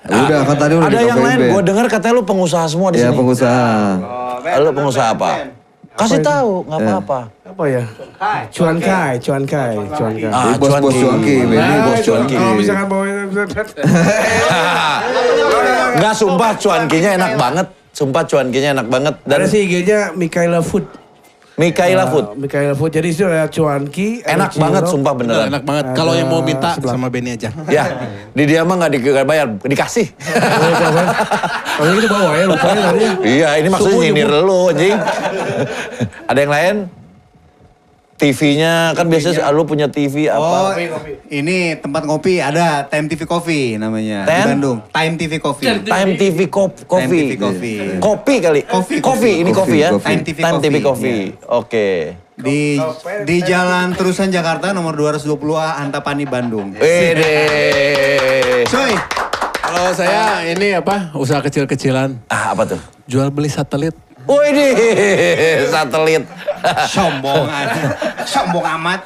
Udah, 0.05 0.45
kan 0.45 0.57
tadi 0.59 0.75
udah 0.75 0.87
Ada 0.87 0.99
yang 1.01 1.19
lain, 1.19 1.39
gue 1.49 1.63
dengar 1.65 1.87
katanya 1.89 2.15
lu 2.15 2.25
pengusaha 2.25 2.65
semua 2.67 2.89
di 2.91 2.99
Ya 2.99 3.09
sini. 3.09 3.17
pengusaha. 3.17 3.73
Lu 4.61 4.71
pengusaha 4.71 5.09
apa? 5.11 5.31
Kasih 5.95 6.19
tahu, 6.21 6.67
nggak 6.67 6.81
apa-apa. 6.81 7.21
Apa 7.47 7.65
ya? 7.71 7.83
Cuan 8.51 8.77
Kai, 8.77 9.15
Cuan 9.23 9.43
Kai, 9.47 9.79
Cuan 9.89 10.13
Kai. 10.13 10.27
Ah, 10.29 10.43
Ini 10.45 10.59
bos-bos 10.59 10.91
cuanki. 10.91 11.01
cuanki, 11.01 11.37
Benny 11.47 11.55
Nah, 11.55 11.83
bos 11.87 11.95
itu 11.95 12.07
cuanki. 12.11 12.35
Kalau 12.35 12.55
misalkan 12.59 12.87
bawa 12.91 13.05
Nggak 15.95 16.15
sumpah 16.15 16.51
cuankinya 16.59 17.11
enak 17.15 17.33
banget. 17.39 17.67
Sumpah 17.95 18.23
cuankinya 18.27 18.69
enak 18.75 18.87
banget. 18.91 19.15
Dan 19.23 19.37
Ada 19.39 19.47
sih 19.47 19.61
IG-nya 19.63 19.99
Mikaela 20.13 20.61
Food. 20.61 20.83
Mikaela 21.55 22.11
Food. 22.11 22.25
Uh, 22.25 22.35
Mikaela 22.35 22.75
Food. 22.75 22.91
Jadi 22.91 23.09
itu 23.15 23.23
ada 23.23 23.47
Cuanki. 23.47 24.27
ada 24.27 24.35
Enak 24.35 24.51
banget 24.59 24.83
sumpah 24.91 25.13
bener, 25.15 25.35
beneran. 25.39 25.49
enak 25.55 25.63
banget. 25.63 25.85
Kalau 25.95 26.13
yang 26.19 26.27
mau 26.27 26.43
minta 26.43 26.75
sebelah. 26.75 26.99
sama 26.99 27.07
Benny 27.07 27.39
aja. 27.39 27.55
Ya, 27.71 27.85
di 28.35 28.43
dia 28.43 28.67
mah 28.67 28.75
nggak 28.75 28.93
dibayar, 28.99 29.47
dikasih. 29.63 30.07
Oh 31.75 31.91
itu 31.91 32.07
bawa 32.07 32.39
ya, 32.39 32.47
lupa 32.47 32.71
ya 32.71 32.83
tadi. 32.87 33.07
iya, 33.27 33.49
ini 33.59 33.67
maksudnya 33.67 33.99
nyindir 33.99 34.31
lu, 34.47 34.71
anjing. 34.71 34.95
Ada 36.31 36.39
yang 36.39 36.53
lain? 36.55 36.77
TV-nya 38.15 38.95
kan 38.95 39.05
biasanya 39.05 39.51
lu 39.51 39.63
punya 39.65 39.87
TV 39.87 40.31
Oh, 40.31 40.71
apa? 40.71 40.79
ini 41.29 41.75
tempat 41.75 42.03
ngopi 42.05 42.39
ada 42.39 42.83
Time 42.85 43.07
TV 43.07 43.23
Coffee 43.25 43.75
namanya 43.75 44.23
di 44.23 44.31
Tem? 44.31 44.47
Bandung. 44.49 44.79
Time 44.87 45.15
TV 45.17 45.33
Coffee. 45.37 45.67
Time 45.83 46.13
TV 46.15 46.39
Kop- 46.47 46.87
Coffee. 46.87 47.23
TV 47.27 47.33
Coffee. 47.37 47.79
Kopi 47.99 48.35
kali. 48.39 48.61
Coffee, 48.63 49.01
Kopi, 49.01 49.31
ini 49.37 49.51
kopi 49.51 49.53
Coffee, 49.53 49.81
ya. 49.81 49.89
coffee. 49.91 50.07
Time 50.09 50.23
TV 50.23 50.39
Time 50.39 50.59
TV 50.59 50.75
Coffee, 50.77 50.81
Coffee. 50.81 51.23
Oke. 51.53 51.89
Di 52.35 52.79
di 53.23 53.37
Jalan 53.41 53.93
Terusan 53.93 54.27
Jakarta 54.29 54.71
nomor 54.71 54.95
220A 54.95 55.79
Antapani 55.81 56.23
Bandung. 56.25 56.75
Wede. 56.75 57.35
Coy, 58.67 58.95
Kalau 59.57 59.91
saya 59.93 60.23
ini 60.45 60.73
apa 60.73 61.11
usaha 61.13 61.39
kecil-kecilan 61.41 62.15
Ah, 62.27 62.51
apa 62.51 62.63
tuh? 62.69 62.81
jual 63.05 63.29
beli 63.29 63.47
satelit. 63.49 63.95
Wede, 64.25 64.69
satelit. 65.73 66.25
sombong 66.89 67.45
aja. 67.45 67.83
Sombong 68.25 68.65
amat. 68.81 69.01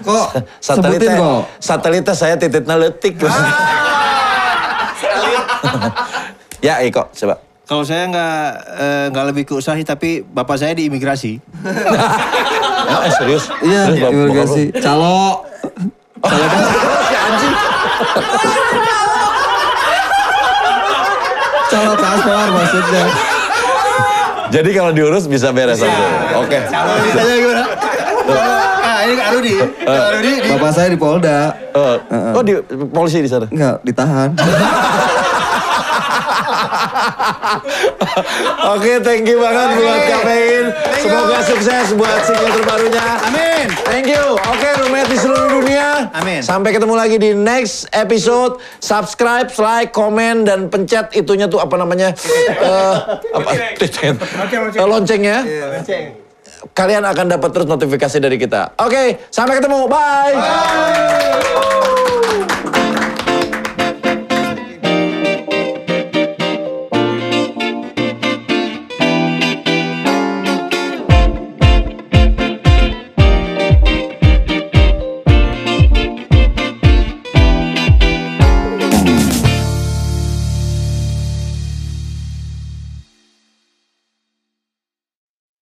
Kok 0.00 0.26
Satelitnya, 0.56 1.12
Sebutin 1.12 1.20
kok. 1.20 1.42
satelitnya 1.58 2.14
saya 2.16 2.34
titipnya 2.36 2.76
letik. 2.78 3.20
ya, 6.64 6.80
Iko, 6.80 7.12
coba. 7.12 7.36
Kalau 7.66 7.82
saya 7.82 8.06
nggak 8.06 8.38
eh, 8.78 9.04
nggak 9.10 9.26
lebih 9.26 9.42
ke 9.44 9.52
usaha 9.52 9.74
sih, 9.74 9.82
tapi 9.82 10.22
bapak 10.22 10.56
saya 10.56 10.72
di 10.72 10.86
imigrasi. 10.86 11.42
Oh, 12.86 13.02
eh, 13.06 13.12
serius? 13.12 13.50
Iya, 13.58 13.90
Bap- 13.98 14.14
terima 14.14 14.30
bokap 14.30 14.46
lu? 14.46 14.64
Kasih. 21.66 21.76
Calo. 21.76 21.92
Calo 21.92 21.94
paspor 21.98 22.46
maksudnya. 22.54 23.04
Jadi 24.46 24.70
kalau 24.70 24.90
diurus 24.94 25.26
bisa 25.26 25.50
beres 25.50 25.82
satu. 25.82 26.02
Oke. 26.38 26.58
Kalau 26.70 26.94
ditanya 27.02 27.34
gimana? 27.42 27.64
Ah, 28.86 28.98
ini 29.06 29.14
Kak 29.18 29.28
Rudi. 29.34 29.54
Kak 29.82 30.08
Rudi 30.18 30.32
di 30.38 30.48
Bapak 30.54 30.70
saya 30.70 30.88
di 30.90 30.98
Polda. 30.98 31.38
Eh, 31.74 31.96
oh 32.34 32.42
di 32.46 32.54
polisi 32.90 33.18
di 33.22 33.30
sana. 33.30 33.50
Enggak, 33.50 33.82
ditahan. 33.82 34.30
Oke, 38.74 38.98
thank 39.02 39.26
you 39.28 39.38
banget 39.38 39.68
buat 39.78 40.02
Kafein. 40.06 40.64
Semoga 41.00 41.38
sukses 41.44 41.86
buat 41.94 42.20
single 42.26 42.52
terbarunya. 42.52 43.06
Amin. 43.26 43.66
Thank 43.86 44.10
you. 44.10 44.36
Oke, 44.36 44.68
roommate 44.82 45.10
di 45.10 45.18
seluruh 45.18 45.48
dunia. 45.60 46.10
Amin. 46.12 46.40
Sampai 46.42 46.74
ketemu 46.74 46.94
lagi 46.96 47.16
di 47.18 47.30
next 47.34 47.86
episode. 47.94 48.58
Subscribe, 48.82 49.48
like, 49.56 49.90
komen, 49.94 50.44
dan 50.46 50.68
pencet 50.68 51.14
itunya 51.14 51.46
tuh 51.46 51.62
apa 51.62 51.74
namanya? 51.78 52.12
Eh, 52.12 52.94
apa? 53.34 53.50
Titik. 53.78 54.16
Eh, 54.76 54.86
Loncengnya. 54.86 55.44
Kalian 56.74 57.04
akan 57.06 57.26
dapat 57.38 57.50
terus 57.54 57.68
notifikasi 57.68 58.16
dari 58.18 58.36
kita. 58.40 58.74
Oke, 58.82 59.22
sampai 59.30 59.60
ketemu. 59.62 59.86
Bye. 59.86 60.34